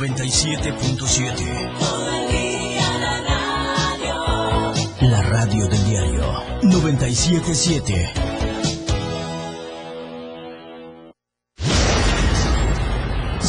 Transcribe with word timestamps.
97.7. 0.00 1.72
La 5.02 5.20
radio 5.20 5.68
del 5.68 5.84
diario 5.84 6.22
977. 6.62 8.29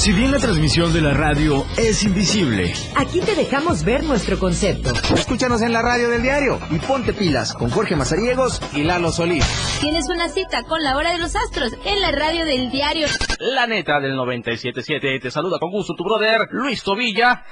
Si 0.02 0.14
bien 0.14 0.32
la 0.32 0.40
transmisión 0.40 0.92
de 0.94 1.00
la 1.00 1.14
radio 1.14 1.64
es 1.78 2.04
invisible, 2.04 2.74
aquí 2.96 3.20
te 3.20 3.36
dejamos 3.36 3.84
ver 3.84 4.04
nuestro 4.04 4.40
concepto. 4.40 4.92
Escúchanos 5.14 5.62
en 5.62 5.74
la 5.74 5.84
radio 5.84 6.10
del 6.10 6.24
diario 6.24 6.60
y 6.72 6.80
ponte 6.80 7.14
pilas 7.14 7.54
con 7.54 7.70
Jorge 7.70 7.96
Mazariegos 7.96 8.60
y 8.74 8.82
Lalo 8.82 9.12
Solís. 9.12 9.46
Tienes 9.80 10.10
una 10.10 10.28
cita 10.30 10.64
con 10.64 10.82
la 10.82 10.98
hora 10.98 11.12
de 11.12 11.20
los 11.20 11.36
astros 11.36 11.74
en 11.86 12.02
la 12.02 12.12
radio 12.12 12.46
del 12.46 12.72
diario. 12.72 13.08
La 13.38 13.68
neta 13.68 14.00
del 14.00 14.14
97.7 14.14 15.22
te 15.22 15.30
saluda 15.30 15.60
con 15.60 15.70
gusto 15.70 15.94
tu 15.94 16.04
brother 16.04 16.48
Luis 16.50 16.82
Tobilla. 16.82 17.44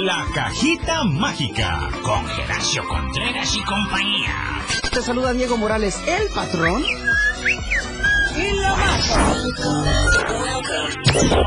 La 0.00 0.24
cajita 0.34 1.04
mágica 1.04 1.90
con 2.02 2.26
Geracio 2.26 2.88
Contreras 2.88 3.54
y 3.54 3.62
compañía. 3.64 4.62
Te 4.94 5.02
saluda 5.02 5.34
Diego 5.34 5.58
Morales, 5.58 6.02
el 6.08 6.28
patrón. 6.34 6.82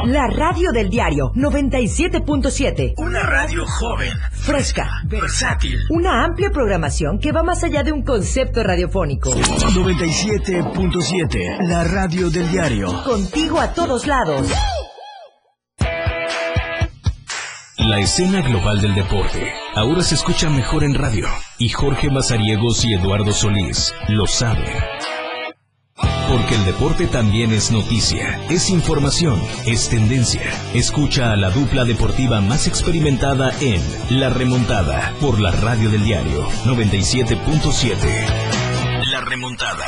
La 0.05 0.27
radio 0.27 0.71
del 0.71 0.89
diario 0.89 1.31
97.7. 1.35 2.93
Una 2.97 3.21
radio 3.23 3.65
joven, 3.65 4.13
Fresca. 4.31 4.87
versátil. 5.05 5.79
Una 5.89 6.23
amplia 6.23 6.51
programación 6.51 7.17
que 7.19 7.31
va 7.31 7.41
más 7.43 7.63
allá 7.63 7.81
de 7.83 7.91
un 7.91 8.03
concepto 8.03 8.63
radiofónico. 8.63 9.31
97.7. 9.31 11.67
La 11.67 11.83
radio 11.83 12.29
del 12.29 12.49
diario. 12.51 13.03
Contigo 13.03 13.59
a 13.59 13.73
todos 13.73 14.05
lados. 14.07 14.47
La 17.77 17.99
escena 17.99 18.41
global 18.41 18.81
del 18.81 18.95
deporte 18.95 19.51
ahora 19.75 20.01
se 20.01 20.15
escucha 20.15 20.49
mejor 20.49 20.83
en 20.83 20.95
radio 20.95 21.27
y 21.57 21.69
Jorge 21.69 22.09
Mazariegos 22.09 22.83
y 22.85 22.93
Eduardo 22.93 23.31
Solís 23.31 23.93
lo 24.07 24.25
saben. 24.25 24.65
Porque 26.27 26.55
el 26.55 26.65
deporte 26.65 27.05
también 27.07 27.51
es 27.51 27.71
noticia, 27.71 28.39
es 28.49 28.71
información, 28.71 29.39
es 29.67 29.89
tendencia. 29.89 30.41
Escucha 30.73 31.31
a 31.31 31.35
la 31.35 31.51
dupla 31.51 31.85
deportiva 31.85 32.41
más 32.41 32.67
experimentada 32.67 33.51
en 33.61 33.81
La 34.19 34.29
Remontada 34.29 35.13
por 35.21 35.39
la 35.39 35.51
radio 35.51 35.89
del 35.89 36.03
diario 36.03 36.49
97.7. 36.65 37.95
La 39.11 39.21
Remontada. 39.21 39.85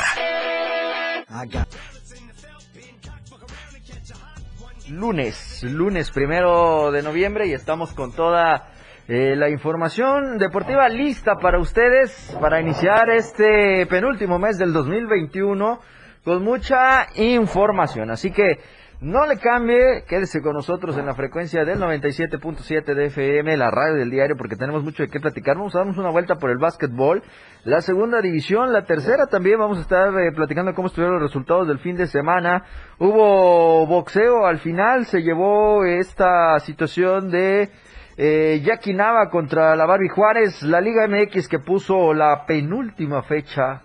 lunes, 4.90 5.62
lunes 5.64 6.10
primero 6.10 6.90
de 6.92 7.02
noviembre 7.02 7.46
y 7.46 7.52
estamos 7.52 7.92
con 7.92 8.12
toda 8.12 8.70
eh, 9.06 9.36
la 9.36 9.50
información 9.50 10.38
deportiva 10.38 10.88
lista 10.88 11.36
para 11.36 11.58
ustedes 11.58 12.34
para 12.40 12.60
iniciar 12.60 13.10
este 13.10 13.86
penúltimo 13.86 14.38
mes 14.38 14.56
del 14.56 14.72
2021 14.72 15.78
con 16.24 16.42
mucha 16.42 17.06
información. 17.14 18.10
Así 18.10 18.30
que 18.30 18.58
no 19.00 19.26
le 19.26 19.38
cambie, 19.38 20.02
quédese 20.08 20.42
con 20.42 20.54
nosotros 20.54 20.98
en 20.98 21.06
la 21.06 21.14
frecuencia 21.14 21.64
del 21.64 21.78
97.7 21.78 22.94
de 22.94 23.06
FM, 23.06 23.56
la 23.56 23.70
radio 23.70 23.94
del 23.94 24.10
diario, 24.10 24.36
porque 24.36 24.56
tenemos 24.56 24.82
mucho 24.82 25.04
de 25.04 25.08
qué 25.08 25.20
platicar. 25.20 25.56
Vamos 25.56 25.76
a 25.76 25.78
darnos 25.78 25.98
una 25.98 26.10
vuelta 26.10 26.34
por 26.34 26.50
el 26.50 26.58
básquetbol, 26.58 27.22
la 27.62 27.80
segunda 27.80 28.20
división, 28.20 28.72
la 28.72 28.86
tercera 28.86 29.26
también. 29.26 29.60
Vamos 29.60 29.78
a 29.78 29.82
estar 29.82 30.08
eh, 30.18 30.32
platicando 30.32 30.74
cómo 30.74 30.88
estuvieron 30.88 31.14
los 31.14 31.30
resultados 31.30 31.68
del 31.68 31.78
fin 31.78 31.96
de 31.96 32.08
semana. 32.08 32.64
Hubo 32.98 33.86
boxeo 33.86 34.44
al 34.46 34.58
final, 34.58 35.06
se 35.06 35.22
llevó 35.22 35.84
esta 35.84 36.58
situación 36.58 37.30
de 37.30 37.70
eh, 38.16 38.60
Jackie 38.64 38.94
Nava 38.94 39.30
contra 39.30 39.76
la 39.76 39.86
Barbie 39.86 40.08
Juárez, 40.08 40.60
la 40.64 40.80
Liga 40.80 41.06
MX 41.06 41.46
que 41.46 41.60
puso 41.60 42.12
la 42.14 42.46
penúltima 42.46 43.22
fecha 43.22 43.82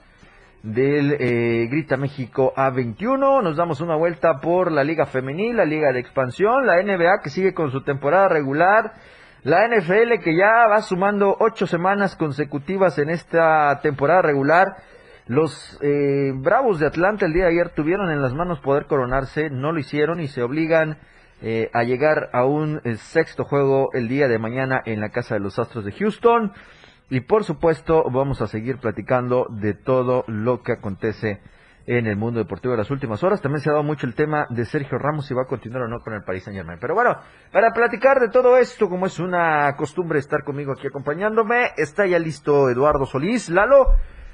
del 0.63 1.18
eh, 1.19 1.68
Grita 1.69 1.97
México 1.97 2.53
A21. 2.56 3.44
Nos 3.44 3.57
damos 3.57 3.81
una 3.81 3.96
vuelta 3.96 4.40
por 4.41 4.72
la 4.72 4.84
Liga 4.84 5.06
Femenil, 5.06 5.57
la 5.57 5.66
Liga 5.66 5.91
de 5.91 6.00
Expansión, 6.00 6.66
la 6.66 6.81
NBA 6.81 7.22
que 7.22 7.29
sigue 7.29 7.53
con 7.53 7.69
su 7.69 7.84
temporada 7.84 8.29
regular, 8.29 8.94
la 9.44 9.68
NFL 9.68 10.24
que 10.24 10.35
ya 10.35 10.68
va 10.69 10.81
sumando 10.81 11.35
ocho 11.40 11.68
semanas 11.68 12.16
consecutivas 12.16 12.97
en 12.97 13.09
esta 13.09 13.79
temporada 13.81 14.22
regular. 14.22 14.78
Los 15.28 15.78
eh, 15.81 16.31
Bravos 16.34 16.80
de 16.80 16.88
Atlanta 16.88 17.25
el 17.25 17.34
día 17.34 17.44
de 17.44 17.51
ayer 17.51 17.69
tuvieron 17.69 18.09
en 18.09 18.22
las 18.22 18.34
manos 18.34 18.59
poder 18.59 18.85
coronarse, 18.85 19.50
no 19.50 19.74
lo 19.74 19.80
hicieron 19.80 20.22
y 20.22 20.28
se 20.28 20.41
obligan 20.41 20.97
eh, 21.41 21.69
a 21.74 21.84
llegar 21.84 22.30
a 22.31 22.45
un 22.45 22.80
eh, 22.85 22.95
sexto 22.95 23.44
juego 23.44 23.90
el 23.91 24.07
día 24.07 24.30
de 24.30 24.40
mañana 24.40 24.81
en 24.85 25.01
la 25.01 25.09
casa 25.09 25.35
de 25.35 25.41
los 25.41 25.59
Astros 25.59 25.84
de 25.84 25.91
Houston. 25.91 26.53
Y 27.13 27.22
por 27.22 27.44
supuesto 27.44 28.06
vamos 28.09 28.41
a 28.41 28.47
seguir 28.47 28.79
platicando 28.79 29.46
de 29.47 29.75
todo 29.75 30.24
lo 30.25 30.63
que 30.63 30.72
acontece 30.72 31.41
en 31.85 32.07
el 32.07 32.16
mundo 32.16 32.40
deportivo 32.40 32.72
de 32.72 32.79
las 32.79 32.90
últimas 32.90 33.24
horas. 33.24 33.40
También 33.40 33.62
se 33.62 33.69
ha 33.69 33.74
dado 33.74 33.84
mucho 33.84 34.07
el 34.07 34.16
tema 34.16 34.47
de 34.50 34.66
Sergio 34.66 34.97
Ramos 34.97 35.28
si 35.28 35.35
va 35.35 35.44
a 35.44 35.46
continuar 35.46 35.84
o 35.84 35.88
no 35.88 36.00
con 36.00 36.16
el 36.16 36.24
Paris 36.24 36.46
Saint 36.46 36.57
Germain. 36.57 36.79
Pero 36.81 36.96
bueno, 36.96 37.16
para 37.51 37.69
platicar 37.69 38.19
de 38.19 38.29
todo 38.29 38.57
esto, 38.57 38.90
como 38.90 39.06
es 39.06 39.19
una 39.19 39.75
costumbre 39.75 40.18
estar 40.18 40.44
conmigo 40.44 40.72
aquí 40.72 40.88
acompañándome, 40.88 41.74
está 41.78 42.07
ya 42.07 42.18
listo 42.18 42.68
Eduardo 42.68 43.06
Solís. 43.06 43.47
Lalo, 43.47 43.85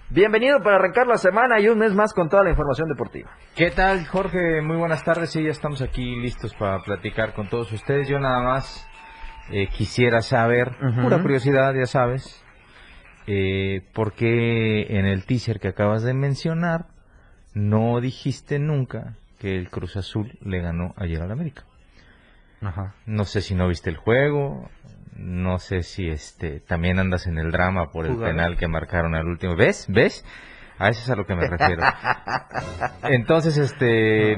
bienvenido 0.09 0.61
para 0.63 0.77
arrancar 0.77 1.05
la 1.05 1.17
semana 1.17 1.59
y 1.59 1.67
un 1.67 1.79
mes 1.79 1.93
más 1.93 2.13
con 2.13 2.29
toda 2.29 2.45
la 2.45 2.51
información 2.51 2.87
deportiva. 2.87 3.29
¿Qué 3.57 3.71
tal, 3.71 4.05
Jorge? 4.07 4.61
Muy 4.61 4.77
buenas 4.77 5.03
tardes. 5.03 5.31
Sí, 5.31 5.43
ya 5.43 5.51
estamos 5.51 5.81
aquí 5.81 6.15
listos 6.15 6.55
para 6.55 6.79
platicar 6.79 7.33
con 7.33 7.49
todos 7.49 7.73
ustedes. 7.73 8.07
Yo 8.07 8.19
nada 8.19 8.41
más 8.41 8.87
eh, 9.51 9.67
quisiera 9.67 10.21
saber, 10.21 10.77
pura 11.01 11.21
curiosidad, 11.21 11.73
ya 11.73 11.85
sabes, 11.85 12.45
eh, 13.31 13.83
por 13.93 14.13
qué 14.13 14.97
en 14.97 15.05
el 15.05 15.23
teaser 15.25 15.59
que 15.59 15.67
acabas 15.67 16.01
de 16.01 16.15
mencionar 16.15 16.87
no 17.53 18.01
dijiste 18.01 18.57
nunca 18.57 19.17
que 19.37 19.55
el 19.55 19.69
Cruz 19.69 19.97
Azul 19.97 20.39
le 20.43 20.59
ganó 20.61 20.95
ayer 20.97 21.21
al 21.21 21.31
América. 21.31 21.63
Ajá. 22.59 22.95
No 23.05 23.25
sé 23.25 23.41
si 23.41 23.53
no 23.53 23.67
viste 23.67 23.91
el 23.91 23.97
juego, 23.97 24.67
no 25.15 25.59
sé 25.59 25.83
si 25.83 26.09
este 26.09 26.59
también 26.59 26.97
andas 26.97 27.27
en 27.27 27.37
el 27.37 27.51
drama 27.51 27.91
por 27.91 28.07
el 28.07 28.13
Jugador. 28.13 28.35
penal 28.35 28.57
que 28.57 28.67
marcaron 28.67 29.13
al 29.13 29.27
último. 29.27 29.55
¿Ves? 29.55 29.85
¿Ves? 29.87 30.25
A 30.79 30.89
eso 30.89 31.01
es 31.03 31.09
a 31.11 31.15
lo 31.15 31.27
que 31.27 31.35
me 31.35 31.47
refiero. 31.47 31.83
Entonces, 33.03 33.57
este, 33.57 33.85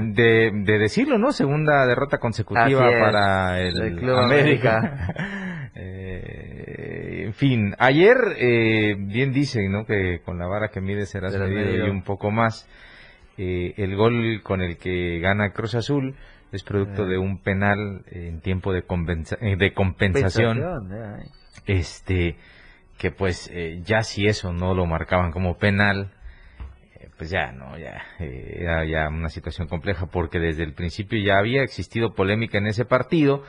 de, 0.00 0.50
de 0.52 0.78
decirlo, 0.78 1.16
¿no? 1.16 1.32
Segunda 1.32 1.86
derrota 1.86 2.18
consecutiva 2.18 2.90
para 3.00 3.58
el, 3.60 3.96
Club 3.96 4.18
América. 4.18 5.14
Eh, 5.74 7.22
en 7.26 7.34
fin, 7.34 7.74
ayer, 7.78 8.16
eh, 8.38 8.94
bien 8.98 9.32
dicen, 9.32 9.70
¿no? 9.72 9.84
Que 9.86 10.20
con 10.24 10.38
la 10.38 10.46
vara 10.46 10.68
que 10.68 10.80
mide 10.80 11.06
serás 11.06 11.32
medido 11.38 11.64
medido. 11.64 11.86
y 11.86 11.90
un 11.90 12.02
poco 12.02 12.30
más. 12.30 12.68
Eh, 13.38 13.74
el 13.78 13.96
gol 13.96 14.42
con 14.42 14.60
el 14.60 14.76
que 14.76 15.18
gana 15.20 15.52
Cruz 15.52 15.74
Azul 15.74 16.14
es 16.52 16.62
producto 16.62 17.04
Eh. 17.06 17.08
de 17.08 17.18
un 17.18 17.38
penal 17.42 18.04
en 18.10 18.40
tiempo 18.40 18.72
de, 18.74 18.82
compensa- 18.84 19.38
eh, 19.40 19.56
de 19.56 19.72
compensación 19.72 20.58
eh. 20.92 21.24
este 21.66 22.36
que 22.98 23.10
pues 23.10 23.50
ya 23.84 24.02
si 24.02 24.26
eso 24.26 24.52
no 24.52 24.74
lo 24.74 24.84
marcaban 24.86 25.32
como 25.32 25.56
penal 25.58 26.12
pues 27.16 27.30
ya 27.30 27.50
no 27.52 27.76
ya 27.78 28.02
era 28.20 28.84
ya 28.84 29.08
una 29.08 29.28
situación 29.30 29.66
compleja 29.66 30.06
porque 30.06 30.38
desde 30.38 30.62
el 30.62 30.74
principio 30.74 31.18
ya 31.18 31.38
había 31.38 31.62
existido 31.62 32.14
polémica 32.14 32.58
en 32.58 32.66
ese 32.66 32.84
partido 32.84 33.42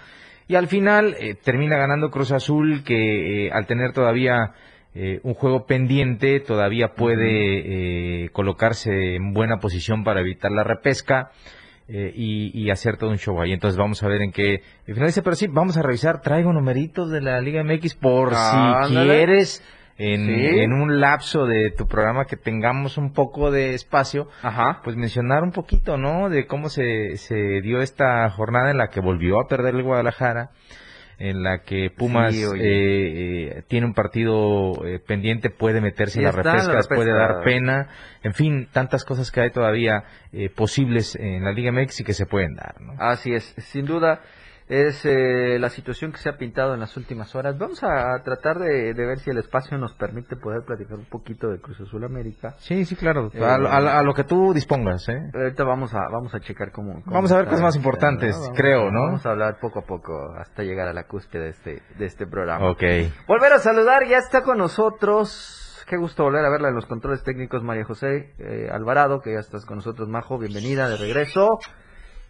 y 0.47 0.55
al 0.55 0.67
final 0.67 1.15
eh, 1.19 1.35
termina 1.35 1.77
ganando 1.77 2.09
Cruz 2.09 2.31
Azul 2.31 2.83
que 2.83 3.47
eh, 3.47 3.51
al 3.51 3.65
tener 3.65 3.93
todavía 3.93 4.51
eh, 4.95 5.19
un 5.23 5.33
juego 5.33 5.65
pendiente 5.65 6.39
todavía 6.39 6.89
puede 6.95 8.23
eh, 8.25 8.29
colocarse 8.31 9.15
en 9.15 9.33
buena 9.33 9.57
posición 9.57 10.03
para 10.03 10.21
evitar 10.21 10.51
la 10.51 10.63
repesca 10.63 11.31
y, 11.87 12.49
y 12.59 12.69
hacer 12.71 12.97
todo 12.97 13.09
un 13.09 13.17
show 13.17 13.39
ahí. 13.41 13.51
Entonces 13.51 13.77
vamos 13.77 14.01
a 14.03 14.07
ver 14.07 14.21
en 14.21 14.31
qué 14.31 14.61
finaliza. 14.85 15.21
Pero 15.21 15.35
sí, 15.35 15.47
vamos 15.47 15.77
a 15.77 15.81
revisar. 15.83 16.21
Traigo 16.21 16.51
numeritos 16.53 17.11
de 17.11 17.21
la 17.21 17.39
Liga 17.41 17.61
MX 17.63 17.95
por 17.95 18.29
si 18.33 18.35
Ándale. 18.37 19.05
quieres 19.05 19.61
en, 19.97 20.25
Sí. 20.25 20.59
en 20.59 20.73
un 20.73 20.99
lapso 20.99 21.45
de 21.45 21.69
tu 21.71 21.87
programa 21.87 22.25
que 22.25 22.35
tengamos 22.37 22.97
un 22.97 23.13
poco 23.13 23.51
de 23.51 23.73
espacio, 23.73 24.27
Ajá. 24.41 24.81
pues 24.83 24.95
mencionar 24.95 25.43
un 25.43 25.51
poquito, 25.51 25.97
¿no? 25.97 26.29
De 26.29 26.45
cómo 26.47 26.69
se, 26.69 27.17
se 27.17 27.61
dio 27.61 27.81
esta 27.81 28.29
jornada 28.31 28.71
en 28.71 28.77
la 28.77 28.87
que 28.87 29.01
volvió 29.01 29.39
a 29.39 29.47
perder 29.47 29.75
el 29.75 29.83
Guadalajara, 29.83 30.49
en 31.19 31.43
la 31.43 31.59
que 31.59 31.91
Pumas 31.95 32.33
Sí, 32.33 32.41
eh, 32.43 32.47
eh, 32.59 33.63
tiene 33.67 33.85
un 33.85 33.93
partido 33.93 34.83
eh, 34.85 34.99
pendiente, 34.99 35.51
puede 35.51 35.79
meterse 35.79 36.17
en 36.19 36.23
la 36.25 36.29
está 36.31 36.41
en 36.41 36.57
la 36.57 36.63
repesca, 36.73 36.95
puede 36.95 37.13
dar 37.13 37.43
pena, 37.43 37.87
en 38.23 38.33
fin, 38.33 38.67
tantas 38.71 39.05
cosas 39.05 39.31
que 39.31 39.41
hay 39.41 39.51
todavía 39.51 40.03
eh, 40.31 40.49
posibles 40.49 41.15
en 41.15 41.43
la 41.43 41.51
Liga 41.51 41.71
MX 41.71 42.01
y 42.01 42.03
que 42.03 42.13
se 42.13 42.25
pueden 42.25 42.55
dar, 42.55 42.81
¿no? 42.81 42.93
Así 42.97 43.31
es, 43.31 43.43
sin 43.59 43.85
duda. 43.85 44.21
Es 44.67 45.03
eh, 45.05 45.57
la 45.59 45.69
situación 45.69 46.11
que 46.11 46.17
se 46.19 46.29
ha 46.29 46.37
pintado 46.37 46.73
en 46.73 46.79
las 46.79 46.95
últimas 46.97 47.35
horas. 47.35 47.57
Vamos 47.57 47.83
a 47.83 48.21
tratar 48.23 48.59
de, 48.59 48.93
de 48.93 49.05
ver 49.05 49.19
si 49.19 49.29
el 49.29 49.37
espacio 49.37 49.77
nos 49.77 49.93
permite 49.93 50.35
poder 50.35 50.63
platicar 50.65 50.97
un 50.97 51.05
poquito 51.05 51.49
de 51.49 51.59
Cruz 51.59 51.79
Azul 51.81 52.03
América. 52.03 52.55
Sí, 52.59 52.85
sí, 52.85 52.95
claro. 52.95 53.29
Eh, 53.33 53.43
a, 53.43 53.55
a- 53.55 53.99
a 53.99 54.03
lo 54.03 54.13
que 54.13 54.23
tú 54.23 54.53
dispongas, 54.53 55.07
¿eh? 55.09 55.19
Ahorita 55.33 55.63
vamos 55.63 55.93
a 55.93 55.99
vamos 56.11 56.33
a 56.33 56.39
checar 56.39 56.71
cómo, 56.71 57.01
cómo 57.03 57.13
Vamos 57.15 57.31
a 57.31 57.37
ver 57.37 57.45
cosas 57.45 57.61
más 57.61 57.75
este, 57.75 57.79
importantes, 57.79 58.35
Vamos 58.39 58.57
creo, 58.57 58.91
¿no? 58.91 59.05
Vamos 59.07 59.25
a 59.25 59.31
hablar 59.31 59.57
poco 59.59 59.79
a 59.79 59.83
poco 59.83 60.33
hasta 60.37 60.63
llegar 60.63 60.87
a 60.87 60.93
la 60.93 61.03
cúspide 61.07 61.43
de 61.43 61.49
este 61.49 61.81
de 61.97 62.05
este 62.05 62.25
programa. 62.27 62.69
Ok. 62.69 62.83
Volver 63.27 63.53
a 63.53 63.59
saludar, 63.59 64.07
ya 64.07 64.17
está 64.17 64.43
con 64.43 64.57
nosotros. 64.57 65.59
Qué 65.89 65.97
gusto 65.97 66.23
volver 66.23 66.45
a 66.45 66.49
verla 66.49 66.69
en 66.69 66.75
los 66.75 66.85
controles 66.85 67.23
técnicos, 67.23 67.61
María 67.61 67.83
José 67.83 68.33
eh, 68.39 68.69
Alvarado, 68.71 69.19
que 69.19 69.33
ya 69.33 69.39
estás 69.39 69.65
con 69.65 69.75
nosotros, 69.77 70.07
Majo. 70.07 70.37
Bienvenida 70.39 70.87
de 70.87 70.95
regreso. 70.97 71.49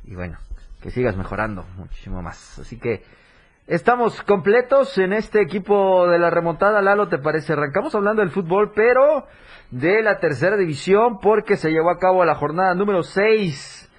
Y 0.06 0.16
bueno, 0.16 0.40
que 0.84 0.92
sigas 0.92 1.16
mejorando 1.16 1.66
muchísimo 1.78 2.22
más. 2.22 2.60
Así 2.60 2.78
que 2.78 3.04
estamos 3.68 4.22
completos 4.24 4.98
en 4.98 5.14
este 5.14 5.42
equipo 5.42 6.08
de 6.10 6.20
la 6.20 6.30
remontada. 6.30 6.82
Lalo, 6.82 7.08
¿te 7.08 7.20
parece? 7.20 7.54
Arrancamos 7.54 7.96
hablando 7.96 8.22
del 8.22 8.32
fútbol, 8.32 8.74
pero 8.76 9.26
de 9.72 10.04
la 10.04 10.20
tercera 10.20 10.58
división, 10.58 11.20
porque 11.22 11.56
se 11.56 11.72
llevó 11.72 11.90
a 11.90 12.00
cabo 12.00 12.26
la 12.26 12.36
jornada 12.36 12.76
número 12.76 13.02
6 13.02 13.90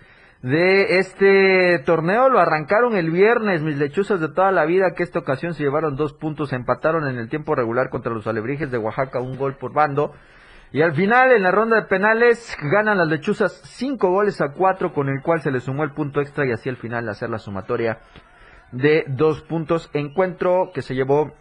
de 0.42 0.98
este 0.98 1.78
torneo. 1.86 2.28
Lo 2.28 2.38
arrancaron 2.38 2.96
el 2.96 3.10
viernes, 3.10 3.62
mis 3.62 3.78
lechuzas 3.78 4.20
de 4.20 4.28
toda 4.28 4.52
la 4.52 4.66
vida, 4.66 4.92
que 4.94 5.04
esta 5.04 5.20
ocasión 5.20 5.54
se 5.54 5.62
llevaron 5.62 5.96
dos 5.96 6.12
puntos, 6.12 6.52
empataron 6.52 7.08
en 7.08 7.16
el 7.16 7.30
tiempo 7.30 7.54
regular 7.54 7.88
contra 7.88 8.12
los 8.12 8.26
alebrijes 8.26 8.70
de 8.70 8.76
Oaxaca, 8.76 9.20
un 9.20 9.38
gol 9.38 9.56
por 9.56 9.72
bando. 9.72 10.12
Y 10.75 10.82
al 10.82 10.93
final, 10.93 11.31
en 11.31 11.44
la 11.44 11.53
ronda 11.53 11.76
de 11.76 11.87
penales, 11.87 12.59
ganan 12.61 12.99
las 12.99 13.06
lechuzas 13.06 13.62
cinco 13.62 14.11
goles 14.11 14.41
a 14.41 14.55
cuatro, 14.55 14.93
con 14.93 15.09
el 15.09 15.23
cual 15.23 15.41
se 15.41 15.53
le 15.53 15.61
sumó 15.61 15.85
el 15.85 15.93
punto 15.93 16.21
extra 16.21 16.44
y 16.44 16.50
así 16.50 16.69
al 16.69 16.79
final 16.79 17.09
hacer 17.09 17.31
la 17.31 17.38
sumatoria 17.38 18.00
de 18.73 19.05
dos 19.06 19.41
puntos. 19.43 19.88
Encuentro 19.93 20.73
que 20.75 20.82
se 20.82 20.97
llevó 20.97 21.32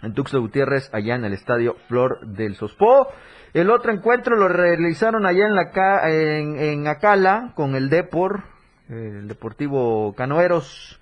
en 0.00 0.14
Tuxtla 0.14 0.40
Gutiérrez, 0.40 0.88
allá 0.94 1.16
en 1.16 1.26
el 1.26 1.34
estadio 1.34 1.76
Flor 1.86 2.26
del 2.26 2.54
Sospó. 2.54 3.08
El 3.52 3.68
otro 3.68 3.92
encuentro 3.92 4.36
lo 4.36 4.48
realizaron 4.48 5.26
allá 5.26 5.44
en, 5.48 5.54
la 5.54 6.08
en, 6.08 6.56
en 6.58 6.88
Acala 6.88 7.52
con 7.54 7.74
el 7.74 7.90
Depor, 7.90 8.44
eh, 8.88 9.18
el 9.20 9.28
Deportivo 9.28 10.14
Canoeros. 10.14 10.98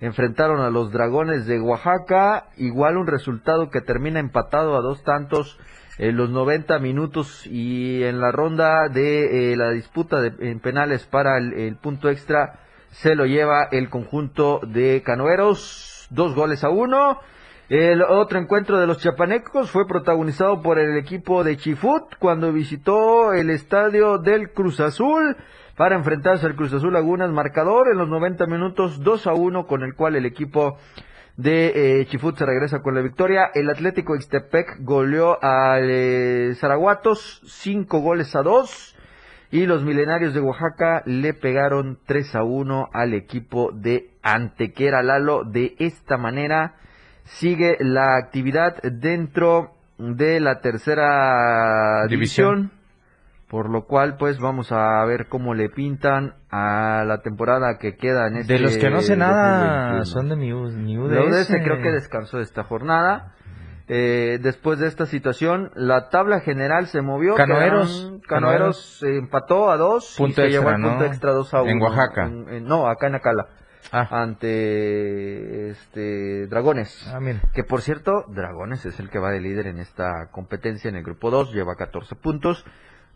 Enfrentaron 0.00 0.62
a 0.62 0.70
los 0.70 0.90
Dragones 0.90 1.44
de 1.44 1.60
Oaxaca. 1.60 2.46
Igual 2.56 2.96
un 2.96 3.06
resultado 3.06 3.68
que 3.68 3.82
termina 3.82 4.20
empatado 4.20 4.74
a 4.74 4.80
dos 4.80 5.04
tantos 5.04 5.60
en 6.00 6.16
los 6.16 6.30
90 6.30 6.78
minutos 6.78 7.46
y 7.46 8.02
en 8.04 8.20
la 8.20 8.32
ronda 8.32 8.88
de 8.88 9.52
eh, 9.52 9.56
la 9.56 9.70
disputa 9.70 10.22
de, 10.22 10.32
en 10.50 10.58
penales 10.58 11.04
para 11.04 11.36
el, 11.36 11.76
punto 11.76 12.08
extra 12.08 12.60
se 12.90 13.14
lo 13.14 13.26
lleva 13.26 13.68
el 13.70 13.90
conjunto 13.90 14.60
de 14.66 15.02
Canoeros. 15.04 16.06
Dos 16.08 16.34
goles 16.34 16.64
a 16.64 16.70
uno. 16.70 17.20
El 17.68 18.00
otro 18.00 18.38
encuentro 18.38 18.78
de 18.78 18.86
los 18.86 18.98
chapanecos 18.98 19.70
fue 19.70 19.86
protagonizado 19.86 20.62
por 20.62 20.78
el 20.78 20.96
equipo 20.96 21.44
de 21.44 21.58
Chifut 21.58 22.16
cuando 22.18 22.50
visitó 22.50 23.34
el 23.34 23.50
estadio 23.50 24.16
del 24.16 24.52
Cruz 24.52 24.80
Azul 24.80 25.36
para 25.76 25.96
enfrentarse 25.96 26.46
al 26.46 26.56
Cruz 26.56 26.72
Azul 26.72 26.94
Lagunas. 26.94 27.30
Marcador 27.30 27.88
en 27.92 27.98
los 27.98 28.08
90 28.08 28.46
minutos 28.46 29.04
2 29.04 29.26
a 29.26 29.34
1 29.34 29.66
con 29.66 29.82
el 29.82 29.94
cual 29.94 30.16
el 30.16 30.24
equipo 30.24 30.78
de 31.36 32.00
eh, 32.00 32.06
Chifut 32.06 32.36
se 32.36 32.46
regresa 32.46 32.82
con 32.82 32.94
la 32.94 33.00
victoria. 33.00 33.50
El 33.54 33.70
Atlético 33.70 34.14
Ixtepec 34.14 34.78
goleó 34.80 35.38
a 35.42 35.78
eh, 35.80 36.54
Zaraguatos 36.56 37.42
5 37.46 38.00
goles 38.00 38.34
a 38.36 38.42
2. 38.42 38.96
Y 39.52 39.66
los 39.66 39.82
milenarios 39.82 40.32
de 40.32 40.40
Oaxaca 40.40 41.02
le 41.06 41.34
pegaron 41.34 41.98
3 42.06 42.36
a 42.36 42.44
1 42.44 42.90
al 42.92 43.14
equipo 43.14 43.72
de 43.72 44.10
Antequera 44.22 45.02
Lalo. 45.02 45.44
De 45.44 45.74
esta 45.78 46.16
manera 46.16 46.76
sigue 47.24 47.76
la 47.80 48.16
actividad 48.16 48.80
dentro 48.82 49.72
de 49.98 50.40
la 50.40 50.60
tercera 50.60 52.06
división. 52.08 52.56
División. 52.56 52.79
Por 53.50 53.68
lo 53.68 53.84
cual, 53.84 54.16
pues 54.16 54.38
vamos 54.38 54.70
a 54.70 55.04
ver 55.06 55.26
cómo 55.26 55.54
le 55.54 55.68
pintan 55.70 56.34
a 56.52 57.02
la 57.04 57.20
temporada 57.20 57.78
que 57.80 57.96
queda 57.96 58.28
en 58.28 58.36
este 58.36 58.52
De 58.52 58.58
los 58.60 58.76
que 58.78 58.90
no 58.90 59.00
sé 59.00 59.16
nada 59.16 59.96
2021. 59.98 60.04
son 60.04 60.28
de 60.28 60.36
mi, 60.36 60.52
mi 60.52 60.96
UDS. 60.96 61.12
La 61.12 61.24
UDS 61.24 61.48
creo 61.64 61.82
que 61.82 61.90
descansó 61.90 62.38
esta 62.38 62.62
jornada. 62.62 63.34
Eh, 63.88 64.38
después 64.40 64.78
de 64.78 64.86
esta 64.86 65.04
situación, 65.04 65.72
la 65.74 66.10
tabla 66.10 66.38
general 66.38 66.86
se 66.86 67.02
movió. 67.02 67.34
Canoeros. 67.34 68.12
Canoeros 68.28 69.02
eh, 69.02 69.18
empató 69.18 69.72
a 69.72 69.76
dos 69.76 70.14
Punto 70.16 70.42
y 70.42 70.44
se 70.44 70.50
llevó 70.50 70.68
el 70.70 70.76
punto 70.76 71.00
¿no? 71.00 71.04
extra 71.06 71.32
2 71.32 71.52
a 71.54 71.62
1. 71.62 71.70
En 71.72 71.82
Oaxaca. 71.82 72.28
no, 72.28 72.86
acá 72.86 73.08
en 73.08 73.16
Acala. 73.16 73.48
Ah, 73.90 74.06
Ante 74.22 75.70
este 75.70 76.46
Dragones. 76.46 77.04
ah. 77.12 77.18
Que 77.52 77.64
por 77.64 77.80
cierto, 77.80 78.26
Dragones 78.28 78.86
es 78.86 79.00
el 79.00 79.10
que 79.10 79.18
va 79.18 79.32
de 79.32 79.40
líder 79.40 79.66
en 79.66 79.80
esta 79.80 80.28
competencia 80.30 80.88
en 80.88 80.94
el 80.94 81.02
grupo 81.02 81.32
2, 81.32 81.52
lleva 81.52 81.74
14 81.74 82.14
puntos. 82.14 82.64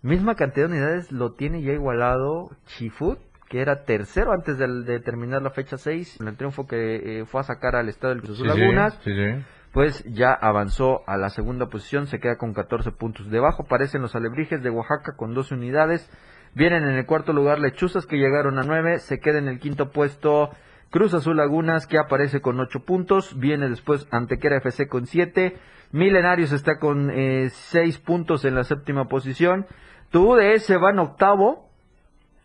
Misma 0.04 0.34
cantidad 0.34 0.68
de 0.68 0.74
unidades 0.74 1.10
lo 1.12 1.32
tiene 1.32 1.62
ya 1.62 1.72
igualado 1.72 2.50
Chifut, 2.66 3.18
que 3.48 3.62
era 3.62 3.84
tercero 3.84 4.32
antes 4.32 4.58
de, 4.58 5.00
terminar 5.00 5.40
la 5.40 5.48
fecha 5.48 5.78
6. 5.78 6.20
En 6.20 6.28
el 6.28 6.36
triunfo 6.36 6.66
que 6.66 7.20
eh, 7.20 7.24
fue 7.24 7.40
a 7.40 7.44
sacar 7.44 7.74
al 7.74 7.88
estado 7.88 8.12
del 8.12 8.22
Cruz 8.22 8.38
Azul 8.38 8.52
Sí, 8.52 8.60
Lagunas, 8.60 9.00
sí, 9.02 9.10
sí. 9.14 9.42
pues 9.72 10.04
ya 10.04 10.34
avanzó 10.34 11.00
a 11.06 11.16
la 11.16 11.30
segunda 11.30 11.70
posición, 11.70 12.06
se 12.06 12.20
queda 12.20 12.36
con 12.36 12.52
14 12.52 12.90
puntos. 12.92 13.30
Debajo 13.30 13.62
aparecen 13.62 14.02
los 14.02 14.14
alebrijes 14.14 14.62
de 14.62 14.68
Oaxaca 14.68 15.16
con 15.16 15.32
12 15.32 15.54
unidades. 15.54 16.06
Vienen 16.54 16.84
en 16.84 16.96
el 16.96 17.06
cuarto 17.06 17.32
lugar 17.32 17.58
Lechuzas 17.58 18.04
que 18.04 18.18
llegaron 18.18 18.58
a 18.58 18.62
9, 18.62 18.98
se 18.98 19.20
queda 19.20 19.38
en 19.38 19.48
el 19.48 19.58
quinto 19.58 19.90
puesto 19.90 20.50
Cruz 20.90 21.14
Azul 21.14 21.38
Lagunas 21.38 21.86
que 21.86 21.96
aparece 21.96 22.42
con 22.42 22.60
8 22.60 22.84
puntos, 22.84 23.38
viene 23.38 23.70
después 23.70 24.06
Antequera 24.10 24.58
FC 24.58 24.86
con 24.86 25.06
7, 25.06 25.56
Milenarios 25.92 26.52
está 26.52 26.78
con 26.78 27.10
6 27.10 27.98
puntos 28.00 28.44
en 28.44 28.54
la 28.54 28.64
séptima 28.64 29.08
posición, 29.08 29.66
tu 30.14 30.32
UDS 30.32 30.70
va 30.80 30.90
en 30.90 31.00
octavo, 31.00 31.68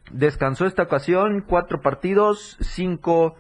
descansó 0.09 0.65
esta 0.65 0.81
ocasión, 0.81 1.45
4 1.47 1.81
partidos, 1.81 2.57
5 2.61 3.35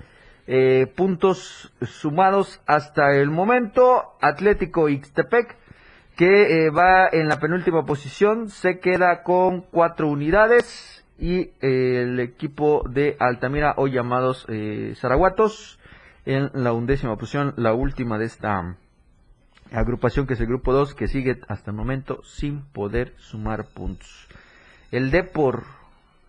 eh, 0.45 0.85
puntos 0.95 1.73
sumados 1.81 2.61
hasta 2.67 3.15
el 3.15 3.31
momento, 3.31 4.13
Atlético 4.21 4.87
Ixtepec 4.87 5.57
que 6.15 6.65
eh, 6.67 6.69
va 6.69 7.07
en 7.11 7.27
la 7.27 7.39
penúltima 7.39 7.87
posición, 7.87 8.49
se 8.49 8.77
queda 8.77 9.23
con 9.23 9.61
cuatro 9.61 10.07
unidades 10.07 11.03
y 11.17 11.49
eh, 11.61 12.03
el 12.03 12.19
equipo 12.19 12.83
de 12.87 13.17
Altamira, 13.19 13.73
hoy 13.77 13.93
llamados 13.93 14.45
Zaraguatos, 14.97 15.79
en 16.25 16.51
la 16.53 16.71
undécima 16.73 17.15
posición, 17.15 17.55
la 17.57 17.73
última 17.73 18.19
de 18.19 18.25
esta 18.25 18.77
agrupación 19.71 20.27
que 20.27 20.33
es 20.33 20.39
el 20.39 20.47
grupo 20.47 20.73
2, 20.73 20.95
que 20.95 21.07
sigue 21.07 21.39
hasta 21.47 21.71
el 21.71 21.77
momento 21.77 22.21
sin 22.23 22.61
poder 22.61 23.13
sumar 23.17 23.65
puntos. 23.73 24.27
El 24.91 25.11
Depor, 25.11 25.63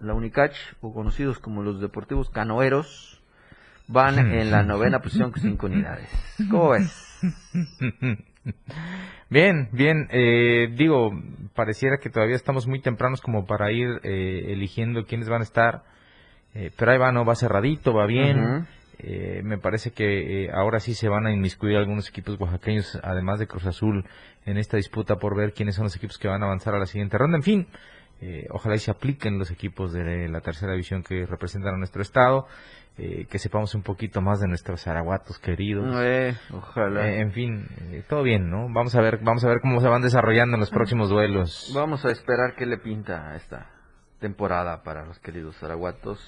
la 0.00 0.14
Unicach, 0.14 0.54
o 0.80 0.92
conocidos 0.92 1.38
como 1.38 1.62
los 1.62 1.80
Deportivos 1.80 2.30
Canoeros, 2.30 3.22
van 3.88 4.18
en 4.32 4.50
la 4.50 4.62
novena 4.62 5.00
posición 5.00 5.30
con 5.32 5.42
cinco 5.42 5.66
unidades. 5.66 6.08
¿Cómo 6.50 6.70
ves? 6.70 7.20
Bien, 9.28 9.68
bien. 9.72 10.08
eh, 10.10 10.68
digo, 10.76 11.12
pareciera 11.54 11.98
que 11.98 12.08
todavía 12.10 12.36
estamos 12.36 12.66
muy 12.66 12.80
tempranos 12.80 13.20
como 13.20 13.46
para 13.46 13.70
ir 13.70 14.00
eh, 14.02 14.46
eligiendo 14.48 15.04
quiénes 15.04 15.28
van 15.28 15.40
a 15.42 15.44
estar. 15.44 15.82
eh, 16.54 16.70
pero 16.76 16.90
ahí 16.92 16.98
va, 16.98 17.12
no 17.12 17.24
va 17.24 17.36
cerradito, 17.36 17.92
va 17.94 18.06
bien. 18.06 18.66
Eh, 19.02 19.40
me 19.44 19.56
parece 19.56 19.92
que 19.92 20.44
eh, 20.44 20.50
ahora 20.52 20.78
sí 20.78 20.94
se 20.94 21.08
van 21.08 21.26
a 21.26 21.32
inmiscuir 21.32 21.76
algunos 21.76 22.08
equipos 22.08 22.38
oaxaqueños, 22.38 23.00
además 23.02 23.38
de 23.38 23.46
Cruz 23.46 23.64
Azul, 23.64 24.04
en 24.44 24.58
esta 24.58 24.76
disputa 24.76 25.16
por 25.16 25.36
ver 25.36 25.54
quiénes 25.54 25.74
son 25.74 25.84
los 25.84 25.96
equipos 25.96 26.18
que 26.18 26.28
van 26.28 26.42
a 26.42 26.46
avanzar 26.46 26.74
a 26.74 26.78
la 26.78 26.86
siguiente 26.86 27.16
ronda. 27.16 27.38
En 27.38 27.42
fin, 27.42 27.66
eh, 28.20 28.46
ojalá 28.50 28.74
y 28.74 28.78
se 28.78 28.90
apliquen 28.90 29.38
los 29.38 29.50
equipos 29.50 29.92
de 29.92 30.28
la 30.28 30.42
tercera 30.42 30.72
división 30.72 31.02
que 31.02 31.24
representan 31.24 31.74
a 31.74 31.78
nuestro 31.78 32.02
estado, 32.02 32.46
eh, 32.98 33.26
que 33.30 33.38
sepamos 33.38 33.74
un 33.74 33.82
poquito 33.82 34.20
más 34.20 34.40
de 34.40 34.48
nuestros 34.48 34.86
araguatos 34.86 35.38
queridos. 35.38 35.86
Eh, 36.02 36.36
ojalá. 36.52 37.10
En 37.10 37.32
fin, 37.32 37.66
todo 38.08 38.22
bien, 38.22 38.50
¿no? 38.50 38.68
Vamos 38.70 38.94
a 38.94 39.00
ver, 39.00 39.20
vamos 39.22 39.42
a 39.44 39.48
ver 39.48 39.60
cómo 39.62 39.80
se 39.80 39.88
van 39.88 40.02
desarrollando 40.02 40.56
en 40.56 40.60
los 40.60 40.70
próximos 40.70 41.08
duelos. 41.08 41.72
Vamos 41.74 42.04
a 42.04 42.10
esperar 42.10 42.54
qué 42.56 42.66
le 42.66 42.76
pinta 42.76 43.34
esta 43.36 43.70
temporada 44.18 44.82
para 44.82 45.06
los 45.06 45.18
queridos 45.20 45.56
zaraguatos, 45.56 46.20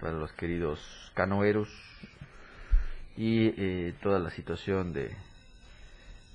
para 0.00 0.12
los 0.12 0.32
queridos 0.34 0.80
canoeros 1.14 1.68
y 3.20 3.52
eh, 3.54 3.94
toda 4.02 4.18
la 4.18 4.30
situación 4.30 4.94
de 4.94 5.10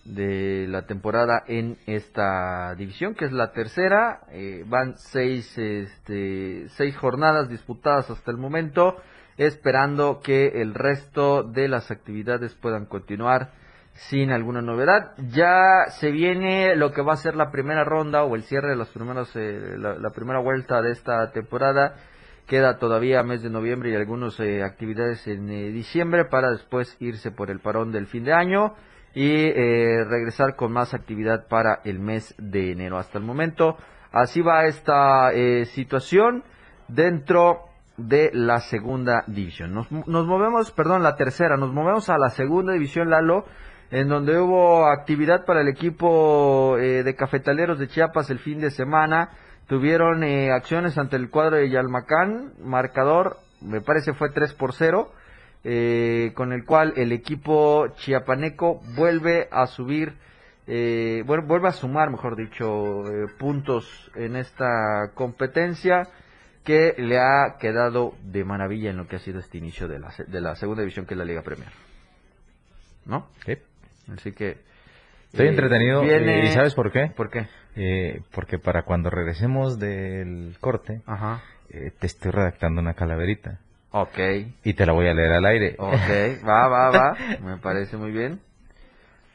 de 0.06 0.68
la 0.68 0.86
temporada 0.86 1.44
en 1.48 1.80
esta 1.88 2.76
división 2.76 3.16
que 3.16 3.26
es 3.26 3.32
la 3.32 3.54
tercera 3.54 4.22
Eh, 4.30 4.64
van 4.68 4.96
seis 4.98 5.58
este 5.58 6.70
seis 6.78 6.96
jornadas 6.96 7.50
disputadas 7.50 8.12
hasta 8.12 8.30
el 8.30 8.38
momento 8.38 8.98
esperando 9.38 10.20
que 10.24 10.62
el 10.62 10.76
resto 10.76 11.42
de 11.42 11.68
las 11.68 11.90
actividades 11.90 12.54
puedan 12.54 12.86
continuar 12.86 13.50
sin 13.94 14.32
alguna 14.32 14.62
novedad. 14.62 15.14
Ya 15.32 15.86
se 15.90 16.12
viene 16.12 16.76
lo 16.76 16.92
que 16.92 17.02
va 17.02 17.14
a 17.14 17.18
ser 17.26 17.36
la 17.36 17.50
primera 17.50 17.84
ronda 17.84 18.24
o 18.24 18.36
el 18.36 18.44
cierre 18.44 18.70
de 18.70 18.76
los 18.76 18.90
primeros, 18.90 19.36
eh, 19.36 19.78
la 19.78 20.10
primera 20.12 20.40
vuelta 20.40 20.82
de 20.82 20.92
esta 20.92 21.32
temporada 21.32 21.96
Queda 22.48 22.78
todavía 22.78 23.24
mes 23.24 23.42
de 23.42 23.50
noviembre 23.50 23.90
y 23.90 23.96
algunas 23.96 24.40
eh, 24.40 24.62
actividades 24.62 25.26
en 25.26 25.50
eh, 25.50 25.72
diciembre 25.72 26.26
para 26.26 26.52
después 26.52 26.96
irse 27.00 27.32
por 27.32 27.50
el 27.50 27.60
parón 27.60 27.92
del 27.92 28.06
fin 28.06 28.24
de 28.24 28.34
año 28.34 28.76
y 29.16 29.48
eh, 29.48 30.04
regresar 30.04 30.56
con 30.56 30.72
más 30.72 30.94
actividad 30.94 31.48
para 31.48 31.80
el 31.86 31.98
mes 31.98 32.36
de 32.38 32.72
enero. 32.72 33.00
Hasta 33.00 33.18
el 33.18 33.24
momento, 33.24 33.78
así 34.12 34.42
va 34.42 34.66
esta 34.66 35.32
situación 35.74 36.44
dentro 36.88 37.62
de 37.98 38.30
la 38.32 38.60
segunda 38.60 39.24
división. 39.26 39.74
Nos, 39.74 39.92
nos 39.92 40.28
movemos, 40.28 40.72
perdón, 40.72 41.02
la 41.02 41.16
tercera, 41.16 41.58
nos 41.58 41.74
movemos 41.74 42.10
a 42.10 42.20
la 42.20 42.30
segunda 42.30 42.74
división, 42.74 43.10
Lalo, 43.10 43.46
en 43.90 44.08
donde 44.08 44.38
hubo 44.38 44.86
actividad 44.86 45.46
para 45.46 45.62
el 45.62 45.68
equipo 45.68 46.76
de 46.78 47.16
cafetaleros 47.16 47.80
de 47.80 47.88
Chiapas 47.88 48.30
el 48.30 48.40
fin 48.40 48.60
de 48.60 48.70
semana 48.70 49.30
tuvieron 49.68 50.24
eh, 50.24 50.52
acciones 50.52 50.98
ante 50.98 51.16
el 51.16 51.30
cuadro 51.30 51.58
de 51.58 51.70
Yalmacán, 51.70 52.54
marcador, 52.60 53.38
me 53.62 53.82
parece 53.82 54.14
fue 54.14 54.30
3 54.30 54.54
por 54.54 54.74
0, 54.74 55.12
eh, 55.64 56.32
con 56.36 56.54
el 56.54 56.66
cual 56.66 56.94
el 56.96 57.12
equipo 57.12 57.88
chiapaneco 57.98 58.82
vuelve 58.96 59.48
a 59.52 59.66
subir, 59.68 60.14
eh, 60.68 61.24
bueno, 61.26 61.46
vuelve 61.48 61.70
a 61.70 61.72
sumar, 61.72 62.10
mejor 62.12 62.36
dicho, 62.36 63.04
puntos 63.40 64.12
en 64.16 64.36
esta 64.36 65.12
competencia 65.14 66.08
que 66.64 66.96
le 66.98 67.20
ha 67.20 67.58
quedado 67.60 68.14
de 68.24 68.44
maravilla 68.44 68.90
en 68.90 68.98
lo 68.98 69.08
que 69.08 69.18
ha 69.18 69.20
sido 69.20 69.40
este 69.40 69.58
inicio 69.58 69.88
de 69.88 70.00
la, 70.00 70.12
de 70.28 70.42
la 70.42 70.56
segunda 70.56 70.82
división 70.82 71.06
que 71.06 71.14
es 71.14 71.18
la 71.18 71.26
Liga 71.26 71.42
Premier. 71.42 71.70
¿No? 73.06 73.28
Sí. 73.46 73.54
Así 74.12 74.32
que... 74.32 74.58
Estoy 75.32 75.50
entretenido. 75.50 76.04
¿Y 76.04 76.48
sabes 76.52 76.74
por 76.74 76.92
qué? 76.92 77.12
¿Por 77.16 77.30
qué? 77.30 77.48
Eh, 77.76 78.22
porque 78.34 78.58
para 78.58 78.84
cuando 78.84 79.10
regresemos 79.10 79.78
del 79.80 80.56
corte, 80.60 81.02
eh, 81.70 81.92
te 82.00 82.08
estoy 82.08 82.32
redactando 82.32 82.82
una 82.82 82.94
calaverita. 82.94 83.60
Ok. 83.92 84.18
Y 84.64 84.74
te 84.74 84.86
la 84.86 84.94
voy 84.94 85.08
a 85.08 85.14
leer 85.14 85.32
al 85.32 85.46
aire. 85.46 85.76
Ok, 85.78 86.44
va, 86.48 86.68
va, 86.68 86.90
va. 86.90 87.18
Me 87.42 87.58
parece 87.58 87.98
muy 87.98 88.12
bien. 88.12 88.40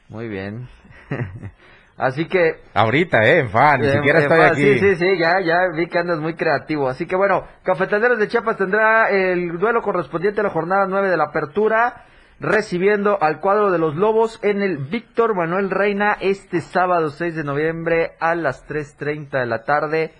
Muy 0.09 0.27
bien. 0.27 0.67
Así 1.97 2.25
que... 2.25 2.55
Ahorita, 2.73 3.23
eh, 3.25 3.47
fan, 3.47 3.81
ni 3.81 3.89
siquiera 3.89 4.19
estoy 4.19 4.39
aquí. 4.39 4.61
Sí, 4.61 4.79
sí, 4.79 4.95
sí, 4.95 5.17
ya, 5.19 5.39
ya 5.39 5.67
vi 5.75 5.87
que 5.87 5.99
andas 5.99 6.19
muy 6.19 6.33
creativo. 6.33 6.89
Así 6.89 7.05
que 7.05 7.15
bueno, 7.15 7.45
Cafetaleros 7.63 8.17
de 8.17 8.27
Chiapas 8.27 8.57
tendrá 8.57 9.09
el 9.09 9.59
duelo 9.59 9.81
correspondiente 9.81 10.41
a 10.41 10.45
la 10.45 10.49
jornada 10.49 10.87
9 10.87 11.09
de 11.09 11.17
la 11.17 11.25
apertura 11.25 12.05
recibiendo 12.41 13.21
al 13.21 13.39
cuadro 13.39 13.69
de 13.71 13.77
los 13.77 13.95
Lobos 13.95 14.39
en 14.41 14.63
el 14.63 14.77
Víctor 14.77 15.35
Manuel 15.35 15.69
Reina 15.69 16.17
este 16.19 16.61
sábado 16.61 17.11
6 17.11 17.35
de 17.35 17.43
noviembre 17.43 18.13
a 18.19 18.33
las 18.33 18.67
3.30 18.67 19.41
de 19.41 19.45
la 19.45 19.63
tarde. 19.63 20.11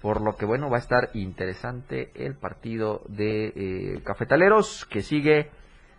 Por 0.00 0.20
lo 0.20 0.36
que 0.36 0.46
bueno, 0.46 0.70
va 0.70 0.76
a 0.76 0.80
estar 0.80 1.10
interesante 1.14 2.12
el 2.14 2.36
partido 2.36 3.02
de 3.08 3.46
eh, 3.56 4.00
Cafetaleros 4.04 4.84
que 4.84 5.02
sigue 5.02 5.50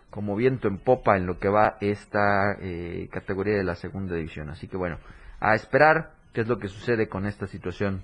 como 0.08 0.34
viento 0.34 0.66
en 0.66 0.78
popa 0.78 1.18
en 1.18 1.26
lo 1.26 1.38
que 1.38 1.50
va 1.50 1.76
esta 1.82 2.56
eh, 2.58 3.10
categoría 3.12 3.58
de 3.58 3.64
la 3.64 3.74
segunda 3.74 4.14
división. 4.14 4.48
Así 4.48 4.68
que 4.68 4.78
bueno, 4.78 4.96
a 5.40 5.54
esperar 5.54 6.12
qué 6.32 6.40
es 6.40 6.48
lo 6.48 6.58
que 6.58 6.68
sucede 6.68 7.06
con 7.08 7.26
esta 7.26 7.46
situación 7.48 8.02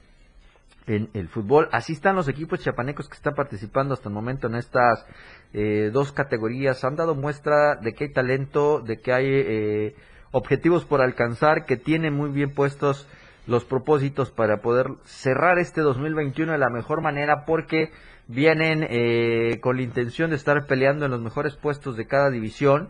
en 0.87 1.11
el 1.15 1.29
fútbol. 1.29 1.69
Así 1.73 1.93
están 1.93 2.17
los 2.17 2.29
equipos 2.29 2.61
chiapanecos 2.61 3.09
que 3.09 3.17
están 3.17 3.35
participando 3.35 3.95
hasta 3.95 4.09
el 4.09 4.15
momento 4.15 4.47
en 4.47 4.57
estas 4.57 5.07
eh, 5.53 5.91
dos 5.93 6.13
categorías. 6.13 6.85
Han 6.85 6.97
dado 6.97 7.15
muestra 7.15 7.77
de 7.77 7.95
que 7.95 8.05
hay 8.05 8.13
talento, 8.13 8.81
de 8.81 9.01
que 9.01 9.13
hay 9.13 9.27
eh, 9.29 9.97
objetivos 10.33 10.85
por 10.85 11.01
alcanzar, 11.01 11.65
que 11.65 11.77
tienen 11.77 12.15
muy 12.15 12.31
bien 12.31 12.55
puestos 12.55 13.09
los 13.47 13.65
propósitos 13.65 14.31
para 14.31 14.59
poder 14.59 14.87
cerrar 15.05 15.59
este 15.59 15.81
2021 15.81 16.53
de 16.53 16.59
la 16.59 16.71
mejor 16.71 17.03
manera 17.03 17.45
porque 17.45 17.91
vienen 18.29 18.87
eh, 18.89 19.59
con 19.61 19.77
la 19.77 19.83
intención 19.83 20.31
de 20.31 20.37
estar 20.37 20.67
peleando 20.67 21.07
en 21.07 21.11
los 21.11 21.21
mejores 21.21 21.57
puestos 21.57 21.97
de 21.97 22.07
cada 22.07 22.31
división, 22.31 22.89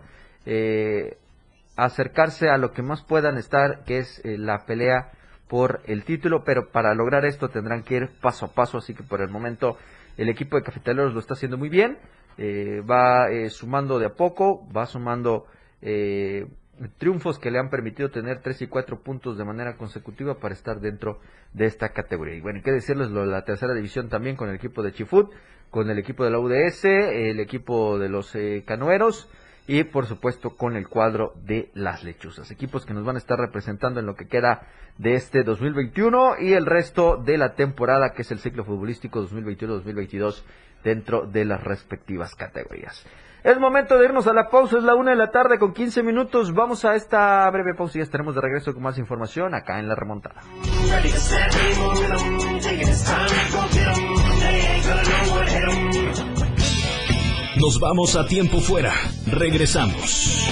acercarse 1.77 2.51
a 2.51 2.59
lo 2.59 2.73
que 2.73 2.83
más 2.83 3.03
puedan 3.03 3.39
estar, 3.39 3.85
que 3.85 3.99
es 3.99 4.21
la 4.25 4.67
pelea 4.67 5.13
por 5.53 5.83
el 5.85 6.03
título, 6.05 6.45
pero 6.45 6.71
para 6.71 6.95
lograr 6.95 7.27
esto 7.27 7.51
tendrán 7.51 7.83
que 7.83 7.97
ir 7.97 8.09
paso 8.23 8.47
a 8.47 8.55
paso, 8.55 8.79
así 8.79 8.95
que 8.95 9.03
por 9.03 9.21
el 9.21 9.29
momento 9.29 9.77
el 10.17 10.31
equipo 10.31 10.57
de 10.57 10.63
cafetaleros 10.63 11.13
lo 11.13 11.21
está 11.21 11.35
haciendo 11.35 11.59
muy 11.59 11.69
bien, 11.69 11.99
eh, 12.39 12.81
va 12.91 13.29
eh, 13.31 13.51
sumando 13.51 13.99
de 13.99 14.07
a 14.07 14.15
poco, 14.15 14.67
va 14.75 14.87
sumando 14.87 15.45
eh, 15.83 16.47
triunfos 16.97 17.39
que 17.39 17.51
le 17.51 17.59
han 17.59 17.69
permitido 17.69 18.11
tener 18.11 18.41
3 18.41 18.63
y 18.63 18.67
4 18.67 19.03
puntos 19.03 19.37
de 19.37 19.45
manera 19.45 19.77
consecutiva 19.77 20.39
para 20.39 20.55
estar 20.55 20.81
dentro 20.81 21.21
de 21.53 21.67
esta 21.67 21.91
categoría. 21.91 22.35
Y 22.35 22.41
bueno, 22.41 22.63
que 22.65 22.73
decirles 22.73 23.11
lo 23.11 23.27
la 23.27 23.45
tercera 23.45 23.75
división 23.75 24.09
también 24.09 24.37
con 24.37 24.49
el 24.49 24.55
equipo 24.55 24.83
de 24.83 24.93
Chifut, 24.93 25.35
con 25.69 25.91
el 25.91 25.99
equipo 25.99 26.25
de 26.25 26.31
la 26.31 26.39
UDS, 26.39 26.87
el 26.87 27.41
equipo 27.41 27.99
de 27.99 28.09
los 28.09 28.35
Canoeros, 28.65 29.29
y 29.67 29.85
por 29.85 30.07
supuesto 30.07 30.57
con 30.57 30.77
el 30.77 30.89
cuadro 30.89 31.35
de 31.45 31.71
las 31.75 32.05
lechuzas. 32.05 32.51
Equipos 32.51 32.85
que 32.85 32.95
nos 32.95 33.05
van 33.05 33.17
a 33.17 33.19
estar 33.19 33.39
representando 33.39 34.01
en 34.01 34.07
lo 34.07 34.15
que 34.15 34.27
queda 34.27 34.67
de 34.99 35.15
este 35.15 35.43
2021 35.45 36.41
y 36.41 36.53
el 36.53 36.67
resto 36.67 37.17
de 37.17 37.39
la 37.39 37.55
temporada 37.55 38.13
que 38.13 38.23
es 38.23 38.31
el 38.33 38.39
ciclo 38.39 38.65
futbolístico 38.65 39.23
2021-2022 39.27 40.43
dentro 40.83 41.27
de 41.27 41.45
las 41.45 41.63
respectivas 41.63 42.35
categorías. 42.35 43.07
Es 43.45 43.59
momento 43.59 43.99
de 43.99 44.05
irnos 44.05 44.29
a 44.29 44.33
la 44.33 44.49
pausa, 44.49 44.79
es 44.79 44.85
la 44.85 44.95
una 44.95 45.11
de 45.11 45.17
la 45.17 45.33
tarde 45.33 45.59
con 45.59 45.73
15 45.73 46.05
minutos. 46.05 46.55
Vamos 46.55 46.85
a 46.85 46.95
esta 46.95 47.51
breve 47.51 47.75
pausa 47.75 47.99
y 47.99 48.01
ya 48.01 48.05
estaremos 48.05 48.37
de 48.37 48.41
regreso 48.41 48.73
con 48.73 48.85
más 48.85 48.99
información 48.99 49.53
acá 49.53 49.81
en 49.81 49.89
la 49.89 49.97
remontada. 49.97 50.43
Nos 57.63 57.79
vamos 57.79 58.17
a 58.17 58.27
tiempo 58.27 58.59
fuera. 58.59 58.93
Regresamos. 59.25 60.49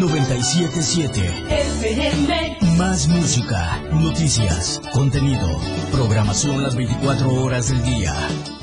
977 0.00 1.20
FM. 1.50 2.56
Más 2.78 3.06
música, 3.08 3.78
noticias, 3.92 4.80
contenido, 4.94 5.46
programación 5.92 6.62
las 6.62 6.74
24 6.76 7.30
horas 7.44 7.68
del 7.68 7.82
día. 7.82 8.14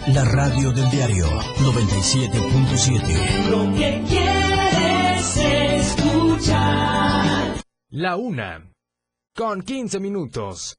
La 0.07 0.25
radio 0.25 0.71
del 0.71 0.89
diario 0.89 1.27
97.7. 1.59 3.49
Lo 3.51 3.71
que 3.77 4.03
quieres 4.09 5.37
escuchar. 5.91 7.61
La 7.91 8.15
una. 8.15 8.71
Con 9.35 9.61
15 9.61 9.99
minutos. 9.99 10.78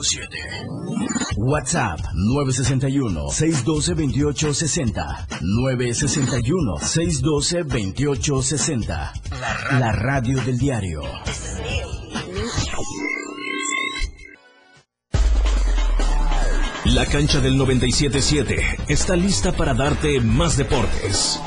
97.7. 0.00 1.36
WhatsApp 1.36 2.00
961-612-2860. 2.36 5.26
961-612-2860. 6.80 8.88
La, 8.88 9.12
La 9.78 9.92
radio 9.92 10.40
del 10.42 10.58
diario. 10.58 11.02
La 16.86 17.06
cancha 17.06 17.38
del 17.40 17.54
97.7 17.54 18.86
está 18.88 19.14
lista 19.14 19.52
para 19.52 19.74
darte 19.74 20.18
más 20.20 20.56
deportes. 20.56 21.38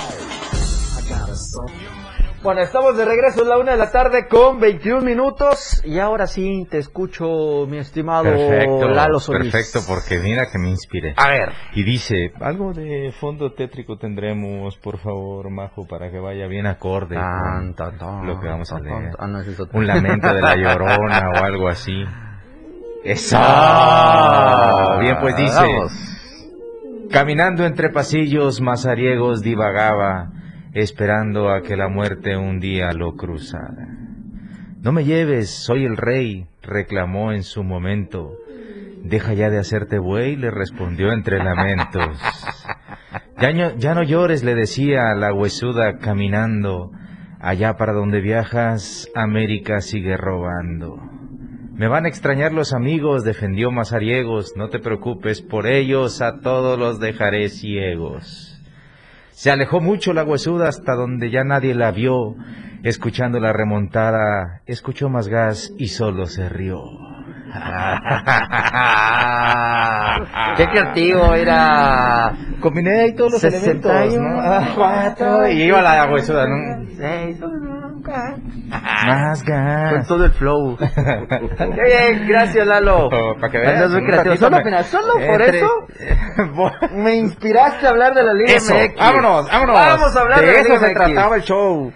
Bueno, 2.43 2.59
estamos 2.59 2.97
de 2.97 3.05
regreso 3.05 3.43
a 3.43 3.47
la 3.47 3.57
una 3.57 3.71
de 3.71 3.77
la 3.77 3.89
tarde 3.89 4.27
con 4.27 4.59
21 4.59 4.99
minutos 4.99 5.81
y 5.85 5.99
ahora 5.99 6.27
sí 6.27 6.67
te 6.69 6.77
escucho, 6.77 7.65
mi 7.69 7.77
estimado 7.77 8.25
perfecto, 8.25 8.89
Lalo 8.89 9.19
Solís. 9.19 9.49
Perfecto, 9.49 9.79
porque 9.87 10.19
mira 10.19 10.47
que 10.51 10.59
me 10.59 10.67
inspire. 10.69 11.13
A 11.15 11.29
ver. 11.29 11.53
Y 11.73 11.83
dice, 11.83 12.33
algo 12.41 12.73
de 12.73 13.13
fondo 13.17 13.53
tétrico 13.53 13.97
tendremos, 13.97 14.77
por 14.77 14.97
favor, 14.97 15.49
Majo, 15.51 15.87
para 15.87 16.11
que 16.11 16.19
vaya 16.19 16.45
bien 16.47 16.65
acorde 16.67 17.15
con 17.15 18.27
lo 18.27 18.37
que 18.41 18.47
vamos 18.49 18.73
a 18.73 18.79
leer. 18.81 19.11
Ah, 19.17 19.25
Un 19.71 19.87
lamento 19.87 20.33
de 20.33 20.41
la 20.41 20.57
llorona 20.57 21.29
o 21.33 21.37
algo 21.45 21.69
así. 21.69 22.03
¡Eso! 23.05 23.37
Ah, 23.39 24.97
bien, 24.99 25.15
pues 25.21 25.37
dice, 25.37 25.65
caminando 27.09 27.65
entre 27.65 27.89
pasillos 27.89 28.59
mazariegos 28.59 29.41
divagaba 29.41 30.32
esperando 30.73 31.49
a 31.49 31.61
que 31.61 31.75
la 31.77 31.87
muerte 31.87 32.35
un 32.37 32.59
día 32.59 32.91
lo 32.93 33.15
cruzara. 33.15 33.87
No 34.81 34.91
me 34.91 35.05
lleves, 35.05 35.49
soy 35.49 35.85
el 35.85 35.95
rey, 35.97 36.47
reclamó 36.61 37.31
en 37.31 37.43
su 37.43 37.63
momento. 37.63 38.33
Deja 39.03 39.33
ya 39.33 39.49
de 39.49 39.59
hacerte 39.59 39.99
buey, 39.99 40.35
le 40.35 40.51
respondió 40.51 41.11
entre 41.13 41.43
lamentos. 41.43 42.19
Ya, 43.41 43.51
no- 43.51 43.75
ya 43.75 43.93
no 43.93 44.03
llores, 44.03 44.43
le 44.43 44.55
decía 44.55 45.13
la 45.15 45.33
huesuda 45.33 45.97
caminando. 45.97 46.91
Allá 47.41 47.75
para 47.75 47.91
donde 47.91 48.21
viajas, 48.21 49.09
América 49.15 49.81
sigue 49.81 50.15
robando. 50.15 50.97
Me 51.73 51.87
van 51.87 52.05
a 52.05 52.07
extrañar 52.09 52.53
los 52.53 52.73
amigos, 52.73 53.23
defendió 53.25 53.69
Mazariegos. 53.71 54.53
No 54.55 54.69
te 54.69 54.79
preocupes, 54.79 55.41
por 55.41 55.67
ellos 55.67 56.21
a 56.21 56.39
todos 56.39 56.79
los 56.79 56.99
dejaré 56.99 57.49
ciegos. 57.49 58.52
Se 59.33 59.49
alejó 59.49 59.81
mucho 59.81 60.13
la 60.13 60.23
huesuda 60.23 60.69
hasta 60.69 60.93
donde 60.93 61.31
ya 61.31 61.43
nadie 61.43 61.73
la 61.73 61.91
vio. 61.91 62.35
Escuchando 62.83 63.39
la 63.39 63.51
remontada, 63.51 64.61
escuchó 64.67 65.09
más 65.09 65.27
gas 65.27 65.73
y 65.77 65.87
solo 65.87 66.27
se 66.27 66.49
rió. 66.49 67.12
Qué 70.57 70.67
creativo 70.67 71.33
era. 71.33 72.31
Combiné 72.59 73.01
ahí 73.01 73.15
todos 73.15 73.33
los 73.33 73.41
61, 73.41 73.95
elementos, 73.99 74.21
¿no? 74.21 74.39
Ah, 74.41 74.67
cuatro, 74.75 75.47
y 75.49 75.63
iba 75.63 75.81
la 75.81 76.09
huesuda, 76.11 76.45
¿no? 76.47 76.85
Seis, 76.95 77.39
Más 79.05 79.43
Con 79.43 79.53
gas. 79.53 80.07
todo 80.07 80.25
el 80.25 80.31
flow. 80.31 80.77
Qué 80.77 81.83
bien, 81.83 82.27
gracias 82.27 82.65
Lalo. 82.67 83.09
Para 83.09 83.51
que 83.51 83.57
veas. 83.57 83.89
Muy 83.91 84.05
creativo. 84.05 84.35
Solo, 84.37 84.57
me- 84.57 84.63
mira, 84.63 84.83
solo 84.83 85.13
por 85.13 85.41
entre- 85.41 85.57
eso 85.59 85.69
me 86.95 87.15
inspiraste 87.15 87.85
a 87.87 87.89
hablar 87.89 88.13
de 88.13 88.23
la 88.23 88.33
Liga 88.33 88.53
Eso, 88.53 88.73
MX. 88.75 88.95
vámonos, 88.97 89.47
vámonos. 89.51 89.75
Vamos 89.75 90.15
a 90.15 90.19
hablar 90.21 90.39
de, 90.39 90.45
de 90.47 90.51
la 90.53 90.59
eso 90.59 90.67
Liga 90.69 90.79
se 90.79 90.85
MX. 90.93 90.95
trataba 91.03 91.35
el 91.35 91.41
show. 91.43 91.93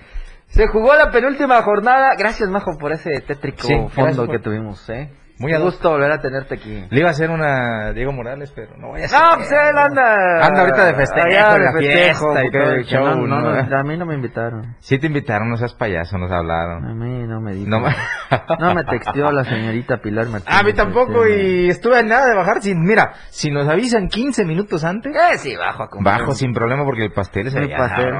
Se 0.47 0.67
jugó 0.67 0.95
la 0.95 1.11
penúltima 1.11 1.61
jornada. 1.61 2.11
Gracias, 2.17 2.49
Majo, 2.49 2.77
por 2.79 2.91
ese 2.93 3.21
tétrico 3.21 3.67
Sí, 3.67 3.73
fondo 3.93 4.25
por- 4.25 4.31
que 4.35 4.39
tuvimos, 4.39 4.89
¿eh? 4.89 5.09
Muy 5.39 5.53
hoc. 5.53 5.61
gusto 5.63 5.89
volver 5.91 6.11
a 6.11 6.19
tenerte 6.19 6.55
aquí. 6.55 6.85
Le 6.89 6.99
iba 6.99 7.09
a 7.09 7.11
hacer 7.11 7.29
una 7.29 7.91
Diego 7.93 8.11
Morales, 8.11 8.51
pero 8.55 8.75
no 8.77 8.87
voy 8.89 9.01
a 9.01 9.05
hacer. 9.05 9.19
No, 9.19 9.35
pues 9.35 9.51
él 9.51 9.77
anda. 9.77 10.45
Anda 10.47 10.59
ahorita 10.61 10.85
de 10.85 10.93
festejo, 10.95 11.27
allá 11.27 11.55
en 11.55 11.63
la 11.63 11.71
fiesta 11.73 12.11
y 12.11 12.43
porque 12.45 12.59
todo 12.59 12.71
el 12.71 12.85
show, 12.85 13.05
no, 13.05 13.15
no, 13.27 13.41
¿no? 13.41 13.61
no, 13.63 13.77
a 13.79 13.83
mí 13.83 13.97
no 13.97 14.05
me 14.05 14.15
invitaron. 14.15 14.75
Sí 14.79 14.97
te 14.97 15.07
invitaron, 15.07 15.49
no 15.49 15.57
seas 15.57 15.73
payaso, 15.75 16.17
nos 16.17 16.31
A 16.31 16.37
hablaron. 16.37 16.97
mí 16.97 17.27
no 17.27 17.39
me 17.39 17.53
dijo. 17.53 17.69
No, 17.69 17.79
No, 18.59 18.73
me- 18.73 18.83
texteó 18.83 19.31
la 19.31 19.43
señorita 19.43 19.97
Pilar 19.97 20.27
Martínez. 20.27 20.59
A 20.59 20.63
mí 20.63 20.73
tampoco 20.73 21.27
y 21.27 21.69
estuve 21.69 21.99
a 21.99 22.03
nada 22.03 22.25
de 22.27 22.35
bajar 22.35 22.61
sin... 22.61 22.81
Mira, 22.83 23.13
si 23.29 23.51
nos 23.51 23.67
avisan 23.67 24.07
15 24.07 24.43
minutos 24.45 24.83
antes, 24.83 25.13
¿Qué? 25.13 25.37
Sí, 25.37 25.55
bajo 25.55 25.83
a 25.83 25.89
comer. 25.89 26.03
bajo 26.03 26.33
sin 26.33 26.53
problema 26.53 26.83
porque 26.83 27.03
el 27.05 27.11
pastel 27.11 27.51
se 27.51 27.59
El 27.59 27.69
pastel. 27.69 28.15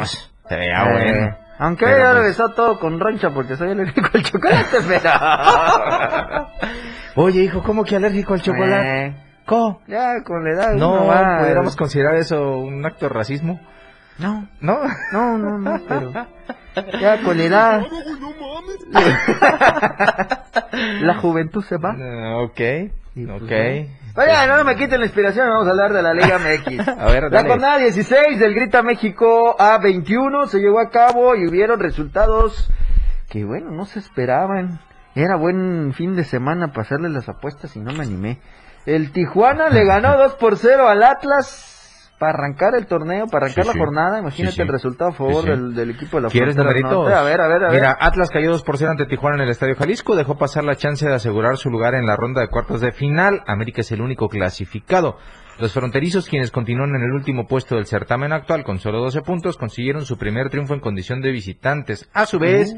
Se 0.48 0.56
veía 0.56 0.84
Eh, 0.84 0.92
bueno. 0.92 1.38
Aunque 1.60 1.86
Pero, 1.86 1.98
ya 1.98 2.06
pues, 2.12 2.18
regresó 2.20 2.50
todo 2.50 2.80
con 2.80 3.00
roncha 3.00 3.32
porque 3.32 3.56
soy 3.56 3.72
alérgico 3.72 4.10
al 4.14 4.24
chocolate, 4.24 4.78
pero... 4.88 5.10
Oye, 7.16 7.44
hijo, 7.44 7.64
¿cómo 7.64 7.84
que 7.84 7.96
alérgico 7.96 8.34
al 8.36 8.42
chocolate? 8.42 9.06
Eh, 9.08 9.16
¿Cómo? 9.46 9.82
ya 9.88 10.22
con 10.24 10.44
la 10.44 10.52
edad 10.52 10.74
No, 10.74 11.08
va- 11.08 11.40
pudiéramos 11.40 11.76
considerar 11.76 12.16
eso 12.16 12.60
un 12.60 12.86
acto 12.86 13.08
de 13.08 13.14
racismo. 13.14 13.60
No, 14.20 14.48
¿No? 14.62 14.80
no, 15.12 15.38
no, 15.38 15.58
no, 15.58 15.80
pero... 15.88 16.12
Ya 17.00 17.22
con 17.24 17.38
la 17.38 17.44
edad... 17.44 17.82
la 21.02 21.16
juventud 21.16 21.64
se 21.64 21.78
va. 21.78 21.96
Ah, 22.00 22.38
ok, 22.44 22.92
pues, 23.16 23.30
ok. 23.42 23.52
Oye, 24.18 24.48
no 24.48 24.64
me 24.64 24.76
quiten 24.76 25.00
la 25.00 25.06
inspiración, 25.06 25.48
vamos 25.48 25.68
a 25.68 25.70
hablar 25.72 25.94
de 25.94 26.02
la 26.02 26.14
Liga 26.14 26.40
MX. 26.40 26.88
A 26.88 27.06
ver, 27.06 27.24
La 27.24 27.30
dale. 27.30 27.50
jornada 27.50 27.78
16 27.78 28.40
del 28.40 28.56
Grita 28.56 28.82
México 28.82 29.56
A21 29.58 30.48
se 30.48 30.58
llevó 30.60 30.80
a 30.80 30.90
cabo 30.90 31.36
y 31.36 31.48
hubieron 31.48 31.80
resultados 31.80 32.70
que, 33.30 33.46
bueno, 33.46 33.70
no 33.72 33.86
se 33.86 34.00
esperaban. 34.00 34.80
Era 35.14 35.36
buen 35.36 35.94
fin 35.94 36.16
de 36.16 36.24
semana 36.24 36.72
para 36.72 36.98
las 37.10 37.30
apuestas 37.30 37.76
y 37.76 37.80
no 37.80 37.92
me 37.94 38.04
animé. 38.04 38.40
El 38.88 39.12
Tijuana 39.12 39.70
le 39.70 39.86
ganó 39.86 40.18
2 40.18 40.34
por 40.36 40.58
0 40.58 40.88
al 40.88 41.04
Atlas 41.04 41.77
para 42.20 42.34
arrancar 42.34 42.74
el 42.76 42.88
torneo, 42.88 43.28
para 43.28 43.46
arrancar 43.46 43.64
Sí, 43.64 43.68
la 43.68 43.74
sí. 43.74 43.80
jornada. 43.80 44.20
Imagínate 44.20 44.56
Sí, 44.56 44.62
el 44.62 44.68
resultado 44.68 45.12
a 45.12 45.14
favor. 45.14 45.46
Del, 45.46 45.76
del 45.76 45.90
equipo 45.92 46.18
de 46.18 46.24
la 46.24 46.30
¿Quieres? 46.30 46.56
Norte. 46.56 47.14
A 47.14 47.22
ver, 47.24 47.40
a 47.42 47.48
ver, 47.48 47.64
a 47.64 47.68
ver. 47.70 47.72
Mira, 47.72 47.98
Atlas 48.00 48.30
cayó 48.30 48.52
2 48.52 48.64
por 48.64 48.78
0 48.78 48.92
ante 48.92 49.06
Tijuana 49.06 49.36
en 49.38 49.42
el 49.44 49.50
Estadio 49.50 49.76
Jalisco, 49.76 50.16
dejó 50.16 50.38
pasar 50.38 50.64
la 50.64 50.76
chance 50.76 51.08
de 51.08 51.14
asegurar 51.14 51.58
su 51.58 51.70
lugar 51.70 51.94
en 51.96 52.06
la 52.06 52.16
ronda 52.16 52.42
de 52.42 52.48
cuartos 52.50 52.82
de 52.82 52.92
final. 52.92 53.44
América 53.48 53.82
es 53.82 53.92
el 53.92 54.02
único 54.02 54.28
clasificado. 54.30 55.18
Los 55.60 55.74
fronterizos, 55.74 56.30
quienes 56.30 56.52
continúan 56.52 56.92
en 56.96 57.02
el 57.02 57.12
último 57.12 57.48
puesto 57.48 57.76
del 57.76 57.88
certamen 57.88 58.32
actual 58.32 58.64
con 58.64 58.78
solo 58.78 59.00
12 59.00 59.22
puntos, 59.22 59.58
consiguieron 59.58 60.06
su 60.06 60.16
primer 60.18 60.50
triunfo 60.52 60.76
en 60.76 60.80
condición 60.80 61.20
de 61.22 61.32
visitantes. 61.32 62.08
A 62.14 62.28
su 62.28 62.38
vez, 62.38 62.76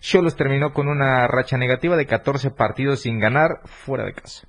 Cholos 0.00 0.36
terminó 0.36 0.72
con 0.72 0.86
una 0.86 1.26
racha 1.26 1.56
negativa 1.58 1.96
de 1.96 2.06
14 2.06 2.50
partidos 2.52 3.00
sin 3.00 3.18
ganar 3.18 3.60
fuera 3.64 4.04
de 4.04 4.12
casa. 4.12 4.46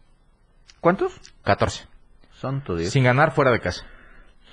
¿Cuántos? 0.79 1.19
14. 1.43 1.85
Santo 2.33 2.75
Dios. 2.75 2.91
Sin 2.91 3.03
ganar 3.03 3.31
fuera 3.31 3.51
de 3.51 3.59
casa. 3.59 3.83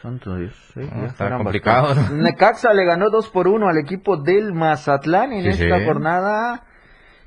Santo 0.03 0.37
Dios. 0.37 0.55
sí, 0.75 0.81
Ah, 0.93 1.07
está 1.07 1.37
complicado. 1.37 1.95
Necaxa 2.13 2.73
le 2.73 2.85
ganó 2.85 3.11
2 3.11 3.29
por 3.31 3.49
1 3.49 3.69
al 3.69 3.79
equipo 3.79 4.17
del 4.17 4.53
Mazatlán 4.53 5.33
en 5.33 5.43
Sí, 5.53 5.63
esta 5.63 5.79
sí. 5.79 5.85
jornada. 5.85 6.65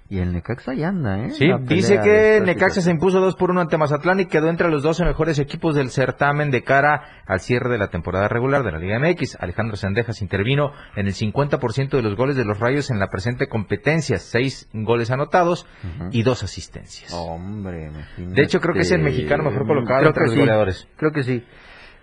Y 0.10 0.20
el 0.20 0.34
Necaxa 0.34 0.74
ya 0.74 0.90
anda, 0.90 1.20
¿eh? 1.20 1.30
Sí, 1.30 1.50
dice 1.62 2.02
que. 2.02 2.42
Necaxa 2.44 2.82
se 2.82 2.92
impuso 2.92 3.22
2 3.22 3.36
por 3.38 3.50
1 3.50 3.62
ante 3.62 3.78
Mazatlán 3.78 4.20
y 4.20 4.26
quedó 4.26 4.50
entre 4.50 4.70
los 4.70 4.84
12 4.84 5.06
mejores 5.06 5.40
equipos 5.40 5.74
del 5.74 5.90
certamen 5.90 6.52
de 6.52 6.64
cara 6.66 7.24
al 7.26 7.40
cierre 7.40 7.70
de 7.70 7.78
la 7.78 7.88
temporada 7.88 8.28
regular 8.28 8.64
de 8.64 8.74
la 8.74 8.78
Liga 8.80 9.00
MX. 9.00 9.38
Alejandro 9.40 9.78
Sendejas 9.78 10.22
intervino 10.22 10.74
en 10.98 11.08
el 11.08 11.14
50% 11.14 11.92
de 11.92 12.02
los 12.02 12.18
goles 12.18 12.36
de 12.36 12.44
los 12.44 12.60
Rayos 12.60 12.90
en 12.90 13.00
la 13.00 13.08
presente 13.08 13.48
competencia, 13.48 14.18
6 14.18 14.70
goles 14.74 15.12
anotados 15.12 15.66
y 16.12 16.24
2 16.24 16.44
asistencias. 16.44 17.14
Hombre, 17.14 17.86
imagínate. 17.86 18.36
De 18.36 18.44
hecho, 18.44 18.60
creo 18.60 18.74
que 18.74 18.82
es 18.82 18.92
el 18.92 19.02
mexicano 19.04 19.46
mejor 19.46 19.66
colocado 19.66 20.00
Creo 20.00 20.10
entre 20.10 20.24
los 20.26 20.34
sí, 20.34 20.40
goleadores. 20.40 20.88
Creo 20.98 21.12
que 21.14 21.24
sí. 21.24 21.46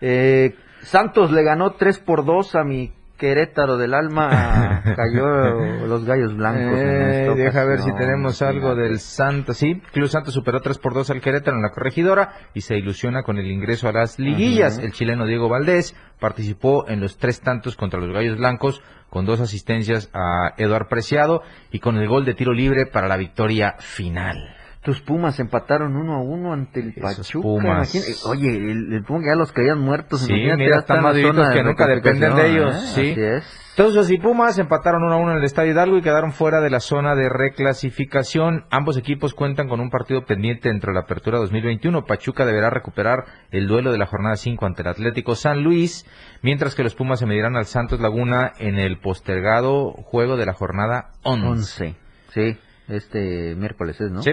Eh, 0.00 0.54
Santos 0.82 1.30
le 1.32 1.42
ganó 1.42 1.72
3 1.72 2.00
por 2.00 2.24
2 2.24 2.54
a 2.54 2.64
mi 2.64 2.92
Querétaro 3.18 3.76
del 3.76 3.94
alma. 3.94 4.82
Cayó 4.96 5.86
los 5.86 6.04
gallos 6.04 6.36
blancos. 6.36 6.78
Eh, 6.78 7.32
deja 7.36 7.64
ver 7.64 7.80
si 7.80 7.92
tenemos 7.94 8.40
algo 8.42 8.76
del 8.76 9.00
Santos. 9.00 9.58
Sí, 9.58 9.82
Club 9.92 10.08
Santos 10.08 10.32
superó 10.32 10.60
3 10.60 10.78
por 10.78 10.94
2 10.94 11.10
al 11.10 11.20
Querétaro 11.20 11.56
en 11.56 11.62
la 11.62 11.70
corregidora 11.70 12.34
y 12.54 12.60
se 12.60 12.76
ilusiona 12.76 13.22
con 13.22 13.38
el 13.38 13.50
ingreso 13.50 13.88
a 13.88 13.92
las 13.92 14.18
liguillas. 14.18 14.78
El 14.78 14.92
chileno 14.92 15.26
Diego 15.26 15.48
Valdés 15.48 15.96
participó 16.20 16.88
en 16.88 17.00
los 17.00 17.18
tres 17.18 17.40
tantos 17.40 17.76
contra 17.76 18.00
los 18.00 18.12
Gallos 18.12 18.38
Blancos 18.38 18.82
con 19.10 19.24
dos 19.24 19.40
asistencias 19.40 20.10
a 20.14 20.54
Eduard 20.56 20.88
Preciado 20.88 21.42
y 21.72 21.80
con 21.80 21.96
el 21.96 22.08
gol 22.08 22.24
de 22.24 22.34
tiro 22.34 22.52
libre 22.52 22.86
para 22.86 23.08
la 23.08 23.16
victoria 23.16 23.74
final. 23.78 24.57
Tus 24.82 25.00
Pumas 25.02 25.38
empataron 25.40 25.96
uno 25.96 26.14
a 26.14 26.22
uno 26.22 26.52
ante 26.52 26.80
el 26.80 26.90
Esos 26.96 27.02
Pachuca. 27.02 27.42
Pumas. 27.42 27.94
imagina- 27.94 28.16
Oye, 28.30 28.48
el, 28.56 28.92
el 28.92 29.04
Puma 29.04 29.20
ya 29.26 29.34
los 29.34 29.52
creían 29.52 29.80
muertos. 29.80 30.20
Sí, 30.20 30.32
mira, 30.32 30.78
están 30.78 31.02
más 31.02 31.14
vivitos 31.14 31.36
zona 31.36 31.48
de 31.50 31.54
que 31.56 31.62
nunca 31.64 31.86
dependen 31.86 32.20
de 32.34 32.42
reclasificación, 32.42 32.68
ellos, 32.68 32.98
¿eh? 32.98 33.02
sí. 33.04 33.10
Así 33.12 33.20
es. 33.22 33.64
Tuzos 33.76 34.10
y 34.10 34.18
Pumas 34.18 34.58
empataron 34.58 35.04
1 35.04 35.12
a 35.14 35.16
1 35.18 35.32
en 35.32 35.38
el 35.38 35.44
Estadio 35.44 35.70
Hidalgo 35.72 35.98
y 35.98 36.02
quedaron 36.02 36.32
fuera 36.32 36.60
de 36.60 36.68
la 36.70 36.80
zona 36.80 37.14
de 37.14 37.28
reclasificación. 37.28 38.64
Ambos 38.70 38.96
equipos 38.96 39.34
cuentan 39.34 39.68
con 39.68 39.80
un 39.80 39.90
partido 39.90 40.24
pendiente 40.24 40.68
dentro 40.68 40.90
de 40.92 40.94
la 40.94 41.02
apertura 41.04 41.38
2021. 41.38 42.04
Pachuca 42.04 42.44
deberá 42.44 42.70
recuperar 42.70 43.24
el 43.50 43.68
duelo 43.68 43.92
de 43.92 43.98
la 43.98 44.06
jornada 44.06 44.36
5 44.36 44.66
ante 44.66 44.82
el 44.82 44.88
Atlético 44.88 45.34
San 45.36 45.62
Luis, 45.62 46.06
mientras 46.42 46.74
que 46.74 46.82
los 46.82 46.94
Pumas 46.94 47.20
se 47.20 47.26
medirán 47.26 47.56
al 47.56 47.66
Santos 47.66 48.00
Laguna 48.00 48.52
en 48.58 48.78
el 48.78 48.98
postergado 48.98 49.92
juego 49.92 50.36
de 50.36 50.46
la 50.46 50.54
jornada 50.54 51.10
11. 51.22 51.46
11. 51.46 51.96
Sí, 52.34 52.58
este 52.88 53.54
miércoles 53.56 54.00
es, 54.00 54.10
¿no? 54.10 54.22
Sí. 54.22 54.32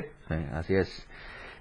Así 0.53 0.75
es. 0.75 1.07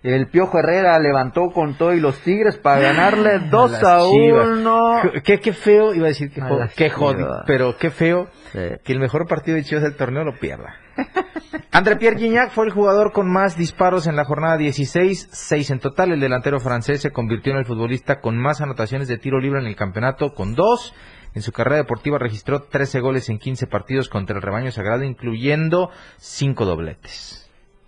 El 0.03 0.29
Piojo 0.29 0.59
Herrera 0.59 0.99
levantó 0.99 1.49
con 1.51 1.79
todo 1.79 1.95
y 1.95 2.01
los 2.01 2.19
Tigres 2.21 2.59
para 2.59 2.79
ganarle 2.79 3.39
2 3.51 3.71
Las 3.71 3.83
a 3.85 4.01
Chivas. 4.11 4.49
1. 4.59 5.01
Qué, 5.25 5.41
qué 5.41 5.53
feo, 5.55 5.95
iba 5.95 6.05
a 6.05 6.09
decir 6.09 6.31
que, 6.31 6.43
A 6.43 6.69
qué 6.77 6.91
jodido, 6.91 7.43
pero 7.47 7.79
qué 7.79 7.89
feo 7.91 8.29
Sí. 8.53 8.59
que 8.85 8.93
el 8.93 9.01
mejor 9.01 9.27
partido 9.27 9.57
de 9.57 9.65
Chivas 9.65 9.83
del 9.83 9.97
torneo 9.97 10.23
lo 10.23 10.39
pierda. 10.39 10.77
André 11.73 11.97
Pierre 11.97 12.19
Gignac 12.19 12.51
fue 12.51 12.67
el 12.67 12.73
jugador 12.73 13.13
con 13.13 13.33
más 13.33 13.57
disparos 13.57 14.07
en 14.07 14.15
la 14.15 14.27
jornada 14.27 14.59
16, 14.59 15.29
6 15.33 15.71
en 15.71 15.79
total. 15.81 16.13
El 16.13 16.21
delantero 16.21 16.61
francés 16.61 17.01
se 17.01 17.11
convirtió 17.11 17.53
en 17.53 17.59
el 17.61 17.65
futbolista 17.65 18.21
con 18.21 18.37
más 18.37 18.61
anotaciones 18.61 19.09
de 19.09 19.17
tiro 19.17 19.41
libre 19.41 19.61
en 19.61 19.67
el 19.67 19.75
campeonato, 19.75 20.35
con 20.35 20.55
dos. 20.55 20.93
En 21.35 21.41
su 21.43 21.51
carrera 21.51 21.79
deportiva 21.79 22.19
registró 22.19 22.63
13 22.65 23.01
goles 23.01 23.29
en 23.31 23.39
15 23.39 23.67
partidos 23.67 24.09
contra 24.11 24.37
el 24.37 24.43
rebaño 24.43 24.71
sagrado, 24.71 25.03
incluyendo 25.03 25.91
5 26.19 26.65
dobletes. 26.67 27.44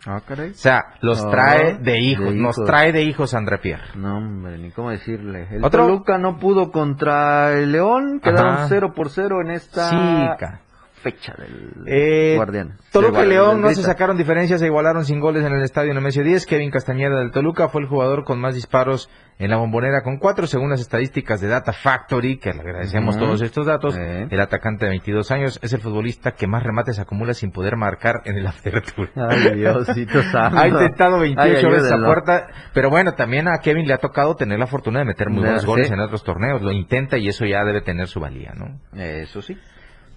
Ah, 0.07 0.21
caray. 0.27 0.51
O 0.51 0.55
sea, 0.55 0.85
los 1.01 1.25
Ah, 1.25 1.31
trae 1.31 1.79
de 1.79 1.99
hijos, 2.01 2.27
de 2.27 2.35
nos 2.35 2.57
hijos. 2.57 2.67
trae 2.67 2.93
de 2.93 3.03
hijos 3.03 3.35
André 3.35 3.59
Pierre. 3.59 3.83
No, 3.97 4.19
hombre, 4.19 4.57
ni 4.59 4.71
cómo 4.71 4.91
decirle. 4.91 5.49
El 5.51 5.65
¿Otro? 5.65 5.87
Toluca 5.87 6.17
no 6.19 6.39
pudo 6.39 6.71
contra 6.71 7.53
el 7.55 7.73
León. 7.73 8.21
Quedaron 8.23 8.55
Ajá. 8.55 8.67
0 8.69 8.93
por 8.95 9.11
0 9.11 9.41
en 9.43 9.51
esta 9.51 9.91
Chica. 9.91 10.61
Fecha 11.11 11.35
del 11.39 11.85
Eh, 11.87 12.35
Guardián. 12.37 12.79
Toluca 12.91 13.25
y 13.25 13.29
León 13.29 13.61
no 13.61 13.71
se 13.73 13.83
sacaron 13.83 14.17
diferencias, 14.17 14.59
se 14.61 14.67
igualaron 14.67 15.05
sin 15.05 15.21
goles 15.21 15.45
en 15.45 15.53
el 15.53 15.63
estadio 15.63 15.95
Nemesio 15.95 16.25
10. 16.25 16.47
Kevin 16.47 16.71
Castañeda 16.71 17.19
del 17.19 17.31
Toluca 17.31 17.69
fue 17.69 17.83
el 17.83 17.87
jugador 17.89 18.25
con 18.25 18.41
más 18.41 18.55
disparos 18.55 19.09
en 19.39 19.51
la 19.51 19.57
bombonera 19.59 20.03
con 20.03 20.17
cuatro, 20.17 20.47
según 20.47 20.71
las 20.71 20.81
estadísticas 20.81 21.41
de 21.41 21.49
Data 21.49 21.73
Factory, 21.73 22.39
que 22.39 22.53
le 22.55 22.61
agradecemos 22.61 23.19
todos 23.19 23.41
estos 23.43 23.67
datos. 23.67 23.97
El 23.97 24.41
atacante 24.41 24.87
de 24.87 24.91
22 24.91 25.31
años 25.31 25.61
es 25.63 25.73
el 25.75 25.81
futbolista 25.81 26.33
que 26.33 26.47
más 26.47 26.63
remates 26.63 26.99
acumula 26.99 27.35
sin 27.35 27.53
poder 27.53 27.77
marcar 27.77 28.23
en 28.25 28.39
el 28.39 28.47
apertura. 28.47 29.11
Ay, 29.29 29.55
Diosito 29.57 30.23
santo. 30.33 30.59
Ha 30.59 30.69
intentado 30.69 31.21
28 31.21 31.67
Ay, 31.67 31.73
veces 31.73 31.93
a 31.93 31.99
puerta, 31.99 32.49
pero 32.73 32.91
bueno, 32.91 33.13
también 33.13 33.47
a 33.47 33.59
Kevin 33.59 33.87
le 33.87 33.95
ha 33.95 33.99
tocado 33.99 34.35
tener 34.37 34.59
la 34.59 34.67
fortuna 34.67 35.01
de 35.01 35.05
meter 35.05 35.29
muy 35.29 35.43
buenos 35.45 35.67
goles 35.67 35.89
sí. 35.89 35.93
en 35.95 36.01
otros 36.01 36.25
torneos. 36.25 36.63
Lo 36.63 36.73
intenta 36.73 37.19
y 37.19 37.29
eso 37.29 37.45
ya 37.45 37.63
debe 37.65 37.83
tener 37.83 38.07
su 38.09 38.21
valía, 38.21 38.53
¿no? 38.57 38.81
Eso 38.99 39.43
sí. 39.43 39.57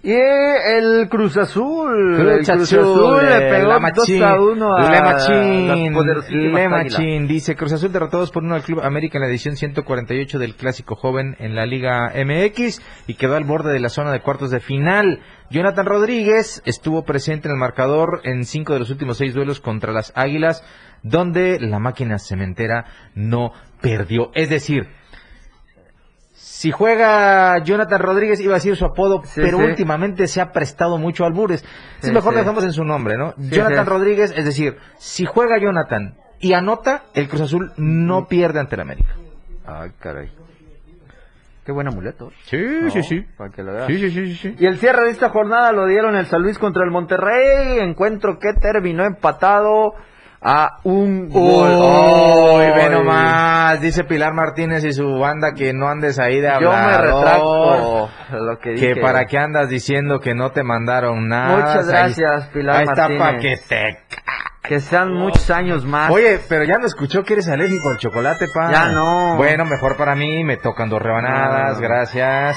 Y 0.02 0.12
el 0.12 1.10
Cruz 1.10 1.36
Azul. 1.36 2.18
el 2.18 2.38
Cruz 2.46 2.72
Azul, 2.72 3.22
le 3.22 3.36
eh, 3.36 3.50
pegó 3.50 3.68
la 3.68 3.74
2 3.74 3.82
Machín, 3.82 4.22
a 4.22 4.40
1 4.40 4.74
a 4.74 4.90
Le 4.90 5.02
Machín, 5.02 5.68
las 5.68 5.94
poderosísimas 5.94 6.52
Le 6.54 6.64
Águilas. 6.64 6.92
Machín, 6.92 7.26
dice 7.28 7.54
Cruz 7.54 7.74
Azul 7.74 7.92
derrotó 7.92 8.18
2 8.18 8.30
por 8.30 8.42
1 8.42 8.54
al 8.54 8.62
Club 8.62 8.80
América 8.80 9.18
en 9.18 9.22
la 9.22 9.28
edición 9.28 9.56
148 9.56 10.38
del 10.38 10.54
Clásico 10.54 10.96
Joven 10.96 11.36
en 11.38 11.54
la 11.54 11.66
Liga 11.66 12.14
MX 12.14 12.80
y 13.08 13.14
quedó 13.14 13.36
al 13.36 13.44
borde 13.44 13.74
de 13.74 13.80
la 13.80 13.90
zona 13.90 14.10
de 14.10 14.20
cuartos 14.20 14.50
de 14.50 14.60
final. 14.60 15.20
Jonathan 15.50 15.84
Rodríguez 15.84 16.62
estuvo 16.64 17.04
presente 17.04 17.48
en 17.48 17.52
el 17.52 17.60
marcador 17.60 18.22
en 18.24 18.44
cinco 18.44 18.72
de 18.72 18.78
los 18.78 18.90
últimos 18.90 19.18
seis 19.18 19.34
duelos 19.34 19.60
contra 19.60 19.92
las 19.92 20.14
Águilas, 20.16 20.64
donde 21.02 21.60
la 21.60 21.78
máquina 21.78 22.18
cementera 22.18 22.86
no 23.14 23.52
perdió. 23.82 24.30
Es 24.34 24.48
decir, 24.48 24.88
si 26.60 26.72
juega 26.72 27.56
Jonathan 27.64 27.98
Rodríguez, 28.02 28.38
iba 28.38 28.52
a 28.52 28.56
decir 28.56 28.76
su 28.76 28.84
apodo, 28.84 29.22
Sí, 29.24 29.40
pero 29.40 29.56
sí. 29.56 29.64
últimamente 29.64 30.26
se 30.26 30.42
ha 30.42 30.52
prestado 30.52 30.98
mucho 30.98 31.24
al 31.24 31.32
Bures. 31.32 31.62
Sí, 32.00 32.08
es 32.08 32.12
mejor 32.12 32.34
sí. 32.34 32.40
dejamos 32.40 32.62
en 32.64 32.74
su 32.74 32.84
nombre, 32.84 33.16
¿no? 33.16 33.32
Sí, 33.38 33.48
Jonathan 33.48 33.86
sí. 33.86 33.90
Rodríguez, 33.90 34.34
es 34.36 34.44
decir, 34.44 34.76
si 34.98 35.24
juega 35.24 35.58
Jonathan 35.58 36.18
y 36.38 36.52
anota, 36.52 37.04
el 37.14 37.30
Cruz 37.30 37.40
Azul 37.40 37.72
no 37.78 38.26
pierde 38.26 38.60
ante 38.60 38.74
el 38.74 38.82
América. 38.82 39.08
Ay, 39.64 39.92
caray. 40.00 40.30
Qué 41.64 41.72
buen 41.72 41.88
amuleto. 41.88 42.30
Sí, 42.44 42.58
¿no? 42.58 42.90
sí, 42.90 43.04
sí. 43.04 43.24
Para 43.38 43.48
que 43.50 43.62
lo 43.62 43.72
veas. 43.72 43.86
Sí, 43.86 43.96
sí, 43.96 44.10
sí, 44.10 44.26
sí, 44.26 44.34
sí. 44.36 44.56
Y 44.58 44.66
el 44.66 44.76
cierre 44.76 45.04
de 45.04 45.12
esta 45.12 45.30
jornada 45.30 45.72
lo 45.72 45.86
dieron 45.86 46.14
el 46.14 46.26
San 46.26 46.42
Luis 46.42 46.58
contra 46.58 46.84
el 46.84 46.90
Monterrey. 46.90 47.78
Encuentro 47.78 48.38
que 48.38 48.52
terminó 48.60 49.06
empatado 49.06 49.94
a 50.42 50.78
un 50.84 51.28
gol. 51.28 51.68
Uy, 51.70 52.64
Ay. 52.64 52.72
ve 52.74 52.90
nomás, 52.90 53.80
dice 53.80 54.04
Pilar 54.04 54.32
Martínez 54.32 54.84
y 54.84 54.92
su 54.92 55.18
banda 55.18 55.52
que 55.52 55.72
no 55.74 55.88
andes 55.88 56.18
ahí 56.18 56.40
de 56.40 56.50
Yo 56.60 56.70
me 56.72 56.98
retracto 56.98 58.10
lo 58.32 58.58
que 58.58 58.70
dije. 58.70 58.94
Que 58.94 59.00
para 59.00 59.26
qué 59.26 59.38
andas 59.38 59.68
diciendo 59.68 60.20
que 60.20 60.34
no 60.34 60.50
te 60.52 60.62
mandaron 60.62 61.28
nada. 61.28 61.56
Muchas 61.56 61.88
Ahí- 61.88 61.92
gracias, 62.14 62.46
Pilar 62.48 62.76
Ahí 62.76 62.84
está 62.84 63.08
Martínez. 63.08 63.20
para 63.22 63.38
que 63.38 63.56
te... 63.68 63.98
Que 64.62 64.78
sean 64.78 65.12
muchos 65.12 65.50
años 65.50 65.84
más. 65.84 66.10
Oye, 66.10 66.38
pero 66.48 66.62
ya 66.64 66.78
no 66.78 66.86
escuchó 66.86 67.24
que 67.24 67.32
eres 67.32 67.48
alérgico 67.48 67.88
al 67.90 67.96
chocolate, 67.98 68.46
pa. 68.54 68.70
Ya 68.70 68.86
no. 68.86 69.36
Bueno, 69.36 69.64
mejor 69.64 69.96
para 69.96 70.14
mí, 70.14 70.44
me 70.44 70.58
tocan 70.58 70.88
dos 70.88 71.02
rebanadas, 71.02 71.74
No. 71.76 71.80
gracias. 71.82 72.56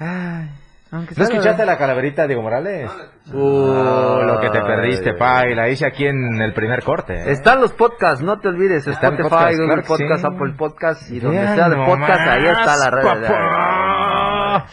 Ay, 0.00 0.50
aunque 0.90 1.14
¿No 1.16 1.24
escuchaste 1.24 1.64
la 1.66 1.78
calaverita, 1.78 2.26
Diego 2.26 2.42
Morales? 2.42 2.90
Uh, 3.30 4.22
lo 4.26 4.40
que 4.40 4.50
te 4.50 4.60
perdiste, 4.60 5.10
Ay. 5.10 5.16
pa, 5.16 5.46
y 5.48 5.54
la 5.54 5.68
hice 5.68 5.86
aquí 5.86 6.06
en 6.06 6.40
el 6.40 6.52
primer 6.54 6.82
corte. 6.82 7.30
Están 7.30 7.60
los 7.60 7.72
podcasts, 7.72 8.22
no 8.22 8.38
te 8.40 8.48
olvides. 8.48 8.86
Está 8.86 9.08
Spotify, 9.08 9.28
podcast, 9.30 9.58
Google 9.58 9.66
claro 9.68 9.82
Podcast, 9.86 10.20
sí. 10.20 10.26
Apple 10.34 10.52
Podcast 10.58 11.10
y 11.10 11.20
donde 11.20 11.46
sea 11.54 11.68
de 11.68 11.76
podcast, 11.76 12.20
ahí 12.28 12.46
está 12.46 12.76
la 12.76 12.90
nomás, 12.90 13.18
red. 13.20 13.28
papá. 13.28 14.66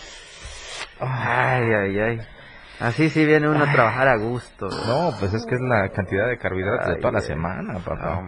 Ay, 0.99 1.63
ay, 1.73 1.99
ay. 1.99 2.19
Así 2.79 3.09
sí 3.09 3.25
viene 3.25 3.49
uno 3.49 3.63
a 3.65 3.71
trabajar 3.71 4.07
a 4.07 4.17
gusto. 4.17 4.67
No, 4.87 5.11
pues 5.19 5.33
es 5.33 5.45
que 5.45 5.55
es 5.55 5.61
la 5.61 5.89
cantidad 5.89 6.27
de 6.27 6.37
carbohidratos 6.37 6.87
de 6.87 6.95
toda 6.95 7.11
la 7.13 7.21
semana, 7.21 7.79
papá. 7.79 8.21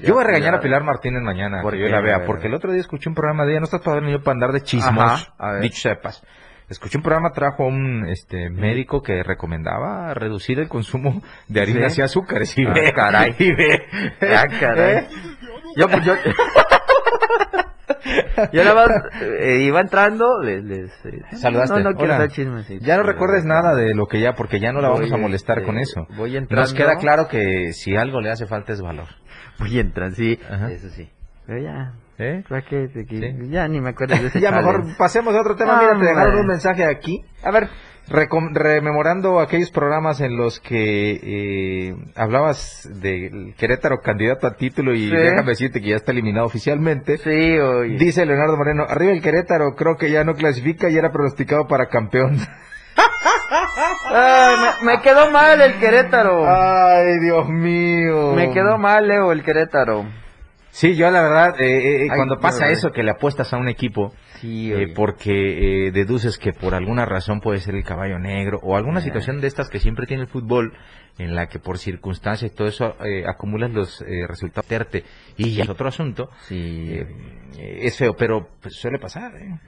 Yo 0.00 0.14
voy 0.14 0.22
a 0.22 0.26
regañar 0.26 0.54
a 0.54 0.60
Pilar 0.60 0.84
Martínez 0.84 1.22
mañana, 1.22 1.60
¿Por 1.62 1.72
que 1.72 1.80
yo 1.80 1.88
la 1.88 2.00
vea, 2.00 2.24
porque 2.24 2.46
el 2.46 2.54
otro 2.54 2.70
día 2.70 2.80
escuché 2.80 3.08
un 3.08 3.14
programa 3.16 3.44
de 3.44 3.52
ella, 3.52 3.60
no 3.60 3.64
estás 3.64 3.80
para 3.80 4.00
venir 4.00 4.22
para 4.22 4.34
andar 4.34 4.52
de 4.52 4.60
chismos, 4.60 5.02
Ajá, 5.04 5.34
a 5.38 5.52
ver. 5.54 5.62
dicho 5.62 5.80
sepas. 5.80 6.22
Escuché 6.68 6.98
un 6.98 7.02
programa, 7.02 7.30
trajo 7.32 7.66
un 7.66 8.06
este 8.08 8.50
médico 8.50 9.02
que 9.02 9.22
recomendaba 9.22 10.12
reducir 10.14 10.58
el 10.58 10.68
consumo 10.68 11.22
de 11.48 11.60
harinas 11.62 11.94
Sí. 11.94 12.00
y 12.00 12.04
azúcares. 12.04 12.58
Y 12.58 12.66
Ah, 12.66 12.72
ve, 12.74 12.92
caray. 12.92 13.34
y 13.38 13.52
ve. 13.54 13.82
Ah, 14.36 14.44
caray. 14.60 14.96
¿Eh? 14.96 15.08
Yo, 15.76 15.88
pues, 15.88 16.04
yo, 16.04 16.14
yo 18.52 18.64
nada 18.64 18.74
más 18.74 18.88
eh, 19.22 19.60
iba 19.62 19.80
entrando, 19.80 20.40
les, 20.42 20.62
les 20.64 20.90
eh, 21.06 21.22
Saludaste. 21.36 21.82
No, 21.82 21.90
no 21.90 21.96
quiero 21.96 22.14
dar 22.18 22.28
chismecito. 22.28 22.84
Ya 22.84 22.96
no 22.96 23.02
recuerdes 23.02 23.44
nada 23.44 23.74
de 23.74 23.94
lo 23.94 24.06
que 24.06 24.20
ya, 24.20 24.34
porque 24.34 24.60
ya 24.60 24.72
no 24.72 24.80
la 24.80 24.88
vamos 24.90 25.10
a 25.12 25.16
molestar 25.16 25.58
este, 25.58 25.66
con 25.66 25.78
eso. 25.78 26.06
voy 26.16 26.36
entrando. 26.36 26.62
Nos 26.62 26.74
queda 26.74 26.96
claro 26.96 27.28
que 27.28 27.72
si 27.72 27.96
algo 27.96 28.20
le 28.20 28.30
hace 28.30 28.46
falta 28.46 28.72
es 28.72 28.80
valor. 28.82 29.08
Voy 29.58 29.78
entrando, 29.78 30.16
sí. 30.16 30.38
Ajá. 30.50 30.70
Eso 30.70 30.88
sí. 30.90 31.08
Pero 31.46 31.62
ya, 31.62 31.92
¿Eh? 32.18 32.42
De 32.48 32.62
que- 33.06 33.18
Sí. 33.20 33.48
Ya 33.50 33.68
ni 33.68 33.80
me 33.80 33.90
acuerdo 33.90 34.16
de 34.16 34.26
ese 34.26 34.40
Ya 34.40 34.50
mejor 34.50 34.82
pasemos 34.96 35.34
a 35.34 35.40
otro 35.40 35.54
tema. 35.56 35.78
Ah, 35.78 35.80
Mira, 35.94 35.98
te 36.00 36.06
dejaron 36.06 36.40
un 36.40 36.46
mensaje 36.46 36.84
aquí. 36.84 37.24
A 37.44 37.50
ver, 37.52 37.68
rememorando 38.54 39.38
aquellos 39.38 39.70
programas 39.70 40.20
en 40.20 40.36
los 40.36 40.60
que 40.60 41.20
eh, 41.22 41.94
hablabas 42.16 42.88
del 43.00 43.54
Querétaro 43.56 44.00
candidato 44.00 44.46
a 44.46 44.56
título 44.56 44.94
y 44.94 45.10
Sí. 45.10 45.14
déjame 45.16 45.50
decirte 45.50 45.80
que 45.80 45.90
ya 45.90 45.96
está 45.96 46.12
eliminado 46.12 46.46
oficialmente. 46.46 47.18
sí, 47.18 47.58
oye. 47.58 47.98
Dice 47.98 48.24
Leonardo 48.26 48.56
Moreno, 48.56 48.84
arriba 48.88 49.12
el 49.12 49.22
Querétaro, 49.22 49.74
creo 49.76 49.96
que 49.96 50.10
ya 50.10 50.24
no 50.24 50.34
clasifica 50.34 50.88
y 50.88 50.96
era 50.96 51.12
pronosticado 51.12 51.66
para 51.68 51.86
campeón. 51.88 52.38
Me, 54.10 54.86
me 54.92 55.00
quedó 55.02 55.30
mal 55.30 55.60
el 55.60 55.78
Querétaro. 55.78 56.44
Ay, 56.46 57.18
Dios 57.20 57.48
mío. 57.48 58.32
Me 58.34 58.50
quedó 58.52 58.78
mal, 58.78 59.06
Leo, 59.06 59.32
el 59.32 59.42
Querétaro. 59.42 60.04
Sí, 60.70 60.94
yo 60.96 61.10
la 61.10 61.22
verdad, 61.22 61.60
eh, 61.60 61.66
eh, 62.04 62.08
Ay, 62.10 62.16
cuando 62.16 62.38
pasa 62.38 62.68
eso, 62.70 62.90
que 62.92 63.02
le 63.02 63.10
apuestas 63.10 63.52
a 63.52 63.56
un 63.56 63.68
equipo, 63.68 64.12
Sí, 64.40 64.72
eh, 64.72 64.92
porque 64.94 65.86
eh, 65.88 65.90
deduces 65.90 66.38
que 66.38 66.52
por 66.52 66.74
alguna 66.74 67.04
razón 67.04 67.40
puede 67.40 67.58
ser 67.58 67.74
el 67.74 67.82
caballo 67.84 68.18
negro 68.20 68.60
o 68.62 68.76
alguna 68.76 69.00
Eh. 69.00 69.02
situación 69.02 69.40
de 69.40 69.48
estas 69.48 69.68
que 69.68 69.80
siempre 69.80 70.06
tiene 70.06 70.22
el 70.24 70.28
fútbol 70.28 70.72
en 71.18 71.34
la 71.34 71.48
que 71.48 71.58
por 71.58 71.78
circunstancias 71.78 72.52
y 72.52 72.54
todo 72.54 72.68
eso 72.68 72.94
eh, 73.04 73.24
acumulas 73.26 73.72
los 73.72 74.00
eh, 74.02 74.26
resultados 74.28 74.68
terte 74.68 75.02
y 75.36 75.54
ya 75.56 75.64
es 75.64 75.68
otro 75.68 75.88
asunto 75.88 76.30
Sí. 76.46 76.90
eh, 76.92 77.06
eh, 77.58 77.78
es 77.82 77.96
feo 77.98 78.14
pero 78.14 78.46
pues, 78.62 78.74
suele 78.76 79.00
pasar 79.00 79.34
¿eh? 79.34 79.58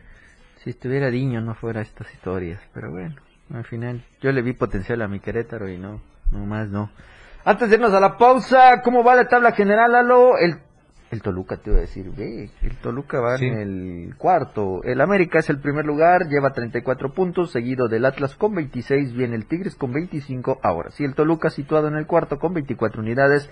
Si 0.63 0.71
estuviera 0.71 1.11
Diño 1.11 1.41
no 1.41 1.55
fuera 1.57 1.81
estas 1.81 2.13
historias, 2.15 2.61
pero 2.73 2.93
bueno, 2.93 3.17
al 3.53 3.65
final 3.65 4.05
yo 4.21 4.31
le 4.31 4.43
vi 4.43 4.53
potencial 4.53 5.03
a 5.03 5.09
mi 5.09 5.19
Querétaro 5.19 5.69
y 5.69 5.79
no, 5.79 6.01
no 6.31 6.47
más 6.47 6.69
no. 6.69 6.93
Antes 7.45 7.71
de 7.71 7.77
irnos 7.77 7.95
a 7.95 7.99
la 8.01 8.17
pausa, 8.19 8.83
¿cómo 8.85 9.03
va 9.03 9.17
la 9.17 9.27
tabla 9.27 9.53
general, 9.53 9.91
Lalo? 9.93 10.37
El, 10.39 10.59
el 11.11 11.23
Toluca 11.23 11.57
te 11.57 11.71
iba 11.71 11.79
a 11.79 11.83
decir, 11.83 12.11
ve, 12.17 12.51
el 12.63 12.77
Toluca 12.77 13.21
va 13.21 13.37
Sí. 13.37 13.47
en 13.47 13.59
el 13.59 14.15
cuarto. 14.17 14.83
El 14.85 15.01
América 15.01 15.41
es 15.41 15.51
el 15.51 15.61
primer 15.61 15.85
lugar, 15.85 16.29
lleva 16.29 16.53
34 16.53 17.13
puntos, 17.13 17.51
seguido 17.51 17.89
del 17.89 18.05
Atlas 18.05 18.37
con 18.37 18.55
26, 18.55 19.13
viene 19.15 19.35
el 19.37 19.47
Tigres 19.47 19.75
con 19.75 19.93
25. 19.93 20.61
Ahora, 20.63 20.91
si 20.93 21.05
el 21.05 21.15
Toluca 21.15 21.51
situado 21.51 21.89
en 21.89 21.97
el 21.97 22.07
cuarto 22.07 22.39
con 22.39 22.55
24 22.55 23.01
unidades, 23.03 23.51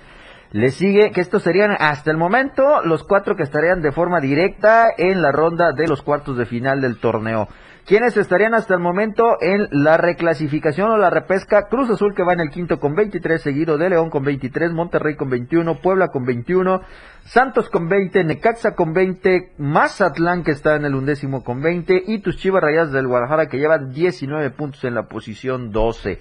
le 0.53 0.71
sigue, 0.71 1.11
que 1.11 1.21
estos 1.21 1.43
serían 1.43 1.73
hasta 1.79 2.11
el 2.11 2.17
momento 2.17 2.81
los 2.83 3.03
cuatro 3.05 3.37
que 3.37 3.43
estarían 3.43 3.83
de 3.83 3.93
forma 3.93 4.21
directa 4.21 4.87
en 4.97 5.21
la 5.21 5.31
ronda 5.33 5.73
de 5.73 5.87
los 5.89 6.01
cuartos 6.03 6.39
de 6.39 6.47
final 6.47 6.81
del 6.81 6.99
torneo. 7.01 7.49
¿Quiénes 7.89 8.19
estarían 8.19 8.53
hasta 8.53 8.75
el 8.75 8.81
momento 8.81 9.39
en 9.41 9.67
la 9.71 9.97
reclasificación 9.97 10.91
o 10.91 10.99
la 10.99 11.09
repesca? 11.09 11.69
Cruz 11.69 11.89
Azul 11.89 12.15
que 12.15 12.23
va 12.23 12.35
en 12.35 12.41
el 12.41 12.51
quinto 12.51 12.79
con 12.79 12.95
23, 12.95 13.41
seguido 13.41 13.79
de 13.79 13.89
León 13.89 14.11
con 14.11 14.23
23, 14.25 14.73
Monterrey 14.73 15.17
con 15.17 15.31
21, 15.31 15.77
Puebla 15.81 16.09
con 16.09 16.27
21, 16.27 16.83
Santos 17.25 17.71
con 17.71 17.89
20, 17.89 18.25
Necaxa 18.25 18.75
con 18.75 18.93
20, 18.93 19.53
Mazatlán 19.57 20.45
que 20.45 20.51
está 20.51 20.77
en 20.77 20.85
el 20.85 20.95
undécimo 20.95 21.43
con 21.43 21.63
20 21.63 22.03
y 22.07 22.19
tus 22.19 22.37
Chivas 22.37 22.63
Rayas 22.63 22.93
del 22.93 23.07
Guadalajara 23.07 23.47
que 23.49 23.57
llevan 23.57 23.91
19 23.91 24.51
puntos 24.51 24.85
en 24.85 24.95
la 24.95 25.05
posición 25.09 25.73
12. 25.73 26.19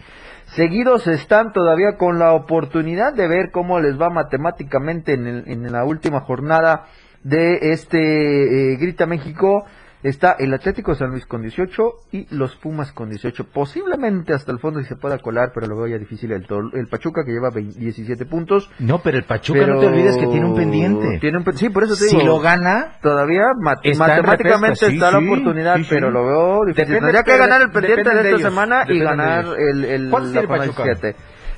Seguidos 0.56 1.06
están 1.08 1.52
todavía 1.52 1.98
con 1.98 2.18
la 2.18 2.32
oportunidad 2.32 3.14
de 3.14 3.28
ver 3.28 3.52
cómo 3.52 3.82
les 3.82 4.00
va 4.00 4.10
matemáticamente 4.10 5.16
en, 5.16 5.28
el- 5.28 5.44
en 5.48 5.70
la 5.70 5.84
última 5.84 6.22
jornada 6.22 6.86
de 7.24 7.74
este 7.74 8.72
eh, 8.74 8.78
Grita 8.78 9.06
México. 9.06 9.66
Está 10.04 10.36
el 10.38 10.54
Atlético 10.54 10.92
de 10.92 11.00
San 11.00 11.10
Luis 11.10 11.26
con 11.26 11.42
18 11.42 11.84
y 12.12 12.28
los 12.36 12.56
Pumas 12.56 12.92
con 12.92 13.10
18. 13.10 13.46
Posiblemente 13.52 14.32
hasta 14.34 14.52
el 14.52 14.60
fondo 14.60 14.80
si 14.80 14.86
se 14.86 14.96
pueda 14.96 15.18
colar, 15.18 15.52
pero 15.56 15.66
lo 15.66 15.76
veo 15.76 15.88
ya 15.88 15.98
difícil 15.98 16.32
el, 16.32 16.46
el 16.74 16.88
Pachuca 16.88 17.24
que 17.26 17.32
lleva 17.32 17.50
20 17.50 17.80
17 17.80 18.26
puntos. 18.28 18.70
no 18.80 19.00
pero 19.00 19.18
el 19.18 19.24
Pachuca 19.24 19.60
pero 19.60 19.74
no 19.74 19.80
te 19.80 19.88
olvides 19.88 20.16
que 20.18 20.28
tiene 20.28 20.46
un 20.46 20.56
pendiente 20.56 21.18
Tiene 21.20 21.40
un 21.40 21.44
pen- 21.44 21.58
sí, 21.58 21.70
por 21.70 21.84
eso 21.84 21.94
te 21.96 22.02
si 22.10 22.16
digo. 22.16 22.28
lo 22.28 22.40
gana 22.40 22.98
Todavía 23.02 23.42
mat- 23.60 23.80
Está 23.84 23.90
en 24.18 24.22
matemáticamente 24.22 24.86
sí, 24.88 24.94
está 24.94 25.12
la 25.12 25.20
sí, 25.20 25.26
oportunidad, 25.26 25.78
sí, 25.78 25.88
pero 25.90 26.12
lo 26.12 26.26
veo 26.26 26.66
difícil. 26.66 26.86
Depende- 26.94 27.00
Tendría 27.00 27.24
que 27.24 27.38
ganar 27.38 27.62
el 27.64 27.72
pendiente 27.72 28.10
de 28.10 28.24
de 28.24 28.30
esta 28.36 28.50
semana 28.50 28.84
y 28.88 29.00
dependen 29.00 29.00
de 29.00 29.06
ganar 29.26 29.46
el, 29.60 29.86
el 29.86 30.10
¿Cuántos 30.12 30.34
la 30.34 30.42
tiene 30.42 30.48
jornada 30.48 30.72
Pachuca? 30.72 30.84
17. 30.84 31.16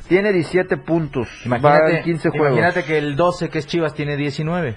Tiene 0.08 0.34
17 0.34 0.78
puntos. 0.78 1.28
va 1.44 1.58
imagínate, 1.58 1.98
en 1.98 2.04
15 2.04 2.30
juegos. 2.30 2.58
imagínate 2.58 2.84
que 2.86 2.98
el 2.98 3.16
12 3.16 3.50
que 3.50 3.60
es 3.60 3.68
Chivas 3.68 3.94
tiene 3.94 4.16
19 4.18 4.76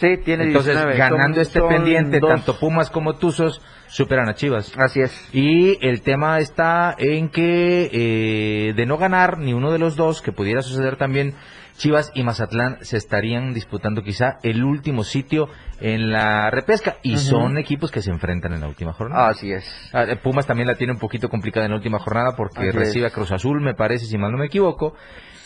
Sí, 0.00 0.16
tiene 0.24 0.44
Entonces, 0.44 0.74
19. 0.74 0.98
ganando 0.98 1.34
Son- 1.36 1.42
este 1.42 1.58
son 1.60 1.68
pendiente, 1.68 2.20
dos. 2.20 2.30
tanto 2.30 2.58
Pumas 2.58 2.90
como 2.90 3.14
Tuzos 3.14 3.60
superan 3.86 4.28
a 4.28 4.34
Chivas. 4.34 4.72
Así 4.76 5.00
es. 5.00 5.28
Y 5.32 5.78
el 5.86 6.02
tema 6.02 6.38
está 6.40 6.94
en 6.98 7.28
que 7.28 7.90
eh, 7.92 8.72
de 8.74 8.86
no 8.86 8.98
ganar 8.98 9.38
ni 9.38 9.52
uno 9.52 9.70
de 9.70 9.78
los 9.78 9.94
dos, 9.96 10.20
que 10.20 10.32
pudiera 10.32 10.62
suceder 10.62 10.96
también, 10.96 11.34
Chivas 11.76 12.12
y 12.14 12.22
Mazatlán 12.22 12.78
se 12.82 12.96
estarían 12.96 13.52
disputando 13.52 14.02
quizá 14.02 14.38
el 14.44 14.62
último 14.64 15.02
sitio 15.04 15.48
en 15.80 16.10
la 16.12 16.48
repesca. 16.50 16.96
Y 17.02 17.16
son 17.16 17.58
equipos 17.58 17.90
que 17.90 18.00
se 18.02 18.10
enfrentan 18.10 18.52
en 18.52 18.60
la 18.60 18.68
última 18.68 18.92
jornada. 18.92 19.28
Así 19.28 19.52
es. 19.52 19.64
Ah, 19.92 20.04
eh, 20.04 20.16
Pumas 20.16 20.46
también 20.46 20.68
la 20.68 20.74
tiene 20.76 20.92
un 20.92 20.98
poquito 21.00 21.28
complicada 21.28 21.66
en 21.66 21.72
la 21.72 21.76
última 21.76 21.98
jornada 21.98 22.34
porque 22.36 22.60
Así 22.68 22.70
recibe 22.70 23.06
es. 23.06 23.12
a 23.12 23.14
Cruz 23.14 23.32
Azul, 23.32 23.60
me 23.60 23.74
parece, 23.74 24.06
si 24.06 24.16
mal 24.18 24.30
no 24.32 24.38
me 24.38 24.46
equivoco. 24.46 24.94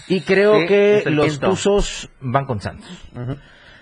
Y 0.07 0.21
creo 0.23 0.61
Sí, 0.61 0.67
que 0.67 1.03
los. 1.07 1.39
Tuzos 1.41 2.11
van 2.21 2.45
con 2.47 2.61
Santos. 2.61 2.89
Ujú. 3.15 3.37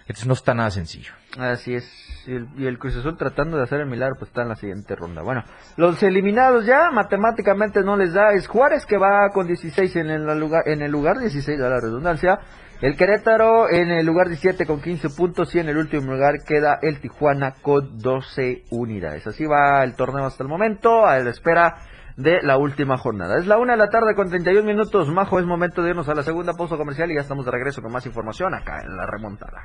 Entonces 0.06 0.26
no 0.26 0.34
está 0.34 0.54
nada 0.54 0.70
sencillo. 0.70 1.12
Así 1.36 1.74
es. 1.74 1.84
Y 2.26 2.34
el, 2.34 2.48
y 2.56 2.66
el 2.66 2.78
Cruz 2.78 2.96
Azul 2.96 3.16
tratando 3.16 3.56
de 3.56 3.64
hacer 3.64 3.80
el 3.80 3.86
milagro, 3.86 4.16
pues 4.18 4.30
está 4.30 4.42
en 4.42 4.48
la 4.48 4.56
siguiente 4.56 4.94
ronda. 4.94 5.22
Bueno, 5.22 5.42
los 5.76 6.00
eliminados 6.02 6.64
ya, 6.64 6.90
matemáticamente 6.92 7.82
no 7.82 7.96
les 7.96 8.14
da. 8.14 8.32
Es 8.32 8.46
Juárez 8.46 8.86
que 8.86 8.98
va 8.98 9.30
con 9.32 9.46
16 9.46 9.96
en 9.96 10.10
el 10.10 10.38
lugar, 10.38 10.62
en 10.66 10.82
el 10.82 10.92
lugar 10.92 11.18
16 11.18 11.58
de 11.58 11.68
la 11.68 11.80
redundancia. 11.80 12.38
El 12.80 12.96
Querétaro 12.96 13.70
en 13.70 13.90
el 13.90 14.04
lugar 14.04 14.28
17 14.28 14.66
con 14.66 14.82
15 14.82 15.10
puntos 15.10 15.54
y 15.54 15.60
en 15.60 15.68
el 15.70 15.78
último 15.78 16.12
lugar 16.12 16.44
queda 16.46 16.78
el 16.82 17.00
Tijuana 17.00 17.54
con 17.62 17.98
12 17.98 18.64
unidades. 18.70 19.26
Así 19.26 19.46
va 19.46 19.82
el 19.82 19.94
torneo 19.94 20.26
hasta 20.26 20.42
el 20.42 20.48
momento, 20.48 21.06
a 21.06 21.18
la 21.18 21.30
espera 21.30 21.74
de 22.16 22.42
la 22.42 22.57
última 22.57 22.96
jornada. 22.96 23.38
Es 23.38 23.46
la 23.46 23.59
una 23.59 23.72
de 23.74 23.79
la 23.79 23.88
tarde 23.88 24.14
con 24.14 24.29
31 24.29 24.62
minutos. 24.62 25.09
Majo, 25.09 25.38
es 25.38 25.46
momento 25.46 25.83
de 25.83 25.90
irnos 25.90 26.09
a 26.09 26.14
la 26.14 26.22
segunda 26.22 26.55
pausa 26.55 26.76
comercial 26.76 27.11
y 27.11 27.14
ya 27.14 27.20
estamos 27.20 27.44
de 27.44 27.52
regreso 27.52 27.83
con 27.83 27.92
más 27.92 28.07
información 28.07 28.55
acá 28.55 28.81
en 28.83 28.96
la 28.96 29.07
remontada. 29.07 29.62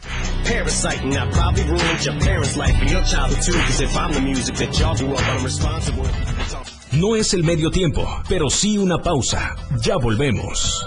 No 6.93 7.15
es 7.15 7.33
el 7.33 7.43
medio 7.43 7.71
tiempo, 7.71 8.05
pero 8.27 8.49
sí 8.49 8.77
una 8.77 8.97
pausa. 8.97 9.55
Ya 9.81 9.95
volvemos. 9.95 10.85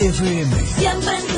FM. 0.00 0.56
Siempre 0.76 1.37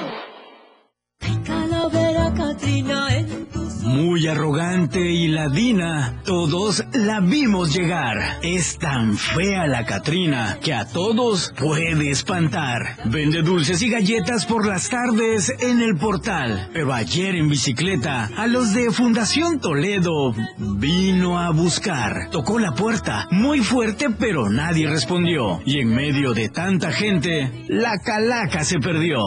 Muy 3.91 4.25
arrogante 4.25 5.01
y 5.01 5.27
ladina, 5.27 6.21
todos 6.23 6.81
la 6.93 7.19
vimos 7.19 7.75
llegar. 7.75 8.39
Es 8.41 8.77
tan 8.77 9.17
fea 9.17 9.67
la 9.67 9.83
Catrina 9.85 10.59
que 10.63 10.73
a 10.73 10.85
todos 10.85 11.53
puede 11.59 12.09
espantar. 12.09 12.95
Vende 13.03 13.41
dulces 13.41 13.81
y 13.81 13.89
galletas 13.89 14.45
por 14.45 14.65
las 14.65 14.87
tardes 14.87 15.51
en 15.59 15.81
el 15.81 15.97
portal. 15.97 16.69
Pero 16.71 16.93
ayer 16.93 17.35
en 17.35 17.49
bicicleta, 17.49 18.29
a 18.37 18.47
los 18.47 18.73
de 18.73 18.91
Fundación 18.91 19.59
Toledo 19.59 20.33
vino 20.57 21.37
a 21.37 21.49
buscar. 21.51 22.29
Tocó 22.31 22.59
la 22.59 22.71
puerta 22.71 23.27
muy 23.29 23.59
fuerte, 23.59 24.09
pero 24.09 24.49
nadie 24.49 24.87
respondió. 24.87 25.59
Y 25.65 25.81
en 25.81 25.93
medio 25.93 26.33
de 26.33 26.47
tanta 26.47 26.93
gente, 26.93 27.65
la 27.67 27.99
calaca 27.99 28.63
se 28.63 28.79
perdió. 28.79 29.19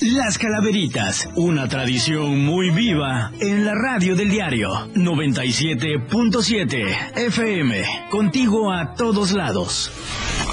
Las 0.00 0.38
calaveritas, 0.38 1.28
una 1.34 1.66
tradición 1.68 2.44
muy 2.44 2.70
viva 2.70 3.32
en 3.40 3.64
la 3.64 3.74
radio 3.74 4.03
del 4.12 4.28
diario 4.28 4.68
97.7 4.94 7.16
FM, 7.16 7.82
contigo 8.10 8.70
a 8.70 8.92
todos 8.94 9.32
lados. 9.32 9.90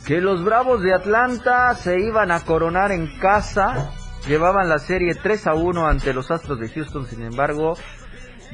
que 0.08 0.21
los 0.21 0.43
Bravos 0.43 0.82
de 0.82 0.91
Atlanta 0.91 1.76
se 1.76 2.00
iban 2.00 2.32
a 2.32 2.39
coronar 2.39 2.91
en 2.91 3.15
casa, 3.19 3.91
llevaban 4.28 4.69
la 4.69 4.80
serie 4.80 5.13
3 5.13 5.45
a 5.45 5.54
1 5.54 5.88
ante 5.88 6.15
los 6.15 6.32
Astros 6.32 6.60
de 6.60 6.67
Houston, 6.69 7.06
sin 7.06 7.21
embargo, 7.21 7.78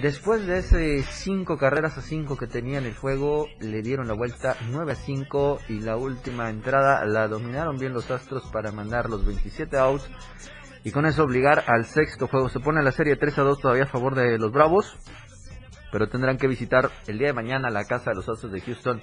después 0.02 0.46
de 0.46 0.58
ese 0.58 1.02
5 1.02 1.58
carreras 1.58 1.98
a 1.98 2.02
5 2.02 2.36
que 2.36 2.48
tenían 2.48 2.84
el 2.84 2.94
juego, 2.94 3.48
le 3.62 3.82
dieron 3.84 4.10
la 4.10 4.16
vuelta 4.16 4.58
9 4.70 4.92
a 4.92 4.96
5 4.96 5.60
y 5.70 5.80
la 5.80 5.96
última 5.96 6.50
entrada 6.50 7.06
la 7.06 7.30
dominaron 7.30 7.78
bien 7.78 7.94
los 7.94 8.12
Astros 8.12 8.44
para 8.52 8.74
mandar 8.74 9.10
los 9.10 9.26
27 9.26 9.78
outs 9.78 10.10
y 10.84 10.92
con 10.92 11.06
eso 11.06 11.24
obligar 11.24 11.64
al 11.68 11.86
sexto 11.86 12.28
juego. 12.28 12.50
Se 12.50 12.60
pone 12.60 12.84
la 12.84 12.92
serie 12.92 13.16
3 13.16 13.40
a 13.40 13.42
2 13.44 13.60
todavía 13.60 13.84
a 13.84 13.88
favor 13.88 14.16
de 14.16 14.38
los 14.38 14.52
Bravos, 14.52 14.98
pero 15.92 16.08
tendrán 16.08 16.38
que 16.38 16.48
visitar 16.48 16.90
el 17.08 17.18
día 17.18 17.28
de 17.28 17.34
mañana 17.34 17.70
la 17.70 17.86
casa 17.86 18.12
de 18.12 18.16
los 18.16 18.30
Astros 18.30 18.52
de 18.52 18.62
Houston 18.62 19.02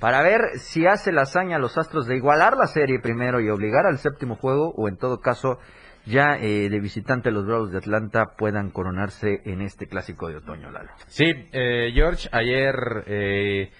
para 0.00 0.22
ver 0.22 0.40
si 0.58 0.86
hace 0.86 1.12
la 1.12 1.22
hazaña 1.22 1.56
a 1.56 1.58
los 1.60 1.76
Astros 1.76 2.06
de 2.06 2.16
igualar 2.16 2.56
la 2.56 2.66
serie 2.66 3.00
primero 3.00 3.40
y 3.40 3.50
obligar 3.50 3.86
al 3.86 3.98
séptimo 3.98 4.36
juego 4.36 4.72
o 4.76 4.88
en 4.88 4.96
todo 4.96 5.20
caso 5.20 5.58
ya 6.06 6.36
eh, 6.40 6.68
de 6.70 6.80
visitante 6.80 7.30
los 7.30 7.46
Bravos 7.46 7.70
de 7.70 7.78
Atlanta 7.78 8.34
puedan 8.36 8.70
coronarse 8.70 9.42
en 9.44 9.60
este 9.60 9.86
clásico 9.86 10.28
de 10.28 10.36
otoño, 10.36 10.70
Lalo. 10.70 10.90
Sí, 11.06 11.26
eh, 11.52 11.90
George, 11.94 12.28
ayer 12.32 12.74
eh, 13.06 13.70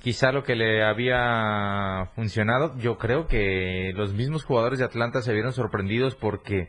quizá 0.00 0.32
lo 0.32 0.42
que 0.42 0.54
le 0.54 0.82
había 0.84 2.10
funcionado, 2.14 2.76
yo 2.78 2.98
creo 2.98 3.26
que 3.26 3.92
los 3.94 4.12
mismos 4.14 4.44
jugadores 4.44 4.78
de 4.78 4.84
Atlanta 4.84 5.22
se 5.22 5.32
vieron 5.32 5.52
sorprendidos 5.52 6.14
porque 6.16 6.68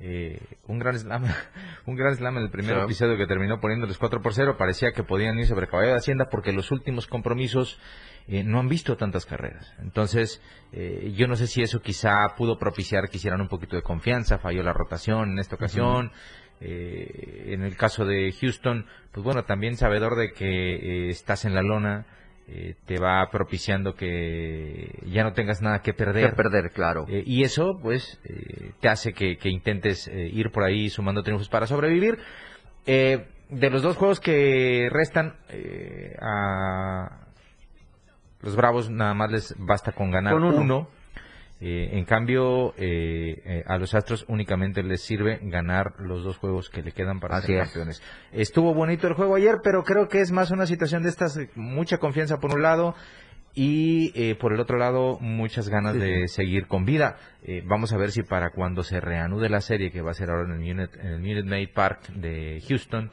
eh, 0.00 0.40
un 0.66 0.78
gran 0.78 0.98
slam, 0.98 1.24
un 1.86 1.96
gran 1.96 2.14
slam 2.16 2.36
en 2.38 2.44
el 2.44 2.50
primer 2.50 2.76
Sí. 2.76 2.82
episodio 2.84 3.16
que 3.16 3.26
terminó 3.26 3.60
poniéndoles 3.60 3.98
4 3.98 4.20
por 4.20 4.34
0, 4.34 4.56
parecía 4.58 4.92
que 4.92 5.04
podían 5.04 5.38
ir 5.38 5.46
sobre 5.46 5.68
caballo 5.68 5.90
de 5.90 5.96
Hacienda 5.98 6.28
porque 6.30 6.52
los 6.52 6.70
últimos 6.72 7.06
compromisos 7.06 7.78
eh, 8.28 8.42
no 8.44 8.58
han 8.60 8.68
visto 8.68 8.96
tantas 8.96 9.26
carreras. 9.26 9.72
Entonces, 9.80 10.40
eh, 10.72 11.12
yo 11.16 11.26
no 11.28 11.36
sé 11.36 11.46
si 11.46 11.62
eso 11.62 11.80
quizá 11.80 12.34
pudo 12.36 12.58
propiciar 12.58 13.08
que 13.08 13.16
hicieran 13.18 13.40
un 13.40 13.48
poquito 13.48 13.76
de 13.76 13.82
confianza, 13.82 14.38
falló 14.38 14.62
la 14.62 14.72
rotación 14.72 15.32
en 15.32 15.38
esta 15.38 15.56
ocasión. 15.56 16.10
Eh, 16.64 17.54
en 17.54 17.62
el 17.64 17.76
caso 17.76 18.04
de 18.04 18.32
Houston, 18.40 18.86
pues 19.10 19.24
bueno, 19.24 19.42
también 19.44 19.76
sabedor 19.76 20.14
de 20.16 20.32
que 20.32 20.46
eh, 20.46 21.08
estás 21.10 21.44
en 21.44 21.54
la 21.56 21.62
lona, 21.62 22.06
eh, 22.48 22.74
te 22.86 22.98
va 22.98 23.28
propiciando 23.30 23.94
que 23.94 24.98
ya 25.06 25.22
no 25.24 25.32
tengas 25.32 25.62
nada 25.62 25.80
que 25.80 25.94
perder. 25.94 26.30
Que 26.30 26.36
perder, 26.36 26.70
claro. 26.72 27.06
Eh, 27.08 27.22
y 27.26 27.44
eso, 27.44 27.78
pues, 27.82 28.20
eh, 28.24 28.72
te 28.80 28.88
hace 28.88 29.12
que, 29.12 29.36
que 29.38 29.48
intentes 29.48 30.08
eh, 30.08 30.28
ir 30.32 30.50
por 30.50 30.64
ahí 30.64 30.90
sumando 30.90 31.22
triunfos 31.22 31.48
para 31.48 31.66
sobrevivir. 31.66 32.18
Eh, 32.86 33.26
de 33.48 33.70
los 33.70 33.82
dos 33.82 33.96
juegos 33.96 34.18
que 34.20 34.88
restan, 34.90 35.36
eh, 35.50 36.16
a 36.20 37.26
los 38.40 38.56
Bravos 38.56 38.90
nada 38.90 39.14
más 39.14 39.30
les 39.30 39.54
basta 39.58 39.92
con 39.92 40.10
ganar 40.10 40.32
Con 40.34 40.44
uno. 40.44 40.60
uno. 40.60 40.88
Eh, 41.64 41.90
en 41.96 42.04
cambio, 42.04 42.74
eh, 42.76 43.40
eh, 43.44 43.62
a 43.68 43.78
los 43.78 43.94
Astros 43.94 44.24
únicamente 44.26 44.82
les 44.82 45.00
sirve 45.02 45.38
ganar 45.42 45.92
los 46.00 46.24
dos 46.24 46.36
juegos 46.38 46.68
que 46.68 46.82
le 46.82 46.90
quedan 46.90 47.20
para 47.20 47.36
Así 47.36 47.46
ser 47.46 47.56
es. 47.58 47.62
campeones. 47.68 48.02
Estuvo 48.32 48.74
bonito 48.74 49.06
el 49.06 49.14
juego 49.14 49.36
ayer, 49.36 49.58
pero 49.62 49.84
creo 49.84 50.08
que 50.08 50.20
es 50.20 50.32
más 50.32 50.50
una 50.50 50.66
situación 50.66 51.04
de 51.04 51.10
estas, 51.10 51.36
eh, 51.36 51.50
mucha 51.54 51.98
confianza 51.98 52.38
por 52.38 52.52
un 52.52 52.62
lado 52.62 52.96
y 53.54 54.10
eh, 54.16 54.34
por 54.34 54.52
el 54.52 54.58
otro 54.58 54.76
lado 54.76 55.18
muchas 55.20 55.68
ganas 55.68 55.92
Sí, 55.92 56.00
de 56.00 56.26
seguir 56.26 56.66
con 56.66 56.84
vida. 56.84 57.16
Vamos 57.66 57.92
a 57.92 57.96
ver 57.96 58.10
si 58.10 58.22
para 58.24 58.50
cuando 58.50 58.82
se 58.82 58.98
reanude 59.00 59.48
la 59.48 59.60
serie, 59.60 59.92
que 59.92 60.00
va 60.02 60.10
a 60.10 60.14
ser 60.14 60.30
ahora 60.30 60.46
en 60.46 60.52
el 60.54 60.58
Minute, 60.58 60.98
en 61.00 61.06
el 61.06 61.20
Minute 61.20 61.48
Maid 61.48 61.68
Park 61.72 62.08
de 62.08 62.60
Houston, 62.68 63.12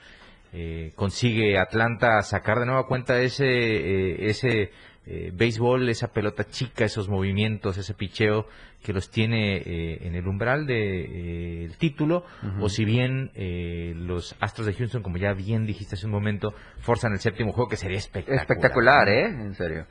eh, 0.54 0.92
consigue 0.96 1.60
Atlanta 1.60 2.20
sacar 2.24 2.58
de 2.60 2.66
nueva 2.66 2.88
cuenta 2.88 3.22
ese, 3.22 4.28
ese 4.28 4.72
eh, 5.12 5.32
béisbol, 5.34 5.90
esa 5.90 6.10
pelota 6.10 6.44
chica, 6.44 6.86
esos 6.86 7.10
movimientos, 7.10 7.80
ese 7.80 7.96
picheo 7.96 8.46
que 8.84 8.94
los 8.94 9.10
tiene 9.10 9.58
eh, 9.58 10.08
en 10.08 10.14
el 10.14 10.28
umbral 10.28 10.68
del 10.68 10.78
de, 10.78 11.66
el 11.66 11.78
título, 11.78 12.26
o 12.62 12.70
si 12.70 12.86
bien 12.86 13.32
eh, 13.34 13.94
los 13.96 14.36
Astros 14.40 14.68
de 14.68 14.74
Houston, 14.74 15.02
como 15.02 15.18
ya 15.18 15.34
bien 15.34 15.66
dijiste 15.66 15.96
hace 15.96 16.06
un 16.06 16.12
momento, 16.12 16.54
forzan 16.82 17.14
el 17.14 17.20
séptimo 17.20 17.54
juego, 17.54 17.70
que 17.70 17.78
sería 17.78 17.98
espectacular. 17.98 18.42
Espectacular, 18.42 19.10
¿eh? 19.10 19.26
En 19.26 19.56
serio. 19.56 19.88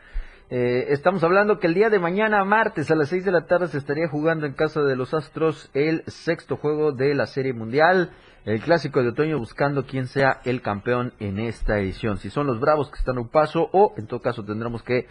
Eh, 0.50 0.86
estamos 0.92 1.22
hablando 1.24 1.58
que 1.58 1.66
el 1.66 1.74
día 1.74 1.90
de 1.90 1.98
mañana, 1.98 2.42
martes, 2.44 2.90
a 2.90 2.94
las 2.94 3.10
6 3.10 3.24
de 3.24 3.32
la 3.32 3.46
tarde, 3.46 3.66
se 3.68 3.76
estaría 3.76 4.08
jugando 4.08 4.46
en 4.46 4.54
casa 4.54 4.80
de 4.82 4.96
los 4.96 5.12
Astros 5.12 5.70
el 5.74 6.04
sexto 6.06 6.56
juego 6.56 6.92
de 6.92 7.14
la 7.14 7.26
Serie 7.26 7.52
Mundial, 7.52 8.12
el 8.48 8.62
clásico 8.62 9.02
de 9.02 9.10
otoño, 9.10 9.38
buscando 9.38 9.84
quién 9.84 10.06
sea 10.06 10.40
el 10.44 10.62
campeón 10.62 11.12
en 11.20 11.38
esta 11.38 11.78
edición. 11.78 12.16
Si 12.16 12.30
son 12.30 12.46
los 12.46 12.58
Bravos 12.60 12.90
que 12.90 12.98
están 12.98 13.18
a 13.18 13.20
un 13.20 13.28
paso, 13.28 13.68
o 13.72 13.92
en 13.98 14.06
todo 14.06 14.20
caso 14.20 14.42
tendremos 14.42 14.82
que 14.82 15.06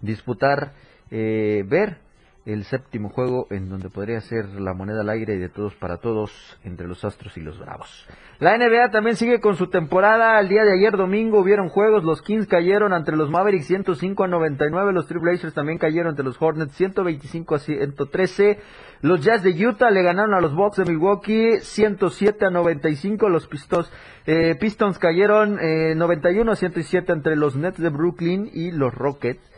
disputar, 0.00 0.72
eh, 1.10 1.62
ver 1.68 1.98
el 2.46 2.64
séptimo 2.64 3.10
juego 3.10 3.46
en 3.50 3.68
donde 3.68 3.90
podría 3.90 4.20
ser 4.20 4.46
la 4.60 4.72
moneda 4.72 5.02
al 5.02 5.10
aire 5.10 5.34
y 5.34 5.38
de 5.38 5.48
todos 5.48 5.74
para 5.74 5.98
todos 5.98 6.30
entre 6.64 6.86
los 6.86 7.04
Astros 7.04 7.36
y 7.36 7.40
los 7.40 7.58
Bravos. 7.58 8.06
La 8.38 8.56
NBA 8.56 8.90
también 8.90 9.16
sigue 9.16 9.40
con 9.40 9.56
su 9.56 9.68
temporada. 9.68 10.40
El 10.40 10.48
día 10.48 10.62
de 10.64 10.72
ayer 10.72 10.96
domingo 10.96 11.40
hubieron 11.40 11.68
juegos. 11.68 12.04
Los 12.04 12.22
Kings 12.22 12.46
cayeron 12.46 12.94
entre 12.94 13.16
los 13.16 13.30
Mavericks 13.30 13.66
105 13.66 14.24
a 14.24 14.28
99. 14.28 14.92
Los 14.92 15.06
Trailblazers 15.06 15.52
también 15.52 15.78
cayeron 15.78 16.10
entre 16.10 16.24
los 16.24 16.40
Hornets 16.40 16.72
125 16.74 17.54
a 17.54 17.58
113. 17.58 18.58
Los 19.02 19.22
Jazz 19.22 19.42
de 19.42 19.66
Utah 19.66 19.90
le 19.90 20.02
ganaron 20.02 20.34
a 20.34 20.40
los 20.40 20.54
Bucks 20.54 20.78
de 20.78 20.84
Milwaukee 20.84 21.58
107 21.60 22.46
a 22.46 22.50
95. 22.50 23.28
Los 23.28 23.46
Pistons, 23.46 23.92
eh, 24.26 24.56
Pistons 24.58 24.98
cayeron 24.98 25.58
eh, 25.60 25.94
91 25.94 26.52
a 26.52 26.56
107 26.56 27.12
entre 27.12 27.36
los 27.36 27.56
Nets 27.56 27.78
de 27.78 27.90
Brooklyn 27.90 28.50
y 28.52 28.70
los 28.70 28.94
Rockets 28.94 29.49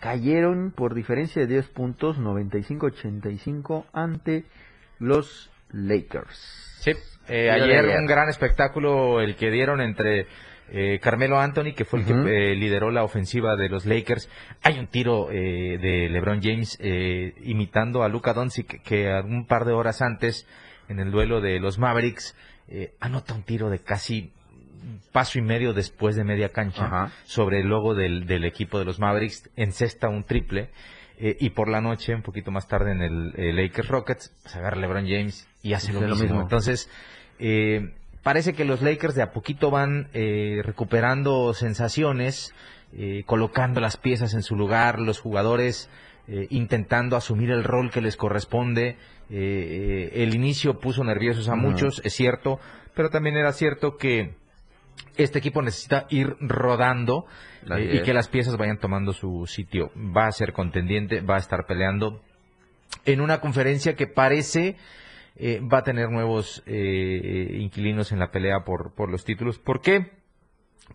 cayeron 0.00 0.72
por 0.72 0.94
diferencia 0.94 1.42
de 1.42 1.48
10 1.48 1.68
puntos 1.68 2.18
95-85 2.18 3.86
ante 3.92 4.44
los 4.98 5.50
Lakers. 5.70 6.78
Sí, 6.80 6.92
eh, 7.28 7.50
ayer, 7.50 7.84
un 7.98 8.06
gran 8.06 8.28
espectáculo 8.28 9.20
el 9.20 9.36
que 9.36 9.50
dieron 9.50 9.80
entre 9.80 10.26
eh, 10.70 10.98
Carmelo 11.00 11.38
Anthony, 11.38 11.72
que 11.74 11.84
fue 11.84 12.00
el 12.00 12.06
que 12.06 12.12
eh, 12.12 12.54
lideró 12.54 12.90
la 12.90 13.04
ofensiva 13.04 13.56
de 13.56 13.68
los 13.68 13.86
Lakers. 13.86 14.28
Hay 14.62 14.78
un 14.78 14.86
tiro 14.86 15.30
eh, 15.30 15.78
de 15.78 16.08
LeBron 16.10 16.40
James 16.42 16.76
eh, 16.80 17.34
imitando 17.42 18.02
a 18.02 18.08
Luka 18.08 18.34
Doncic, 18.34 18.82
que 18.82 19.08
un 19.24 19.46
par 19.46 19.64
de 19.64 19.72
horas 19.72 20.02
antes, 20.02 20.46
en 20.88 21.00
el 21.00 21.10
duelo 21.10 21.40
de 21.40 21.58
los 21.60 21.78
Mavericks, 21.78 22.36
anota 23.00 23.32
un 23.32 23.44
tiro 23.44 23.70
de 23.70 23.78
casi 23.78 24.30
paso 25.12 25.38
y 25.38 25.42
medio 25.42 25.72
después 25.72 26.16
de 26.16 26.24
media 26.24 26.50
cancha 26.50 26.84
Ajá. 26.86 27.12
sobre 27.24 27.60
el 27.60 27.68
logo 27.68 27.94
del, 27.94 28.26
del 28.26 28.44
equipo 28.44 28.78
de 28.78 28.84
los 28.84 28.98
Mavericks, 28.98 29.50
encesta 29.56 30.08
un 30.08 30.24
triple. 30.24 30.70
eh, 31.20 31.36
y 31.40 31.50
por 31.50 31.68
la 31.68 31.80
noche, 31.80 32.14
un 32.14 32.22
poquito 32.22 32.50
más 32.52 32.68
tarde 32.68 32.92
en 32.92 33.02
el 33.02 33.32
eh, 33.36 33.52
Lakers 33.52 33.88
Rockets, 33.88 34.32
se 34.46 34.58
agarra 34.58 34.76
LeBron 34.76 35.06
James 35.08 35.48
y 35.62 35.72
hace 35.72 35.92
lo 35.92 36.00
mismo. 36.02 36.16
mismo. 36.16 36.40
Entonces, 36.42 36.88
eh, 37.40 37.92
parece 38.22 38.52
que 38.52 38.64
los 38.64 38.82
Lakers 38.82 39.14
de 39.16 39.22
a 39.22 39.32
poquito 39.32 39.70
van 39.72 40.08
eh, 40.14 40.60
recuperando 40.62 41.52
sensaciones, 41.54 42.54
eh, 42.96 43.24
colocando 43.26 43.80
las 43.80 43.96
piezas 43.96 44.34
en 44.34 44.42
su 44.42 44.54
lugar, 44.56 45.00
los 45.00 45.18
jugadores 45.20 45.90
intentando 46.50 47.16
asumir 47.16 47.50
el 47.50 47.64
rol 47.64 47.90
que 47.90 48.02
les 48.02 48.18
corresponde. 48.18 48.98
El 49.30 50.34
inicio 50.34 50.78
puso 50.78 51.02
nerviosos 51.02 51.48
a 51.48 51.54
muchos, 51.56 52.02
es 52.04 52.12
cierto, 52.12 52.60
pero 52.94 53.08
también 53.08 53.36
era 53.36 53.52
cierto 53.54 53.96
que 53.96 54.34
este 55.16 55.38
equipo 55.38 55.62
necesita 55.62 56.06
ir 56.10 56.36
rodando 56.40 57.26
eh, 57.76 57.98
y 58.00 58.02
que 58.02 58.14
las 58.14 58.28
piezas 58.28 58.56
vayan 58.56 58.78
tomando 58.78 59.12
su 59.12 59.46
sitio. 59.46 59.90
Va 59.96 60.26
a 60.26 60.32
ser 60.32 60.52
contendiente, 60.52 61.20
va 61.20 61.36
a 61.36 61.38
estar 61.38 61.66
peleando 61.66 62.22
en 63.04 63.20
una 63.20 63.40
conferencia 63.40 63.94
que 63.94 64.06
parece 64.06 64.76
eh, 65.36 65.60
va 65.60 65.78
a 65.78 65.82
tener 65.82 66.10
nuevos 66.10 66.62
eh, 66.66 67.58
inquilinos 67.60 68.12
en 68.12 68.18
la 68.18 68.30
pelea 68.30 68.64
por, 68.64 68.94
por 68.94 69.10
los 69.10 69.24
títulos. 69.24 69.58
¿Por 69.58 69.80
qué? 69.80 70.12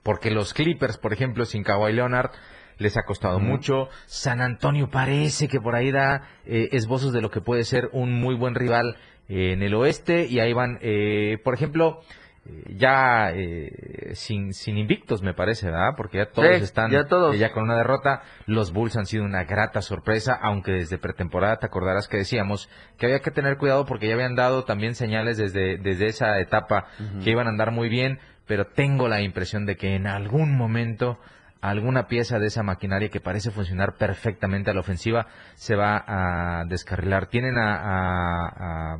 Porque 0.01 0.31
los 0.31 0.53
Clippers, 0.53 0.97
por 0.97 1.13
ejemplo, 1.13 1.45
sin 1.45 1.63
Kawhi 1.63 1.93
Leonard, 1.93 2.31
les 2.77 2.97
ha 2.97 3.03
costado 3.03 3.39
mucho. 3.39 3.89
San 4.05 4.41
Antonio 4.41 4.89
parece 4.89 5.47
que 5.47 5.59
por 5.59 5.75
ahí 5.75 5.91
da 5.91 6.27
eh, 6.45 6.69
esbozos 6.71 7.13
de 7.13 7.21
lo 7.21 7.29
que 7.29 7.41
puede 7.41 7.63
ser 7.63 7.89
un 7.93 8.19
muy 8.19 8.35
buen 8.35 8.55
rival 8.55 8.97
eh, 9.29 9.53
en 9.53 9.61
el 9.61 9.73
oeste. 9.75 10.25
Y 10.25 10.39
ahí 10.39 10.53
van, 10.53 10.79
eh, 10.81 11.37
por 11.43 11.53
ejemplo, 11.53 12.01
eh, 12.45 12.73
ya 12.77 13.31
eh, 13.33 14.11
sin, 14.15 14.53
sin 14.53 14.77
invictos, 14.77 15.21
me 15.21 15.33
parece, 15.33 15.67
¿verdad? 15.67 15.91
Porque 15.95 16.17
ya 16.17 16.25
todos 16.31 16.57
Sí, 16.57 16.63
están 16.63 16.91
ya 16.91 17.05
todos. 17.05 17.35
eh, 17.35 17.37
ya 17.37 17.51
con 17.51 17.63
una 17.63 17.75
derrota. 17.77 18.21
Los 18.47 18.73
Bulls 18.73 18.97
han 18.97 19.05
sido 19.05 19.23
una 19.23 19.43
grata 19.45 19.81
sorpresa, 19.81 20.37
aunque 20.41 20.71
desde 20.73 20.97
pretemporada 20.97 21.57
te 21.57 21.65
acordarás 21.65 22.07
que 22.07 22.17
decíamos 22.17 22.69
que 22.97 23.05
había 23.05 23.19
que 23.19 23.31
tener 23.31 23.57
cuidado 23.57 23.85
porque 23.85 24.07
ya 24.07 24.13
habían 24.15 24.35
dado 24.35 24.63
también 24.65 24.95
señales 24.95 25.37
desde, 25.37 25.77
desde 25.77 26.07
esa 26.07 26.39
etapa 26.39 26.85
que 27.23 27.29
iban 27.31 27.47
a 27.47 27.51
andar 27.51 27.71
muy 27.71 27.87
bien, 27.89 28.19
pero 28.45 28.65
tengo 28.67 29.07
la 29.07 29.21
impresión 29.21 29.65
de 29.65 29.77
que 29.77 29.95
en 29.95 30.05
algún 30.07 30.57
momento 30.57 31.17
alguna 31.61 32.07
pieza 32.09 32.39
de 32.39 32.47
esa 32.47 32.61
maquinaria 32.61 33.07
que 33.07 33.21
parece 33.21 33.49
funcionar 33.51 33.93
perfectamente 33.95 34.69
a 34.69 34.73
la 34.73 34.81
ofensiva 34.81 35.27
se 35.55 35.77
va 35.77 36.03
a 36.05 36.65
descarrilar. 36.65 37.27
Tienen 37.27 37.57
a, 37.57 37.77
a, 37.77 38.47
a 38.95 38.97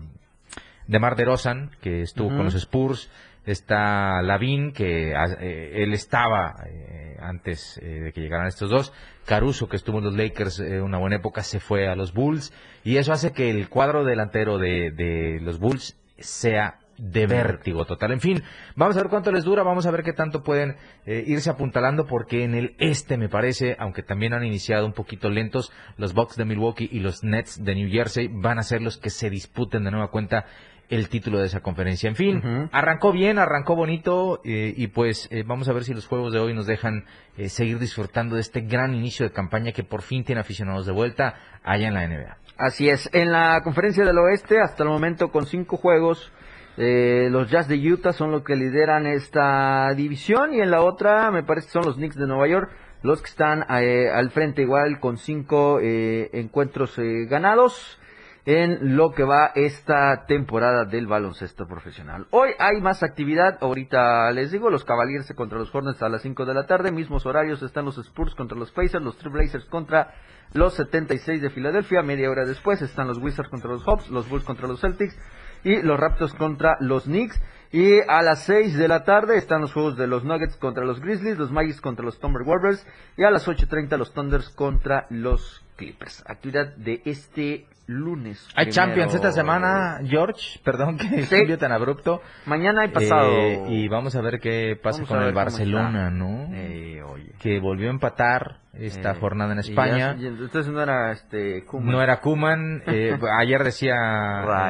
Demar 0.88 1.16
DeRozan, 1.18 1.72
que 1.82 2.02
estuvo 2.02 2.30
con 2.30 2.44
los 2.46 2.56
Spurs, 2.56 3.10
está 3.46 4.22
Lavín, 4.22 4.72
que 4.72 5.14
ah, 5.16 5.26
eh, 5.40 5.84
él 5.84 5.94
estaba 5.94 6.56
eh, 6.66 7.18
antes 7.20 7.80
eh, 7.82 7.86
de 7.86 8.14
que 8.14 8.22
llegaran 8.22 8.48
estos 8.48 8.70
dos, 8.70 8.94
Caruso, 9.26 9.70
que 9.70 9.78
estuvo 9.78 10.00
en 10.00 10.06
los 10.06 10.16
Lakers 10.16 10.60
eh, 10.60 10.82
una 10.82 10.98
buena 10.98 11.16
época, 11.18 11.44
se 11.44 11.60
fue 11.60 11.88
a 11.88 11.96
los 11.96 12.14
Bulls, 12.14 12.54
y 12.84 12.98
eso 12.98 13.14
hace 13.14 13.32
que 13.32 13.50
el 13.50 13.70
cuadro 13.70 14.04
delantero 14.04 14.58
de, 14.58 14.92
de 14.92 15.40
los 15.42 15.60
Bulls 15.60 15.98
sea 16.18 16.80
de 16.98 17.26
vértigo. 17.28 17.86
total. 17.86 18.12
En 18.12 18.20
fin, 18.20 18.44
vamos 18.76 18.96
a 18.96 19.02
ver 19.02 19.10
cuánto 19.10 19.32
les 19.32 19.44
dura, 19.44 19.64
vamos 19.64 19.86
a 19.86 19.92
ver 19.92 20.04
qué 20.04 20.14
tanto 20.14 20.44
pueden 20.44 20.76
eh, 21.06 21.24
irse 21.26 21.50
apuntalando, 21.50 22.06
porque 22.06 22.44
en 22.44 22.54
el 22.54 22.76
este 22.80 23.18
me 23.18 23.30
parece, 23.30 23.76
aunque 23.80 24.04
también 24.04 24.34
han 24.34 24.44
iniciado 24.44 24.86
un 24.86 24.94
poquito 24.94 25.30
lentos, 25.30 25.72
los 25.98 26.14
Bucks 26.14 26.36
de 26.36 26.46
Milwaukee 26.46 26.90
y 26.92 27.00
los 27.00 27.24
Nets 27.24 27.64
de 27.64 27.76
New 27.76 27.90
Jersey 27.90 28.30
van 28.32 28.60
a 28.60 28.64
ser 28.64 28.82
los 28.82 28.98
que 28.98 29.10
se 29.10 29.30
disputen 29.30 29.84
de 29.84 29.92
nueva 29.92 30.10
cuenta 30.10 30.46
el 30.90 31.10
título 31.10 31.40
de 31.40 31.48
esa 31.48 31.62
conferencia. 31.62 32.10
En 32.10 32.16
fin, 32.16 32.70
arrancó 32.72 33.12
bien, 33.12 33.40
arrancó 33.40 33.76
bonito 33.76 34.42
eh, 34.44 34.74
y 34.76 34.88
pues 34.88 35.28
eh, 35.32 35.44
vamos 35.46 35.70
a 35.70 35.74
ver 35.74 35.84
si 35.84 35.94
los 35.94 36.08
juegos 36.08 36.34
de 36.34 36.40
hoy 36.40 36.54
nos 36.54 36.68
dejan 36.68 37.06
eh, 37.38 37.50
seguir 37.50 37.80
disfrutando 37.80 38.36
de 38.36 38.42
este 38.42 38.62
gran 38.62 38.94
inicio 38.94 39.26
de 39.26 39.32
campaña 39.32 39.72
que 39.72 39.84
por 39.84 40.02
fin 40.02 40.24
tiene 40.24 40.42
aficionados 40.42 40.86
de 40.86 40.92
vuelta 40.92 41.36
allá 41.64 41.88
en 41.88 41.94
la 41.94 42.08
NBA. 42.08 42.38
Así 42.58 42.90
es, 42.90 43.10
en 43.14 43.32
la 43.32 43.62
conferencia 43.64 44.06
del 44.06 44.18
oeste, 44.18 44.60
hasta 44.60 44.84
el 44.84 44.90
momento 44.90 45.32
con 45.32 45.46
cinco 45.48 45.78
juegos, 45.78 46.32
eh, 46.78 47.28
los 47.32 47.50
Jazz 47.50 47.68
de 47.68 47.76
Utah 47.76 48.14
son 48.14 48.32
los 48.32 48.44
que 48.44 48.56
lideran 48.56 49.08
esta 49.08 49.94
división 49.96 50.54
y 50.54 50.62
en 50.62 50.72
la 50.72 50.82
otra 50.82 51.32
me 51.32 51.44
parece 51.44 51.68
que 51.68 51.74
son 51.74 51.86
los 51.86 51.96
Knicks 51.96 52.16
de 52.16 52.28
Nueva 52.28 52.48
York 52.48 52.72
los 53.04 53.22
que 53.22 53.30
están 53.30 53.66
eh, 53.70 54.10
al 54.10 54.32
frente 54.32 54.62
igual 54.64 55.00
con 55.00 55.18
cinco 55.18 55.80
eh, 55.82 56.30
encuentros 56.34 56.98
eh, 56.98 57.26
ganados. 57.30 58.00
En 58.46 58.98
lo 58.98 59.12
que 59.12 59.24
va 59.24 59.52
esta 59.56 60.26
temporada 60.26 60.86
del 60.86 61.08
baloncesto 61.08 61.66
profesional. 61.66 62.28
Hoy 62.32 62.52
hay 62.60 62.82
más 62.82 63.02
actividad, 63.02 63.58
ahorita 63.62 64.30
les 64.32 64.52
digo, 64.52 64.70
los 64.70 64.84
Cavaliers 64.84 65.32
contra 65.34 65.60
los 65.60 65.74
Hornets 65.74 66.02
a 66.02 66.10
las 66.10 66.22
5 66.24 66.46
de 66.46 66.54
la 66.54 66.66
tarde, 66.66 66.92
mismos 66.92 67.26
horarios 67.26 67.62
están 67.62 67.86
los 67.86 67.98
Spurs 67.98 68.36
contra 68.36 68.58
los 68.58 68.72
Pacers, 68.72 69.04
los 69.04 69.18
Trailblazers 69.18 69.66
contra 69.66 70.14
los 70.54 70.74
76 70.74 71.42
de 71.42 71.50
Filadelfia, 71.50 72.04
media 72.04 72.30
hora 72.30 72.46
después 72.46 72.82
están 72.82 73.08
los 73.08 73.18
Wizards 73.18 73.50
contra 73.50 73.72
los 73.72 73.84
Hawks, 73.86 74.10
los 74.10 74.28
Bulls 74.30 74.44
contra 74.44 74.68
los 74.68 74.82
Celtics 74.82 75.18
y 75.64 75.82
los 75.82 76.00
Raptors 76.00 76.34
contra 76.34 76.78
los 76.80 77.04
Knicks. 77.04 77.42
Y 77.72 78.02
a 78.08 78.22
las 78.22 78.44
6 78.44 78.78
de 78.78 78.88
la 78.88 79.04
tarde 79.04 79.38
están 79.38 79.62
los 79.62 79.74
juegos 79.74 79.98
de 79.98 80.06
los 80.06 80.24
Nuggets 80.24 80.58
contra 80.58 80.86
los 80.86 81.00
Grizzlies, 81.00 81.40
los 81.40 81.52
Magic 81.52 81.82
contra 81.82 82.06
los 82.06 82.20
Timberwolves 82.20 82.86
y 83.18 83.24
a 83.24 83.32
las 83.32 83.48
8.30 83.48 83.98
los 83.98 84.14
Thunders 84.14 84.50
contra 84.50 85.08
los 85.10 85.63
Clippers. 85.76 86.24
Actividad 86.28 86.76
de 86.76 87.02
este 87.06 87.66
lunes. 87.86 88.42
Hay 88.56 88.66
primero. 88.68 88.72
Champions 88.74 89.14
esta 89.16 89.32
semana, 89.34 90.00
George. 90.06 90.60
Perdón 90.64 90.98
que 90.98 91.24
Sí. 91.24 91.36
cambio 91.38 91.58
tan 91.58 91.72
abrupto. 91.74 92.22
Mañana 92.46 92.86
y 92.86 92.90
pasado. 92.90 93.30
Eh, 93.38 93.64
y 93.70 93.88
vamos 93.90 94.16
a 94.16 94.22
ver 94.22 94.40
qué 94.40 94.80
pasa 94.82 95.04
con 95.04 95.22
el 95.22 95.34
Barcelona. 95.34 96.10
¿no? 96.10 96.48
Eh, 96.54 97.02
oye. 97.04 97.34
Que 97.40 97.60
volvió 97.60 97.88
a 97.90 97.92
empatar 97.92 98.60
esta 98.74 99.12
Eh, 99.12 99.16
jornada 99.20 99.52
en 99.52 99.58
y 99.58 99.62
España. 99.62 100.16
ya- 100.16 100.22
y 100.24 100.28
entonces 100.28 100.68
no 100.72 100.82
era 100.82 101.12
este 101.12 101.66
Koeman. 101.66 101.92
No 101.92 102.02
era 102.02 102.22
Kuman. 102.22 102.84
ayer 103.38 103.64
decía 103.64 103.96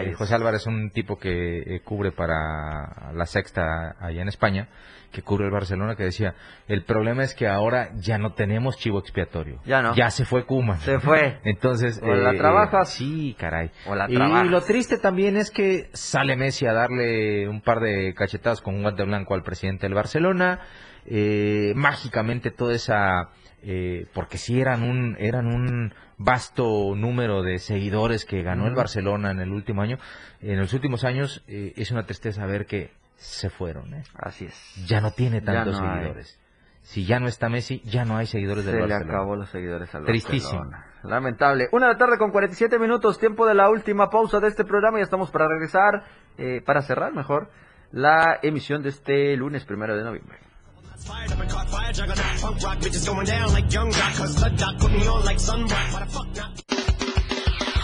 eh. 0.02 0.14
José 0.14 0.34
Álvarez, 0.36 0.66
un 0.66 0.90
tipo 0.90 1.18
que 1.20 1.60
eh, 1.76 1.82
cubre 1.84 2.12
para 2.12 3.12
la 3.14 3.26
sexta 3.28 3.96
allá 4.00 4.22
en 4.24 4.28
España, 4.28 4.70
que 5.14 5.22
cubre 5.22 5.46
el 5.46 5.52
Barcelona, 5.52 5.96
que 5.96 6.04
decía, 6.04 6.36
el 6.68 6.84
problema 6.84 7.24
es 7.24 7.36
que 7.36 7.48
ahora 7.48 7.92
ya 7.96 8.18
no 8.18 8.34
tenemos 8.34 8.78
chivo 8.78 9.00
expiatorio. 9.00 9.62
Ya 9.66 9.82
no. 9.82 9.96
Ya 9.96 10.10
se 10.10 10.26
fue 10.26 10.46
Kuman. 10.46 10.80
Se 10.80 11.00
fue. 11.00 11.40
Entonces... 11.46 12.02
O 12.04 12.14
la 12.14 12.34
trabajas. 12.34 12.90
sí, 12.90 13.36
caray. 13.40 13.72
O 13.86 13.96
la 13.96 14.10
y 14.10 14.16
lo 14.18 14.62
triste 14.62 14.98
también 14.98 15.38
es 15.38 15.52
que 15.52 15.90
sale 15.94 16.36
Messi 16.36 16.66
a 16.66 16.74
darle 16.74 17.48
un 17.48 17.62
par 17.62 17.80
de 17.80 18.14
cachetadas 18.14 18.62
con 18.62 18.76
un 18.76 18.82
guante 18.82 19.04
blanco 19.04 19.36
al 19.36 19.44
presidente 19.44 19.86
del 19.86 19.94
Barcelona. 19.94 20.60
Eh, 21.06 21.74
mágicamente 21.76 22.50
toda 22.52 22.74
esa... 22.74 23.30
eh, 23.62 24.08
porque 24.14 24.38
sí 24.38 24.60
eran 24.60 24.84
un, 24.84 25.16
eran 25.20 25.48
un 25.48 25.94
vasto 26.18 26.96
número 26.96 27.44
de 27.44 27.60
seguidores 27.60 28.26
que 28.26 28.42
ganó 28.42 28.68
el. 28.68 28.74
Barcelona 28.74 29.32
en 29.32 29.40
el 29.40 29.52
último 29.52 29.82
año. 29.82 30.00
En 30.42 30.58
los 30.60 30.74
últimos 30.74 31.04
años 31.04 31.44
eh, 31.48 31.74
es 31.76 31.92
una 31.92 32.06
tristeza 32.06 32.46
ver 32.46 32.66
que 32.66 32.92
se 33.24 33.50
fueron. 33.50 33.94
¿eh? 33.94 34.04
Así 34.16 34.46
es. 34.46 34.86
Ya 34.88 35.02
no 35.02 35.12
tiene 35.12 35.42
tantos 35.42 35.80
no 35.80 35.90
hay. 35.90 35.98
seguidores. 36.00 36.40
Si 36.82 37.06
ya 37.06 37.20
no 37.20 37.28
está 37.28 37.48
Messi, 37.48 37.82
ya 37.86 38.04
no 38.04 38.18
hay 38.18 38.26
seguidores 38.26 38.66
del 38.66 38.74
Se 38.76 38.82
le 38.82 38.88
Barcelona. 38.88 39.14
acabó 39.18 39.36
los 39.38 39.50
seguidores 39.50 39.94
al 39.96 40.04
Tristísimo. 40.06 40.60
Barcelona. 40.60 40.86
Lamentable. 41.04 41.68
Una 41.72 41.88
de 41.88 41.94
la 41.94 41.98
tarde 41.98 42.18
con 42.18 42.32
47 42.32 42.78
minutos, 42.78 43.20
tiempo 43.20 43.46
de 43.48 43.54
la 43.54 43.70
última 43.70 44.10
pausa 44.10 44.40
de 44.42 44.50
este 44.50 44.66
programa. 44.66 44.98
Ya 45.00 45.06
estamos 45.06 45.32
para 45.32 45.48
regresar, 45.48 46.04
eh, 46.38 46.62
para 46.66 46.82
cerrar 46.82 47.14
mejor, 47.14 47.50
la 47.92 48.38
emisión 48.42 48.84
de 48.84 48.90
este 48.90 49.36
lunes 49.38 49.64
primero 49.66 49.96
de 49.96 50.04
noviembre. 50.04 50.38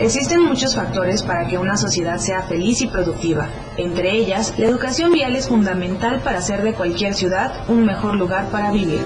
Existen 0.00 0.42
muchos 0.42 0.74
factores 0.74 1.22
para 1.22 1.46
que 1.46 1.56
una 1.56 1.76
sociedad 1.76 2.18
sea 2.18 2.42
feliz 2.42 2.82
y 2.82 2.88
productiva. 2.88 3.48
Entre 3.76 4.12
ellas, 4.12 4.52
la 4.58 4.66
educación 4.66 5.12
vial 5.12 5.36
es 5.36 5.48
fundamental 5.48 6.20
para 6.20 6.38
hacer 6.38 6.62
de 6.62 6.74
cualquier 6.74 7.14
ciudad 7.14 7.68
un 7.68 7.84
mejor 7.84 8.16
lugar 8.16 8.50
para 8.50 8.72
vivir. 8.72 9.00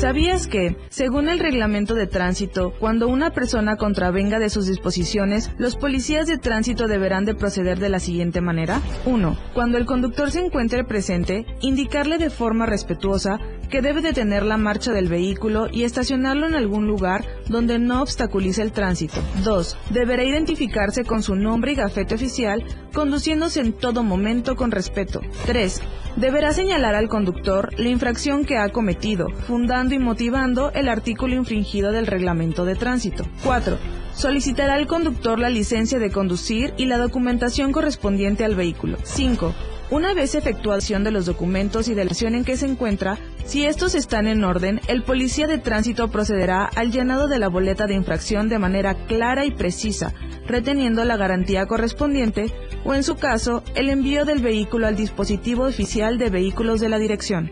¿Sabías 0.00 0.46
que, 0.46 0.76
según 0.88 1.28
el 1.28 1.38
reglamento 1.38 1.94
de 1.94 2.06
tránsito, 2.06 2.72
cuando 2.78 3.06
una 3.06 3.32
persona 3.32 3.76
contravenga 3.76 4.38
de 4.38 4.48
sus 4.48 4.66
disposiciones, 4.66 5.50
los 5.58 5.76
policías 5.76 6.26
de 6.26 6.38
tránsito 6.38 6.86
deberán 6.86 7.26
de 7.26 7.34
proceder 7.34 7.78
de 7.78 7.90
la 7.90 7.98
siguiente 7.98 8.40
manera? 8.40 8.80
1. 9.04 9.36
Cuando 9.52 9.76
el 9.76 9.84
conductor 9.84 10.30
se 10.30 10.40
encuentre 10.40 10.84
presente, 10.84 11.44
indicarle 11.60 12.16
de 12.16 12.30
forma 12.30 12.64
respetuosa 12.64 13.40
que 13.70 13.80
debe 13.80 14.02
detener 14.02 14.44
la 14.44 14.56
marcha 14.56 14.92
del 14.92 15.08
vehículo 15.08 15.68
y 15.72 15.84
estacionarlo 15.84 16.46
en 16.46 16.54
algún 16.54 16.86
lugar 16.86 17.24
donde 17.48 17.78
no 17.78 18.02
obstaculice 18.02 18.62
el 18.62 18.72
tránsito. 18.72 19.20
2. 19.44 19.76
Deberá 19.90 20.24
identificarse 20.24 21.04
con 21.04 21.22
su 21.22 21.36
nombre 21.36 21.72
y 21.72 21.76
gafete 21.76 22.14
oficial, 22.14 22.64
conduciéndose 22.92 23.60
en 23.60 23.72
todo 23.72 24.02
momento 24.02 24.56
con 24.56 24.70
respeto. 24.70 25.20
3. 25.46 25.80
Deberá 26.16 26.52
señalar 26.52 26.94
al 26.94 27.08
conductor 27.08 27.70
la 27.78 27.88
infracción 27.88 28.44
que 28.44 28.58
ha 28.58 28.68
cometido, 28.70 29.28
fundando 29.46 29.94
y 29.94 29.98
motivando 29.98 30.72
el 30.72 30.88
artículo 30.88 31.34
infringido 31.36 31.92
del 31.92 32.06
reglamento 32.06 32.64
de 32.64 32.74
tránsito. 32.74 33.24
4. 33.44 33.78
Solicitará 34.14 34.74
al 34.74 34.88
conductor 34.88 35.38
la 35.38 35.48
licencia 35.48 35.98
de 35.98 36.10
conducir 36.10 36.74
y 36.76 36.86
la 36.86 36.98
documentación 36.98 37.70
correspondiente 37.72 38.44
al 38.44 38.56
vehículo. 38.56 38.98
5. 39.04 39.54
Una 39.90 40.14
vez 40.14 40.36
efectuación 40.36 41.02
de 41.02 41.10
los 41.10 41.26
documentos 41.26 41.88
y 41.88 41.94
de 41.94 42.04
la 42.04 42.12
acción 42.12 42.36
en 42.36 42.44
que 42.44 42.56
se 42.56 42.66
encuentra, 42.66 43.18
si 43.44 43.66
estos 43.66 43.96
están 43.96 44.28
en 44.28 44.44
orden, 44.44 44.80
el 44.86 45.02
policía 45.02 45.48
de 45.48 45.58
tránsito 45.58 46.08
procederá 46.12 46.64
al 46.64 46.92
llenado 46.92 47.26
de 47.26 47.40
la 47.40 47.48
boleta 47.48 47.88
de 47.88 47.94
infracción 47.94 48.48
de 48.48 48.60
manera 48.60 48.94
clara 49.06 49.44
y 49.44 49.50
precisa, 49.50 50.14
reteniendo 50.46 51.04
la 51.04 51.16
garantía 51.16 51.66
correspondiente 51.66 52.54
o, 52.84 52.94
en 52.94 53.02
su 53.02 53.16
caso, 53.16 53.64
el 53.74 53.88
envío 53.88 54.24
del 54.24 54.38
vehículo 54.38 54.86
al 54.86 54.94
dispositivo 54.94 55.64
oficial 55.64 56.18
de 56.18 56.30
vehículos 56.30 56.78
de 56.80 56.88
la 56.88 56.98
dirección. 56.98 57.50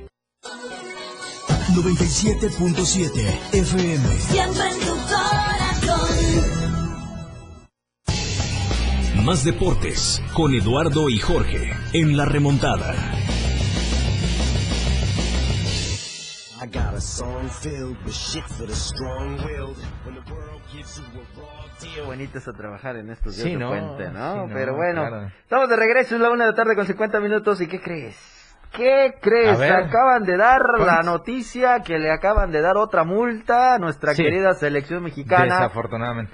97.7 1.75 3.11
FM. 3.53 4.05
Más 9.29 9.45
deportes 9.45 10.23
con 10.33 10.55
Eduardo 10.55 11.11
y 11.11 11.19
Jorge 11.19 11.71
en 11.93 12.17
la 12.17 12.25
remontada. 12.25 12.95
I 16.63 16.67
got 16.73 16.95
a 16.95 17.01
song 17.03 17.47
filled 17.51 17.99
with 18.07 18.15
shit 18.15 18.43
for 18.45 18.67
the 18.67 18.75
strong-willed. 18.75 19.77
When 20.07 20.15
the 20.15 20.33
world 20.33 20.63
gives 20.73 20.97
you 20.97 21.05
a 21.05 21.41
raw 21.41 21.67
deal. 21.79 21.95
Qué 21.95 22.01
bonito 22.01 22.39
es 22.39 22.49
a 22.49 22.55
trabajar 22.55 22.97
en 22.97 23.11
estos 23.11 23.37
días 23.37 23.45
Sí, 23.45 23.51
de 23.53 23.59
¿no? 23.59 23.69
puente, 23.69 24.09
¿no? 24.11 24.33
Sí, 24.33 24.39
no, 24.49 24.55
Pero 24.55 24.75
bueno, 24.77 25.07
claro. 25.07 25.31
estamos 25.43 25.69
de 25.69 25.77
regreso, 25.77 26.15
es 26.15 26.21
la 26.23 26.31
una 26.31 26.45
de 26.47 26.51
la 26.53 26.57
tarde 26.57 26.75
con 26.75 26.87
50 26.87 27.21
minutos. 27.21 27.61
¿Y 27.61 27.67
qué 27.67 27.83
crees? 27.83 28.17
¿Qué 28.73 29.15
crees? 29.21 29.61
Acaban 29.61 30.25
de 30.25 30.39
dar 30.39 30.63
la 30.79 30.85
¿Cuántos? 30.87 31.05
noticia 31.05 31.81
que 31.83 31.99
le 31.99 32.11
acaban 32.11 32.51
de 32.51 32.63
dar 32.63 32.79
otra 32.79 33.05
multa 33.05 33.75
a 33.75 33.79
nuestra 33.79 34.15
Sí. 34.15 34.23
querida 34.23 34.55
selección 34.55 35.03
mexicana. 35.03 35.57
Desafortunadamente. 35.59 36.33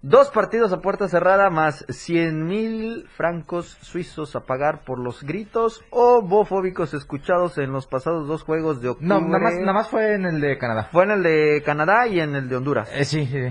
Dos 0.00 0.30
partidos 0.30 0.72
a 0.72 0.80
puerta 0.80 1.08
cerrada 1.08 1.50
más 1.50 1.84
100 1.88 2.46
mil 2.46 3.08
francos 3.16 3.76
suizos 3.82 4.36
a 4.36 4.40
pagar 4.46 4.84
por 4.84 5.00
los 5.00 5.24
gritos 5.24 5.82
homofóbicos 5.90 6.94
escuchados 6.94 7.58
en 7.58 7.72
los 7.72 7.88
pasados 7.88 8.28
dos 8.28 8.44
juegos 8.44 8.80
de 8.80 8.90
octubre. 8.90 9.08
No, 9.08 9.20
nada 9.20 9.38
más, 9.40 9.54
nada 9.54 9.72
más 9.72 9.88
fue 9.88 10.14
en 10.14 10.24
el 10.24 10.40
de 10.40 10.56
Canadá. 10.56 10.88
Fue 10.92 11.02
en 11.02 11.10
el 11.10 11.22
de 11.24 11.62
Canadá 11.66 12.06
y 12.06 12.20
en 12.20 12.36
el 12.36 12.48
de 12.48 12.56
Honduras. 12.56 12.88
Eh, 12.94 13.04
sí, 13.04 13.26
sí. 13.26 13.48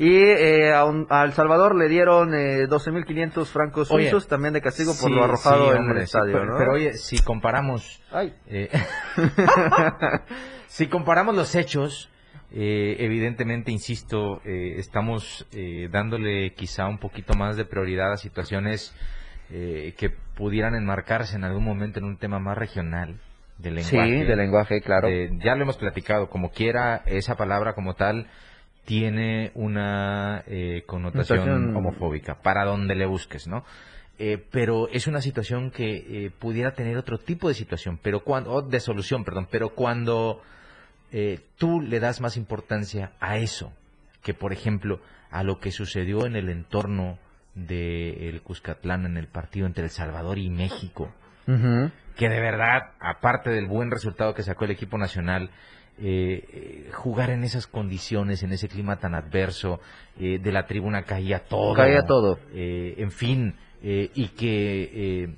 Y 0.00 0.22
eh, 0.22 0.72
a, 0.72 0.84
un- 0.84 1.08
a 1.10 1.24
El 1.24 1.32
Salvador 1.32 1.74
le 1.74 1.88
dieron 1.88 2.32
eh, 2.32 2.68
12.500 2.68 3.46
francos 3.46 3.90
Oye, 3.90 4.04
suizos 4.04 4.28
también 4.28 4.54
de 4.54 4.60
castigo 4.62 4.92
por 4.92 5.10
Sí, 5.10 5.16
lo 5.16 5.24
arrojado 5.24 5.64
sí, 5.64 5.70
en 5.72 5.78
hombre, 5.78 6.00
el 6.02 6.06
sí, 6.06 6.16
estadio. 6.16 6.32
pero, 6.34 6.44
¿no? 6.52 6.58
pero 6.58 6.72
oye, 6.74 6.92
si 6.94 7.18
comparamos... 7.18 8.00
Ay. 8.12 8.36
eh, 8.46 8.70
si 10.68 10.86
comparamos 10.86 11.34
los 11.34 11.52
hechos, 11.56 12.08
eh, 12.52 12.96
evidentemente, 13.00 13.70
insisto, 13.70 14.40
eh, 14.44 14.74
estamos 14.78 15.46
eh, 15.52 15.88
dándole 15.90 16.54
quizá 16.54 16.86
un 16.86 16.98
poquito 16.98 17.34
más 17.34 17.56
de 17.56 17.64
prioridad 17.64 18.12
a 18.12 18.16
situaciones 18.16 18.94
eh, 19.50 19.94
que 19.96 20.10
pudieran 20.10 20.74
enmarcarse 20.74 21.36
en 21.36 21.44
algún 21.44 21.64
momento 21.64 21.98
en 21.98 22.04
un 22.06 22.16
tema 22.16 22.38
más 22.38 22.56
regional 22.56 23.16
del 23.58 23.82
Sí, 23.82 23.96
lenguaje. 23.96 24.24
de 24.24 24.36
lenguaje, 24.36 24.80
claro. 24.80 25.08
Eh, 25.08 25.30
ya 25.44 25.54
lo 25.56 25.62
hemos 25.62 25.76
platicado, 25.76 26.28
como 26.30 26.50
quiera, 26.50 27.02
esa 27.06 27.36
palabra 27.36 27.74
como 27.74 27.94
tal 27.94 28.28
tiene 28.84 29.50
una 29.54 30.42
eh, 30.46 30.84
connotación 30.86 31.76
homofóbica, 31.76 32.40
para 32.40 32.64
donde 32.64 32.94
le 32.94 33.04
busques, 33.06 33.46
¿no? 33.46 33.64
Eh, 34.18 34.42
pero 34.50 34.88
es 34.88 35.06
una 35.06 35.20
situación 35.20 35.70
que 35.70 35.96
eh, 36.26 36.30
pudiera 36.38 36.72
tener 36.72 36.96
otro 36.96 37.18
tipo 37.18 37.48
de 37.48 37.54
situación, 37.54 37.98
pero 38.02 38.20
cuando, 38.24 38.52
o 38.52 38.62
de 38.62 38.80
solución, 38.80 39.24
perdón, 39.24 39.46
pero 39.50 39.74
cuando 39.74 40.40
eh, 41.12 41.40
tú 41.56 41.80
le 41.80 42.00
das 42.00 42.20
más 42.20 42.36
importancia 42.36 43.12
a 43.20 43.38
eso, 43.38 43.72
que 44.22 44.34
por 44.34 44.52
ejemplo 44.52 45.00
a 45.30 45.42
lo 45.42 45.60
que 45.60 45.70
sucedió 45.70 46.26
en 46.26 46.36
el 46.36 46.48
entorno 46.48 47.18
del 47.54 48.40
Cuscatlán 48.42 49.04
en 49.04 49.16
el 49.16 49.26
partido 49.26 49.66
entre 49.66 49.84
El 49.84 49.90
Salvador 49.90 50.38
y 50.38 50.48
México, 50.48 51.12
que 51.46 52.28
de 52.28 52.40
verdad, 52.40 52.92
aparte 53.00 53.50
del 53.50 53.66
buen 53.66 53.90
resultado 53.90 54.34
que 54.34 54.42
sacó 54.42 54.64
el 54.64 54.72
equipo 54.72 54.98
nacional, 54.98 55.50
eh, 56.00 56.44
eh, 56.52 56.90
jugar 56.92 57.30
en 57.30 57.42
esas 57.42 57.66
condiciones, 57.66 58.42
en 58.44 58.52
ese 58.52 58.68
clima 58.68 59.00
tan 59.00 59.14
adverso, 59.14 59.80
eh, 60.20 60.38
de 60.38 60.52
la 60.52 60.66
tribuna 60.66 61.02
caía 61.02 61.40
todo. 61.40 61.74
Caía 61.74 62.02
todo. 62.06 62.38
Eh, 62.52 62.94
en 62.98 63.10
fin, 63.10 63.54
eh, 63.82 64.10
y 64.14 64.28
que 64.28 65.28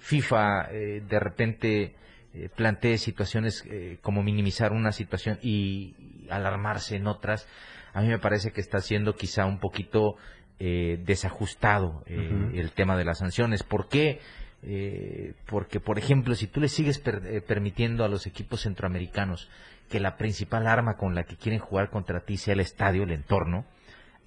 FIFA 0.00 0.68
eh, 0.72 1.02
de 1.08 1.20
repente 1.20 1.94
eh, 2.34 2.48
plantee 2.54 2.98
situaciones 2.98 3.64
eh, 3.66 3.98
como 4.02 4.22
minimizar 4.22 4.72
una 4.72 4.92
situación 4.92 5.38
y, 5.42 5.94
alarmarse 6.30 6.96
en 6.96 7.06
otras, 7.06 7.46
a 7.92 8.00
mí 8.00 8.08
me 8.08 8.18
parece 8.18 8.50
que 8.52 8.60
está 8.60 8.80
siendo 8.80 9.14
quizá 9.14 9.46
un 9.46 9.58
poquito 9.60 10.16
eh, 10.58 10.98
desajustado 11.04 12.02
eh, 12.06 12.50
el 12.54 12.72
tema 12.72 12.96
de 12.96 13.04
las 13.04 13.18
sanciones. 13.18 13.62
¿Por 13.62 13.88
qué? 13.88 14.20
Eh, 14.62 15.34
porque, 15.46 15.78
por 15.80 15.98
ejemplo, 15.98 16.34
si 16.34 16.46
tú 16.46 16.60
le 16.60 16.68
sigues 16.68 16.98
per- 16.98 17.22
eh, 17.26 17.40
permitiendo 17.42 18.04
a 18.04 18.08
los 18.08 18.26
equipos 18.26 18.62
centroamericanos 18.62 19.50
que 19.90 20.00
la 20.00 20.16
principal 20.16 20.66
arma 20.66 20.96
con 20.96 21.14
la 21.14 21.24
que 21.24 21.36
quieren 21.36 21.60
jugar 21.60 21.90
contra 21.90 22.20
ti 22.24 22.38
sea 22.38 22.54
el 22.54 22.60
estadio, 22.60 23.02
el 23.02 23.10
entorno, 23.12 23.66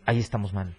ahí 0.06 0.20
estamos 0.20 0.54
mal. 0.54 0.76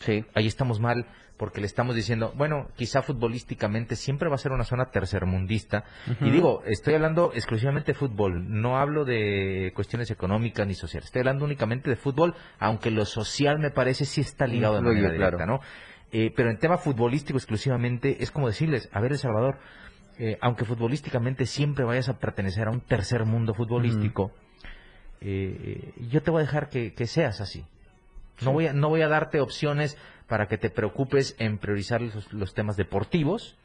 Sí. 0.00 0.24
Ahí 0.34 0.46
estamos 0.46 0.78
mal 0.80 1.06
porque 1.42 1.60
le 1.60 1.66
estamos 1.66 1.96
diciendo, 1.96 2.32
bueno, 2.36 2.68
quizá 2.76 3.02
futbolísticamente 3.02 3.96
siempre 3.96 4.28
va 4.28 4.36
a 4.36 4.38
ser 4.38 4.52
una 4.52 4.62
zona 4.62 4.92
tercermundista. 4.92 5.82
Y 6.20 6.30
digo, 6.30 6.62
estoy 6.66 6.94
hablando 6.94 7.32
exclusivamente 7.34 7.94
de 7.94 7.98
fútbol, 7.98 8.46
no 8.48 8.78
hablo 8.78 9.04
de 9.04 9.72
cuestiones 9.74 10.08
económicas 10.12 10.68
ni 10.68 10.74
sociales, 10.74 11.06
estoy 11.06 11.18
hablando 11.22 11.44
únicamente 11.44 11.90
de 11.90 11.96
fútbol, 11.96 12.36
aunque 12.60 12.92
lo 12.92 13.04
social 13.04 13.58
me 13.58 13.72
parece 13.72 14.04
sí 14.04 14.20
está 14.20 14.46
ligado 14.46 14.76
de 14.76 14.82
manera 14.82 15.10
directa, 15.10 15.36
claro. 15.36 15.46
¿no? 15.54 15.60
Eh, 16.12 16.32
pero 16.36 16.48
en 16.48 16.58
tema 16.58 16.78
futbolístico 16.78 17.38
exclusivamente 17.38 18.22
es 18.22 18.30
como 18.30 18.46
decirles, 18.46 18.88
a 18.92 19.00
ver 19.00 19.10
El 19.10 19.18
Salvador, 19.18 19.58
eh, 20.20 20.38
aunque 20.42 20.64
futbolísticamente 20.64 21.46
siempre 21.46 21.84
vayas 21.84 22.08
a 22.08 22.20
pertenecer 22.20 22.68
a 22.68 22.70
un 22.70 22.82
tercer 22.82 23.24
mundo 23.24 23.52
futbolístico, 23.52 24.30
eh, 25.20 25.92
yo 26.08 26.22
te 26.22 26.30
voy 26.30 26.42
a 26.42 26.44
dejar 26.44 26.68
que, 26.68 26.94
que 26.94 27.06
seas 27.08 27.40
así. 27.40 27.64
No 28.42 28.50
Sí. 28.50 28.52
voy, 28.54 28.66
a, 28.68 28.72
no 28.72 28.88
voy 28.88 29.02
a 29.02 29.08
darte 29.08 29.40
opciones 29.40 29.98
para 30.28 30.46
que 30.46 30.58
te 30.58 30.70
preocupes 30.70 31.34
en 31.38 31.58
priorizar 31.58 32.00
los, 32.00 32.32
los 32.32 32.54
temas 32.54 32.76
deportivos 32.76 33.56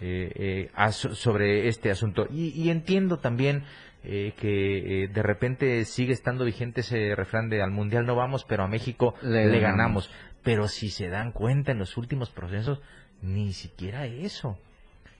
eh, 0.00 0.70
eh, 0.76 0.92
sobre 0.92 1.68
este 1.68 1.90
asunto. 1.90 2.26
Y, 2.30 2.48
y 2.60 2.70
entiendo 2.70 3.18
también 3.18 3.64
eh, 4.02 4.34
que 4.38 5.04
eh, 5.04 5.08
de 5.08 5.22
repente 5.22 5.84
sigue 5.84 6.12
estando 6.12 6.44
vigente 6.44 6.80
ese 6.82 7.14
refrán 7.14 7.48
de 7.48 7.62
al 7.62 7.70
Mundial 7.70 8.04
no 8.04 8.14
vamos, 8.16 8.44
pero 8.44 8.64
a 8.64 8.68
México 8.68 9.14
Le 9.22 9.46
le, 9.46 9.60
ganamos. 9.60 10.08
ganamos. 10.08 10.10
Pero 10.42 10.68
si 10.68 10.90
se 10.90 11.08
dan 11.08 11.32
cuenta 11.32 11.72
en 11.72 11.78
los 11.78 11.96
últimos 11.96 12.28
procesos, 12.30 12.80
ni 13.22 13.52
siquiera 13.54 14.04
eso. 14.06 14.58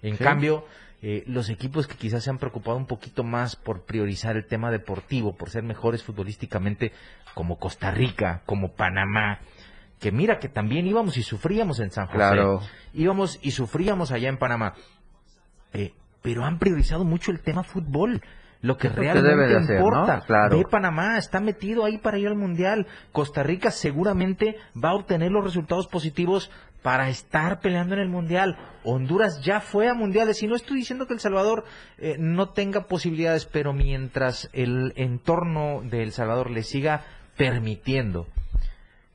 En 0.02 0.18
Sí. 0.18 0.22
cambio, 0.24 0.66
eh, 1.00 1.24
los 1.26 1.48
equipos 1.48 1.86
que 1.86 1.96
quizás 1.96 2.24
se 2.24 2.28
han 2.30 2.36
preocupado 2.38 2.76
un 2.76 2.86
poquito 2.86 3.24
más 3.24 3.56
por 3.56 3.86
priorizar 3.86 4.36
el 4.36 4.44
tema 4.46 4.70
deportivo, 4.70 5.34
por 5.34 5.48
ser 5.48 5.62
mejores 5.62 6.02
futbolísticamente, 6.02 6.92
como 7.32 7.58
Costa 7.58 7.90
Rica, 7.90 8.42
como 8.44 8.74
Panamá, 8.74 9.40
que 10.04 10.12
mira 10.12 10.38
que 10.38 10.50
también 10.50 10.86
íbamos 10.86 11.16
y 11.16 11.22
sufríamos 11.22 11.80
en 11.80 11.90
San 11.90 12.04
José, 12.08 12.18
Claro. 12.18 12.60
íbamos 12.92 13.38
y 13.40 13.52
sufríamos 13.52 14.12
allá 14.12 14.28
en 14.28 14.36
Panamá, 14.36 14.74
Eh, 15.72 15.92
pero 16.20 16.44
han 16.44 16.58
priorizado 16.58 17.06
mucho 17.06 17.30
el 17.30 17.40
tema 17.40 17.62
fútbol. 17.64 18.20
Lo 18.60 18.76
que 18.76 18.90
realmente 18.90 19.26
debe 19.28 19.46
de 19.48 19.56
hacer, 19.56 19.80
¿no? 19.80 19.86
importa. 19.86 20.20
Claro. 20.26 20.58
Ve 20.58 20.64
Panamá, 20.70 21.16
está 21.16 21.40
metido 21.40 21.86
ahí 21.86 21.96
para 21.96 22.18
ir 22.18 22.28
al 22.28 22.36
Mundial. 22.36 22.86
Costa 23.12 23.42
Rica 23.42 23.70
seguramente 23.70 24.56
va 24.76 24.90
a 24.90 24.94
obtener 24.94 25.30
los 25.32 25.42
resultados 25.42 25.86
positivos 25.86 26.50
para 26.82 27.08
estar 27.08 27.60
peleando 27.60 27.94
en 27.94 28.02
el 28.02 28.08
Mundial. 28.10 28.58
Honduras 28.84 29.40
ya 29.42 29.60
fue 29.60 29.88
a 29.88 29.94
Mundiales 29.94 30.42
y 30.42 30.46
no 30.46 30.54
estoy 30.54 30.76
diciendo 30.76 31.06
que 31.06 31.14
El 31.14 31.20
Salvador 31.20 31.64
eh, 31.96 32.16
no 32.18 32.50
tenga 32.50 32.82
posibilidades, 32.88 33.46
pero 33.46 33.72
mientras 33.72 34.50
el 34.52 34.92
entorno 34.96 35.80
de 35.82 36.02
El 36.02 36.12
Salvador 36.12 36.50
le 36.50 36.62
siga 36.62 37.04
permitiendo 37.38 38.26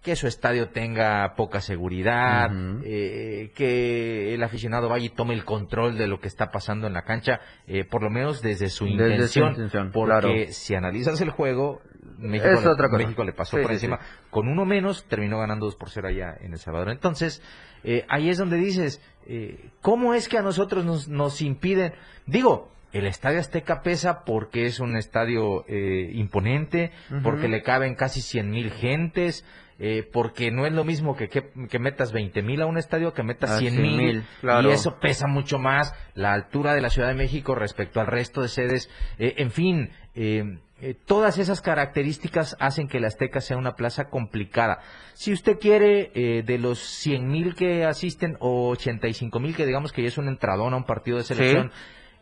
que 0.01 0.15
su 0.15 0.27
estadio 0.27 0.69
tenga 0.69 1.35
poca 1.35 1.59
seguridad, 1.59 2.49
eh, 2.85 3.51
que 3.53 4.33
el 4.33 4.41
aficionado 4.43 4.87
vaya 4.87 5.05
y 5.05 5.09
tome 5.09 5.33
el 5.33 5.43
control 5.43 5.97
de 5.97 6.07
lo 6.07 6.21
que 6.21 6.27
está 6.27 6.51
pasando 6.51 6.87
en 6.87 6.93
la 6.93 7.01
cancha, 7.01 7.41
eh, 7.67 7.83
por 7.83 8.01
lo 8.01 8.09
menos 8.09 8.41
desde 8.41 8.69
su 8.69 8.85
Desde 8.85 9.27
su 9.27 9.39
intención, 9.39 9.91
porque 9.91 10.07
claro. 10.07 10.29
si 10.51 10.75
analizas 10.75 11.19
el 11.19 11.31
juego, 11.31 11.81
México, 12.17 12.49
Es 12.49 12.63
le, 12.63 12.69
otra 12.69 12.87
cosa. 12.87 13.03
México 13.03 13.23
le 13.23 13.33
pasó 13.33 13.57
Sí, 13.57 13.61
por 13.61 13.71
sí, 13.71 13.75
encima, 13.75 13.97
sí. 13.97 14.05
con 14.29 14.47
uno 14.47 14.65
menos 14.65 15.05
terminó 15.05 15.39
ganando 15.39 15.65
2 15.65 15.75
por 15.75 15.89
0 15.89 16.07
allá 16.07 16.35
en 16.41 16.53
El 16.53 16.59
Salvador. 16.59 16.91
Entonces, 16.91 17.41
eh, 17.83 18.05
ahí 18.09 18.29
es 18.29 18.37
donde 18.37 18.57
dices, 18.57 19.01
eh, 19.27 19.69
¿cómo 19.81 20.13
es 20.13 20.27
que 20.27 20.37
a 20.37 20.41
nosotros 20.41 20.85
nos, 20.85 21.07
nos 21.07 21.41
impiden? 21.41 21.93
Digo, 22.25 22.71
el 22.91 23.05
Estadio 23.05 23.39
Azteca 23.39 23.81
pesa 23.81 24.23
porque 24.25 24.65
es 24.65 24.79
un 24.79 24.97
estadio 24.97 25.63
eh, 25.67 26.09
imponente, 26.13 26.91
porque 27.23 27.47
le 27.47 27.61
caben 27.61 27.95
casi 27.95 28.21
100 28.21 28.49
mil 28.49 28.71
gentes, 28.71 29.45
eh, 29.80 30.07
porque 30.11 30.51
no 30.51 30.65
es 30.65 30.73
lo 30.73 30.84
mismo 30.84 31.15
que, 31.15 31.30
que, 31.30 31.49
que 31.69 31.80
metas 31.80 32.11
20 32.11 32.41
mil 32.41 32.61
a 32.61 32.65
un 32.65 32.77
estadio 32.77 33.13
que 33.13 33.23
metas 33.23 33.51
A 33.51 33.59
100 33.59 33.82
mil, 33.82 33.99
100,000, 33.99 34.23
claro. 34.41 34.69
y 34.69 34.73
eso 34.73 34.99
pesa 34.99 35.27
mucho 35.27 35.57
más 35.57 35.93
la 36.13 36.34
altura 36.34 36.73
de 36.73 36.82
la 36.82 36.89
Ciudad 36.89 37.07
de 37.07 37.15
México 37.15 37.55
respecto 37.55 37.99
al 37.99 38.07
resto 38.07 38.41
de 38.41 38.49
sedes, 38.49 38.89
Eh, 39.17 39.36
en 39.38 39.51
fin, 39.51 39.91
eh, 40.15 40.59
eh, 40.82 40.95
todas 41.05 41.38
esas 41.39 41.61
características 41.61 42.55
hacen 42.59 42.88
que 42.88 42.99
el 42.99 43.05
Azteca 43.05 43.41
sea 43.41 43.57
una 43.57 43.75
plaza 43.75 44.05
complicada. 44.05 44.80
Si 45.13 45.34
usted 45.34 45.59
quiere, 45.59 46.11
eh, 46.13 46.43
de 46.43 46.57
los 46.57 46.80
100 46.80 47.27
mil 47.27 47.53
que 47.53 47.84
asisten 47.84 48.38
o 48.39 48.69
85 48.69 49.39
mil 49.41 49.55
que 49.55 49.65
digamos 49.65 49.91
que 49.91 50.03
ya 50.03 50.07
es 50.07 50.17
un 50.17 50.30
entradón 50.30 50.73
a 50.73 50.77
un 50.77 50.86
partido 50.86 51.17
de 51.17 51.23
selección, 51.25 51.71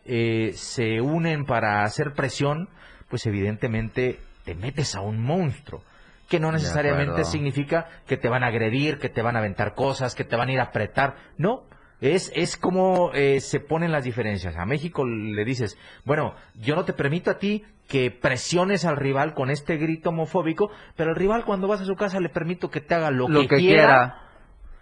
eh, 0.04 0.52
se 0.54 1.00
unen 1.00 1.44
para 1.44 1.84
hacer 1.84 2.14
presión, 2.14 2.68
pues 3.08 3.26
evidentemente 3.26 4.18
te 4.44 4.56
metes 4.56 4.96
a 4.96 5.02
un 5.02 5.22
monstruo 5.22 5.84
que 6.28 6.38
no 6.38 6.52
necesariamente 6.52 7.24
significa 7.24 7.86
que 8.06 8.16
te 8.16 8.28
van 8.28 8.44
a 8.44 8.48
agredir, 8.48 8.98
que 8.98 9.08
te 9.08 9.22
van 9.22 9.36
a 9.36 9.38
aventar 9.38 9.74
cosas, 9.74 10.14
que 10.14 10.24
te 10.24 10.36
van 10.36 10.48
a 10.48 10.52
ir 10.52 10.60
a 10.60 10.64
apretar. 10.64 11.16
No, 11.38 11.64
es, 12.00 12.30
es 12.34 12.56
como 12.56 13.10
eh, 13.14 13.40
se 13.40 13.60
ponen 13.60 13.92
las 13.92 14.04
diferencias. 14.04 14.56
A 14.56 14.66
México 14.66 15.06
le 15.06 15.44
dices, 15.44 15.78
bueno, 16.04 16.34
yo 16.54 16.76
no 16.76 16.84
te 16.84 16.92
permito 16.92 17.30
a 17.30 17.38
ti 17.38 17.64
que 17.88 18.10
presiones 18.10 18.84
al 18.84 18.96
rival 18.98 19.32
con 19.32 19.50
este 19.50 19.78
grito 19.78 20.10
homofóbico, 20.10 20.70
pero 20.96 21.10
el 21.10 21.16
rival 21.16 21.44
cuando 21.46 21.66
vas 21.66 21.80
a 21.80 21.86
su 21.86 21.96
casa 21.96 22.20
le 22.20 22.28
permito 22.28 22.70
que 22.70 22.82
te 22.82 22.94
haga 22.94 23.10
lo, 23.10 23.28
Lo 23.28 23.40
que, 23.40 23.48
que 23.48 23.56
quiera, 23.56 23.86
quiera. 23.86 24.22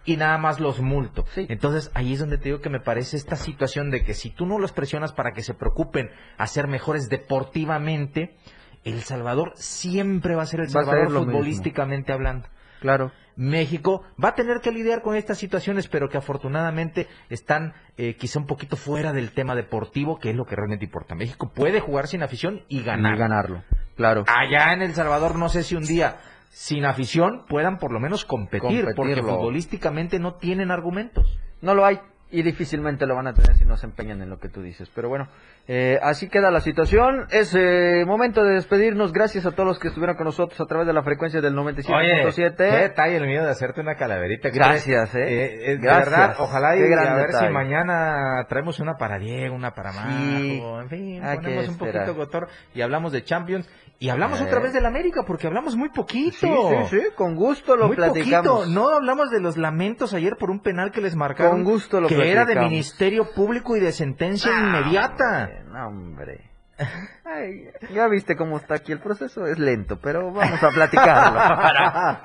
y 0.03 0.17
nada 0.17 0.37
más 0.37 0.59
los 0.59 0.81
multo. 0.81 1.23
Sí. 1.33 1.45
Entonces 1.47 1.89
ahí 1.93 2.13
es 2.13 2.19
donde 2.19 2.37
te 2.37 2.45
digo 2.49 2.59
que 2.59 2.69
me 2.69 2.81
parece 2.81 3.15
esta 3.15 3.37
situación 3.37 3.89
de 3.89 4.03
que 4.03 4.13
si 4.13 4.29
tú 4.31 4.45
no 4.45 4.59
los 4.59 4.73
presionas 4.73 5.13
para 5.13 5.31
que 5.31 5.41
se 5.43 5.53
preocupen 5.53 6.11
a 6.37 6.45
ser 6.47 6.67
mejores 6.67 7.07
deportivamente, 7.07 8.35
El 8.87 9.01
Salvador 9.01 9.53
siempre 9.55 10.35
va 10.35 10.43
a 10.43 10.45
ser 10.45 10.61
El 10.61 10.69
Salvador 10.69 11.09
mismo. 11.09 11.25
futbolísticamente 11.25 12.13
hablando. 12.13 12.47
Claro. 12.79 13.11
México 13.35 14.03
va 14.23 14.29
a 14.29 14.35
tener 14.35 14.61
que 14.61 14.71
lidiar 14.71 15.01
con 15.01 15.15
estas 15.15 15.37
situaciones, 15.37 15.87
pero 15.87 16.09
que 16.09 16.17
afortunadamente 16.17 17.07
están 17.29 17.73
eh, 17.97 18.15
quizá 18.15 18.39
un 18.39 18.47
poquito 18.47 18.75
fuera 18.75 19.13
del 19.13 19.31
tema 19.31 19.55
deportivo, 19.55 20.17
que 20.17 20.31
es 20.31 20.35
lo 20.35 20.45
que 20.45 20.55
realmente 20.55 20.85
importa. 20.85 21.15
México 21.15 21.51
puede 21.53 21.79
jugar 21.79 22.07
sin 22.07 22.23
afición 22.23 22.63
y 22.67 22.83
ganar. 22.83 23.15
Y 23.15 23.19
ganarlo. 23.19 23.63
Claro. 23.95 24.25
Allá 24.27 24.73
en 24.73 24.81
El 24.81 24.93
Salvador 24.93 25.37
no 25.37 25.49
sé 25.49 25.63
si 25.63 25.75
un 25.75 25.85
día 25.85 26.17
sin 26.49 26.85
afición 26.85 27.45
puedan 27.47 27.77
por 27.77 27.91
lo 27.91 27.99
menos 27.99 28.25
competir, 28.25 28.87
porque 28.95 29.21
futbolísticamente 29.21 30.17
no 30.17 30.35
tienen 30.35 30.71
argumentos. 30.71 31.39
No 31.61 31.75
lo 31.75 31.85
hay 31.85 31.99
y 32.29 32.41
difícilmente 32.41 33.05
lo 33.05 33.15
van 33.15 33.27
a 33.27 33.33
tener 33.33 33.55
si 33.55 33.65
no 33.65 33.77
se 33.77 33.85
empeñan 33.85 34.21
en 34.21 34.29
lo 34.29 34.39
que 34.39 34.49
tú 34.49 34.61
dices. 34.61 34.89
Pero 34.93 35.09
bueno, 35.09 35.27
eh, 35.69 35.99
así 36.01 36.29
queda 36.29 36.49
la 36.49 36.61
situación. 36.61 37.27
Es 37.29 37.53
eh, 37.53 38.03
momento 38.07 38.43
de 38.43 38.53
despedirnos. 38.53 39.11
Gracias 39.11 39.45
a 39.45 39.51
todos 39.51 39.67
los 39.67 39.79
que 39.79 39.89
estuvieron 39.89 40.15
con 40.15 40.25
nosotros 40.25 40.59
a 40.61 40.65
través 40.65 40.87
de 40.87 40.93
la 40.93 41.03
frecuencia 41.03 41.41
del 41.41 41.57
Oye, 41.57 41.73
97.7. 41.83 42.55
qué 42.55 42.63
detalle 42.63 43.17
el 43.17 43.27
mío 43.27 43.43
de 43.43 43.49
hacerte 43.51 43.81
una 43.81 43.95
calaverita. 43.95 44.49
¿Qué 44.51 44.57
Gracias, 44.59 45.13
eh. 45.15 45.19
eh, 45.27 45.69
de 45.71 45.77
Gracias. 45.77 46.09
verdad, 46.09 46.35
ojalá 46.39 46.75
y 46.77 46.79
a 46.79 47.13
ver 47.15 47.27
detalle. 47.27 47.47
si 47.47 47.53
mañana 47.53 48.45
traemos 48.47 48.79
una 48.79 48.95
para 48.97 49.19
Diego, 49.19 49.55
una 49.55 49.73
para 49.73 49.91
Majo, 49.91 50.07
Sí. 50.09 50.61
en 50.81 50.89
fin, 50.89 51.23
Hay 51.25 51.37
ponemos 51.37 51.67
un 51.69 51.77
poquito 51.77 52.15
cotor 52.15 52.47
y 52.73 52.81
hablamos 52.81 53.11
de 53.11 53.23
Champions 53.23 53.69
y 53.99 54.09
hablamos 54.09 54.39
Eh. 54.39 54.45
otra 54.45 54.59
vez 54.59 54.71
del 54.73 54.85
América 54.85 55.23
porque 55.27 55.47
hablamos 55.47 55.75
muy 55.75 55.89
poquito. 55.89 56.37
Sí, 56.37 56.47
sí, 56.47 56.97
sí, 56.97 57.01
con 57.15 57.35
gusto 57.35 57.75
lo 57.75 57.87
Muy 57.87 57.95
platicamos. 57.95 58.47
poquito. 58.59 58.65
No 58.73 58.89
hablamos 58.89 59.31
de 59.31 59.41
los 59.41 59.57
lamentos 59.57 60.13
ayer 60.13 60.35
por 60.39 60.49
un 60.49 60.61
penal 60.61 60.91
que 60.91 61.01
les 61.01 61.15
marcaron. 61.15 61.51
Con 61.51 61.63
gusto 61.65 61.99
lo 61.99 62.07
Que 62.07 62.15
era 62.15 62.41
de 62.41 62.53
platicamos. 62.53 62.69
Ministerio 62.69 63.27
Público 63.35 63.75
y 63.75 63.79
de 63.79 63.91
sentencia 63.91 64.51
inmediata. 64.51 65.49
No, 65.65 65.87
hombre. 65.87 66.51
Ay, 67.25 67.69
ya 67.91 68.07
viste 68.07 68.35
cómo 68.35 68.57
está 68.57 68.75
aquí 68.75 68.91
el 68.91 68.99
proceso, 68.99 69.47
es 69.47 69.57
lento, 69.57 69.99
pero 69.99 70.31
vamos 70.31 70.61
a 70.61 70.69
platicarlo. 70.69 71.39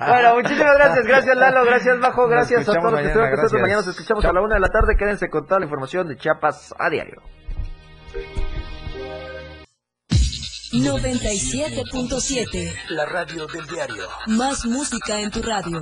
bueno, 0.07 0.35
muchísimas 0.35 0.77
gracias, 0.77 1.07
gracias 1.07 1.35
Lalo, 1.35 1.65
gracias 1.65 1.99
Bajo, 1.99 2.27
gracias 2.27 2.69
a 2.69 2.73
todos 2.73 2.91
los 2.91 3.01
que 3.01 3.07
estuvieron 3.07 3.31
con 3.31 3.41
nosotros. 3.41 3.61
Mañana 3.61 3.81
nos 3.81 3.87
escuchamos 3.87 4.21
Chao. 4.21 4.31
a 4.31 4.33
la 4.35 4.41
una 4.41 4.55
de 4.55 4.61
la 4.61 4.69
tarde, 4.69 4.95
quédense 4.95 5.27
con 5.29 5.47
toda 5.47 5.59
la 5.59 5.65
información 5.65 6.07
de 6.07 6.17
Chiapas 6.17 6.73
a 6.77 6.89
diario. 6.89 7.21
97.7. 10.73 12.73
La 12.89 13.05
radio 13.05 13.45
del 13.47 13.67
diario. 13.67 14.07
Más 14.27 14.65
música 14.65 15.19
en 15.19 15.29
tu 15.29 15.41
radio. 15.43 15.81